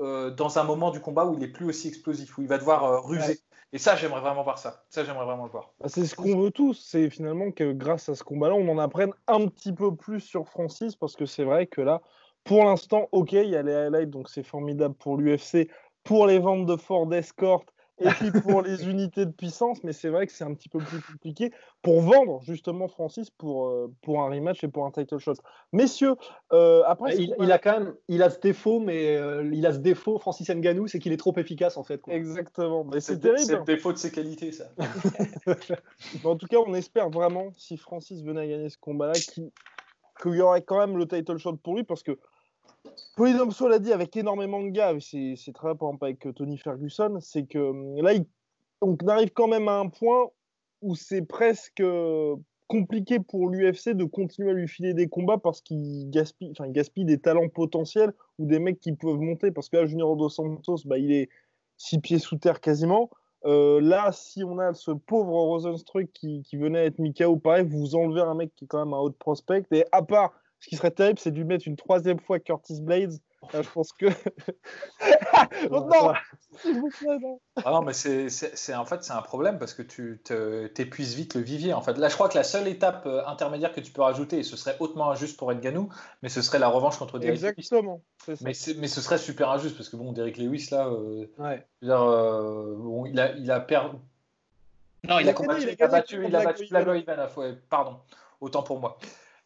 euh, 0.00 0.30
dans 0.30 0.58
un 0.58 0.64
moment 0.64 0.90
du 0.90 1.00
combat 1.00 1.26
où 1.26 1.34
il 1.34 1.42
est 1.42 1.48
plus 1.48 1.66
aussi 1.66 1.88
explosif, 1.88 2.36
où 2.38 2.42
il 2.42 2.48
va 2.48 2.58
devoir 2.58 2.84
euh, 2.84 3.00
ruser. 3.00 3.40
Et 3.72 3.78
ça, 3.78 3.96
j'aimerais 3.96 4.20
vraiment 4.20 4.42
voir 4.42 4.58
ça. 4.58 4.84
Ça, 4.88 5.04
j'aimerais 5.04 5.26
vraiment 5.26 5.44
le 5.44 5.50
voir. 5.50 5.72
Bah, 5.80 5.88
c'est 5.88 6.06
ce 6.06 6.14
qu'on 6.14 6.40
veut 6.40 6.50
tous. 6.50 6.74
C'est 6.74 7.10
finalement 7.10 7.50
que 7.50 7.72
grâce 7.72 8.08
à 8.08 8.14
ce 8.14 8.24
combat-là, 8.24 8.54
on 8.54 8.68
en 8.68 8.78
apprenne 8.78 9.12
un 9.26 9.46
petit 9.46 9.72
peu 9.72 9.94
plus 9.94 10.20
sur 10.20 10.48
Francis, 10.48 10.96
parce 10.96 11.16
que 11.16 11.26
c'est 11.26 11.44
vrai 11.44 11.66
que 11.66 11.80
là, 11.80 12.00
pour 12.44 12.64
l'instant, 12.64 13.08
ok, 13.12 13.32
il 13.32 13.50
y 13.50 13.56
a 13.56 13.62
les 13.62 13.74
highlights, 13.74 14.10
donc 14.10 14.30
c'est 14.30 14.42
formidable 14.42 14.94
pour 14.94 15.18
l'UFC, 15.18 15.68
pour 16.02 16.26
les 16.26 16.38
ventes 16.38 16.64
de 16.64 16.76
Ford 16.76 17.12
Escort 17.12 17.64
et 18.00 18.08
puis 18.10 18.30
pour 18.30 18.62
les 18.62 18.88
unités 18.88 19.26
de 19.26 19.30
puissance, 19.30 19.82
mais 19.84 19.92
c'est 19.92 20.08
vrai 20.08 20.26
que 20.26 20.32
c'est 20.32 20.44
un 20.44 20.54
petit 20.54 20.68
peu 20.68 20.78
plus 20.78 21.00
compliqué 21.00 21.52
pour 21.82 22.00
vendre 22.00 22.40
justement 22.42 22.88
Francis 22.88 23.30
pour, 23.30 23.68
euh, 23.68 23.92
pour 24.02 24.22
un 24.22 24.28
rematch 24.28 24.62
et 24.64 24.68
pour 24.68 24.86
un 24.86 24.90
title 24.90 25.18
shot. 25.18 25.34
Messieurs, 25.72 26.14
euh, 26.52 26.82
après. 26.86 27.16
Il, 27.16 27.52
a 27.52 27.58
quand 27.58 27.78
même 27.78 27.94
il 28.08 28.22
a 28.22 28.30
ce 28.30 28.38
défaut, 28.38 28.80
mais 28.80 29.16
euh, 29.16 29.48
il 29.52 29.66
a 29.66 29.72
ce 29.72 29.78
défaut, 29.78 30.18
Francis 30.18 30.48
Nganou, 30.48 30.86
c'est 30.86 30.98
qu'il 30.98 31.12
est 31.12 31.18
trop 31.18 31.34
efficace 31.36 31.76
en 31.76 31.84
fait. 31.84 32.00
Exactement. 32.08 32.84
Mais 32.84 33.00
c'est 33.00 33.18
terrible. 33.18 33.40
C'est 33.40 33.56
le 33.56 33.64
défaut 33.64 33.92
de 33.92 33.98
ses 33.98 34.10
qualités, 34.10 34.52
ça. 34.52 34.64
en 36.24 36.36
tout 36.36 36.46
cas, 36.46 36.58
on 36.66 36.74
espère 36.74 37.10
vraiment, 37.10 37.52
si 37.56 37.76
Francis 37.76 38.22
venait 38.22 38.42
à 38.42 38.46
gagner 38.46 38.70
ce 38.70 38.78
combat-là, 38.78 39.12
qu'il 39.14 40.34
y 40.34 40.40
aurait 40.40 40.62
quand 40.62 40.78
même 40.78 40.96
le 40.96 41.06
title 41.06 41.38
shot 41.38 41.56
pour 41.56 41.76
lui 41.76 41.84
parce 41.84 42.02
que 42.02 42.18
Polydomso 43.16 43.68
l'a 43.68 43.78
dit 43.78 43.92
avec 43.92 44.16
énormément 44.16 44.62
de 44.62 44.70
gars, 44.70 44.94
c'est 45.00 45.36
très 45.52 45.74
par 45.74 45.88
exemple 45.88 46.04
avec 46.04 46.34
Tony 46.34 46.58
Ferguson, 46.58 47.18
c'est 47.20 47.46
que 47.46 47.58
hum, 47.58 47.96
là, 48.00 48.12
on 48.80 48.96
arrive 49.08 49.30
quand 49.30 49.48
même 49.48 49.68
à 49.68 49.78
un 49.78 49.88
point 49.88 50.28
où 50.82 50.94
c'est 50.94 51.22
presque 51.22 51.82
compliqué 52.68 53.18
pour 53.18 53.48
l'UFC 53.48 53.90
de 53.94 54.04
continuer 54.04 54.50
à 54.50 54.52
lui 54.52 54.68
filer 54.68 54.94
des 54.94 55.08
combats 55.08 55.38
parce 55.38 55.60
qu'il 55.60 56.08
gaspille, 56.10 56.50
enfin, 56.52 56.68
gaspille 56.68 57.06
des 57.06 57.18
talents 57.18 57.48
potentiels 57.48 58.12
ou 58.38 58.46
des 58.46 58.58
mecs 58.58 58.78
qui 58.78 58.92
peuvent 58.92 59.18
monter. 59.18 59.50
Parce 59.50 59.68
que 59.68 59.78
là, 59.78 59.86
Junior 59.86 60.16
Dos 60.16 60.28
Santos, 60.28 60.82
bah, 60.84 60.98
il 60.98 61.10
est 61.10 61.28
six 61.78 61.98
pieds 61.98 62.18
sous 62.18 62.36
terre 62.36 62.60
quasiment. 62.60 63.10
Euh, 63.46 63.80
là, 63.80 64.12
si 64.12 64.44
on 64.44 64.58
a 64.58 64.74
ce 64.74 64.90
pauvre 64.90 65.32
Rosenstruck 65.32 66.08
qui, 66.12 66.44
venait 66.52 66.86
être 66.86 66.98
Mikao, 66.98 67.36
pareil, 67.36 67.64
vous 67.66 67.94
enlevez 67.94 68.20
un 68.20 68.34
mec 68.34 68.54
qui 68.54 68.64
est 68.64 68.68
quand 68.68 68.84
même 68.84 68.94
un 68.94 68.98
haut 68.98 69.10
prospect. 69.10 69.64
Et 69.70 69.84
à 69.90 70.02
part 70.02 70.34
ce 70.60 70.68
qui 70.68 70.76
serait 70.76 70.90
terrible, 70.90 71.18
c'est 71.18 71.30
de 71.30 71.36
lui 71.36 71.44
mettre 71.44 71.68
une 71.68 71.76
troisième 71.76 72.18
fois 72.18 72.40
Curtis 72.40 72.80
Blades. 72.80 73.18
je 73.52 73.70
pense 73.70 73.92
que. 73.92 74.06
oh, 75.70 75.88
non 75.88 76.12
S'il 76.60 76.80
vous 76.80 76.88
plaît, 76.88 77.18
non 77.20 77.40
ah 77.64 77.70
non, 77.70 77.82
mais 77.82 77.92
c'est 77.92 78.74
en 78.74 78.84
fait 78.84 79.04
c'est 79.04 79.12
un 79.12 79.22
problème 79.22 79.58
parce 79.58 79.74
que 79.74 79.82
tu 79.82 80.20
t'épuises 80.74 81.14
vite 81.14 81.34
le 81.34 81.42
vivier. 81.42 81.72
En 81.72 81.80
fait, 81.80 81.96
là, 81.96 82.08
je 82.08 82.14
crois 82.14 82.28
que 82.28 82.36
la 82.36 82.42
seule 82.42 82.66
étape 82.66 83.06
euh, 83.06 83.24
intermédiaire 83.26 83.72
que 83.72 83.80
tu 83.80 83.92
peux 83.92 84.02
rajouter, 84.02 84.38
et 84.38 84.42
ce 84.42 84.56
serait 84.56 84.76
hautement 84.80 85.10
injuste 85.12 85.36
pour 85.38 85.52
Edganou, 85.52 85.88
mais 86.22 86.28
ce 86.28 86.42
serait 86.42 86.58
la 86.58 86.68
revanche 86.68 86.98
contre 86.98 87.20
Derek 87.20 87.36
Exactement. 87.36 88.02
Mais, 88.26 88.52
mais, 88.76 88.88
ce 88.88 89.00
serait 89.00 89.18
super 89.18 89.50
injuste 89.50 89.76
parce 89.76 89.88
que 89.88 89.96
bon, 89.96 90.12
Derek 90.12 90.36
Lewis 90.36 90.68
là, 90.72 90.88
euh, 90.88 91.26
ouais. 91.38 91.64
dire, 91.82 92.02
euh, 92.02 92.74
bon, 92.76 93.06
il 93.06 93.18
a 93.20 93.32
il 93.36 93.50
a 93.50 93.60
perdu. 93.60 93.96
Non, 95.04 95.20
il, 95.20 95.28
a, 95.28 95.32
combattu, 95.32 95.62
il, 95.62 95.82
a, 95.82 95.86
battu, 95.86 96.26
il 96.26 96.34
a 96.34 96.44
battu 96.44 96.66
pardon, 97.70 98.00
autant 98.40 98.64
pour 98.64 98.80
moi. 98.80 98.98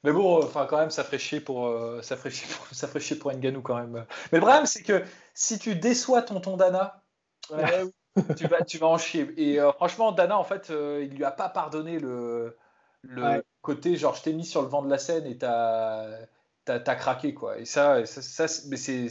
Mais 0.05 0.13
bon, 0.13 0.43
enfin, 0.43 0.67
quand 0.67 0.79
même, 0.79 0.91
ça 0.91 1.05
ferait 1.05 1.19
chier 1.19 1.41
pour, 1.41 1.67
euh, 1.67 2.03
ça 2.03 2.17
ferait 2.17 2.31
chier 2.31 2.49
pour, 2.53 2.67
ça 2.73 2.89
ferait 2.89 3.01
chier 3.01 3.17
pour 3.17 3.33
Nganou 3.33 3.63
quand 3.63 3.77
même. 3.77 4.05
Mais 4.33 4.39
le 4.39 4.41
problème, 4.41 4.67
c'est 4.67 4.83
que 4.83 5.03
si 5.35 5.59
tu 5.59 5.77
déçois 5.77 6.23
tonton 6.23 6.57
Dana, 6.57 7.03
tu, 8.37 8.47
vas, 8.47 8.63
tu 8.65 8.79
vas 8.79 8.89
en 8.89 8.99
chier. 8.99 9.33
Et 9.37 9.61
euh, 9.61 9.73
franchement, 9.73 10.13
Dana, 10.13 10.37
en 10.39 10.45
fait, 10.45 10.71
euh, 10.71 11.07
il 11.09 11.17
lui 11.17 11.25
a 11.25 11.31
pas 11.31 11.49
pardonné 11.49 11.99
le, 11.99 12.57
le 13.03 13.45
côté 13.63 13.97
genre, 13.97 14.15
je 14.15 14.23
t'ai 14.23 14.33
mis 14.33 14.45
sur 14.45 14.63
le 14.63 14.69
vent 14.69 14.83
de 14.83 14.91
la 14.91 14.99
scène 14.99 15.27
et 15.27 15.39
t'as 15.39 16.09
as, 16.67 16.97
craqué, 16.97 17.33
quoi. 17.35 17.59
Et 17.59 17.65
ça, 17.65 18.05
ça, 18.07 18.47
mais 18.69 18.77
c'est. 18.77 19.09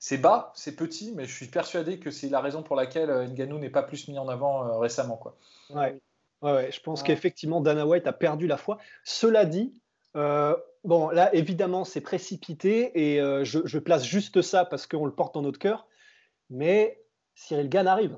C'est 0.00 0.18
bas, 0.18 0.52
c'est 0.54 0.76
petit, 0.76 1.14
mais 1.16 1.24
je 1.24 1.34
suis 1.34 1.46
persuadé 1.46 1.98
que 1.98 2.10
c'est 2.10 2.28
la 2.28 2.42
raison 2.42 2.62
pour 2.62 2.76
laquelle 2.76 3.08
Nganou 3.30 3.58
n'est 3.58 3.70
pas 3.70 3.82
plus 3.82 4.06
mis 4.08 4.18
en 4.18 4.28
avant 4.28 4.78
récemment. 4.78 5.16
Quoi. 5.16 5.34
Ouais. 5.70 5.98
Ouais, 6.42 6.70
je 6.70 6.78
pense 6.80 7.02
qu'effectivement, 7.02 7.62
Dana 7.62 7.86
White 7.86 8.06
a 8.06 8.12
perdu 8.12 8.46
la 8.46 8.58
foi. 8.58 8.76
Cela 9.02 9.46
dit, 9.46 9.72
euh, 10.16 10.56
bon, 10.84 11.10
là, 11.10 11.34
évidemment, 11.34 11.84
c'est 11.84 12.00
précipité 12.00 13.12
et 13.12 13.20
euh, 13.20 13.44
je, 13.44 13.78
place 13.78 14.04
juste 14.04 14.42
ça 14.42 14.64
parce 14.64 14.86
qu'on 14.86 15.06
le 15.06 15.12
porte 15.12 15.34
dans 15.34 15.42
notre 15.42 15.58
cœur. 15.58 15.86
Mais 16.50 17.02
Cyril 17.34 17.68
Gann 17.68 17.86
arrive. 17.86 18.16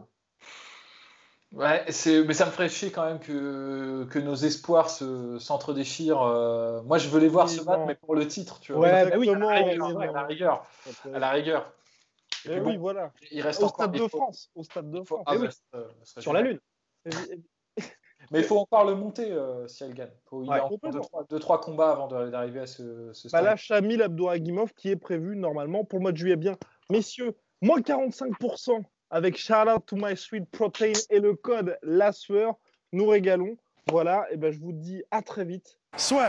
Ouais, 1.53 1.85
mais 1.87 2.35
ça 2.35 2.47
me 2.47 2.51
ferait 2.51 2.69
chier 2.69 2.91
quand 2.91 3.07
même 3.07 3.21
que, 3.21 4.05
que 4.11 4.19
nos 4.19 4.35
espoirs 4.35 4.91
s'entre-déchirent. 4.91 6.23
Euh, 6.23 6.83
moi, 6.83 6.99
je 6.99 7.09
veux 7.09 7.21
les 7.21 7.29
voir 7.29 7.49
se 7.49 7.63
battre, 7.63 7.87
mais 7.87 7.95
pour 7.95 8.15
le 8.15 8.27
titre, 8.27 8.61
tu 8.61 8.73
vois. 8.73 8.83
Ouais, 8.83 9.11
bah 9.11 9.17
oui, 9.17 9.31
à 9.31 9.39
la 9.39 10.25
rigueur. 10.25 10.67
À 11.13 11.19
la 11.19 11.31
rigueur. 11.31 11.73
Et 12.49 12.61
oui, 12.61 12.77
voilà. 12.77 13.13
Il 13.31 13.41
reste 13.41 13.63
au 13.63 13.69
Stade 13.69 13.93
de 13.93 14.07
France. 14.07 14.51
Au 14.55 14.63
Stade 14.63 14.91
de 14.91 15.03
France. 15.03 15.23
Ah, 15.27 15.37
oui. 15.37 15.49
Sur 16.03 16.33
la 16.33 16.43
Lune. 16.43 16.61
Mais 18.31 18.41
il 18.41 18.45
faut 18.45 18.59
encore 18.59 18.85
le 18.85 18.95
monter, 18.95 19.31
euh, 19.31 19.67
si 19.69 19.85
elle 19.85 19.95
gagne. 19.95 20.11
il 20.33 20.51
a 20.51 20.65
encore 20.67 21.25
2-3 21.31 21.61
combats 21.61 21.91
avant 21.91 22.09
d'arriver 22.09 22.61
à 22.61 22.67
ce, 22.67 23.13
ce 23.13 23.29
stade. 23.29 23.43
Bah 23.43 23.51
là, 23.51 23.57
Shamil 23.57 24.03
Abdouragimov 24.03 24.73
qui 24.75 24.91
est 24.91 24.97
prévu 24.97 25.37
normalement 25.37 25.85
pour 25.85 25.99
le 25.99 26.03
mois 26.03 26.13
de 26.13 26.17
juillet. 26.17 26.37
Bien, 26.37 26.57
messieurs, 26.91 27.37
moins 27.63 27.81
45% 27.81 28.83
avec 29.11 29.37
Shout 29.37 29.55
Out 29.55 29.87
to 29.87 29.97
My 29.97 30.17
Sweet 30.17 30.51
Protein 30.51 30.93
et 31.11 31.21
le 31.21 31.35
code 31.35 31.79
La 31.83 32.13
Sueur. 32.13 32.55
Nous 32.93 33.07
régalons. 33.07 33.57
Voilà, 33.89 34.27
et 34.33 34.37
ben 34.37 34.51
je 34.51 34.59
vous 34.59 34.73
dis 34.73 35.05
à 35.13 35.23
très 35.23 35.45
vite. 35.45 35.79
Soit. 35.97 36.29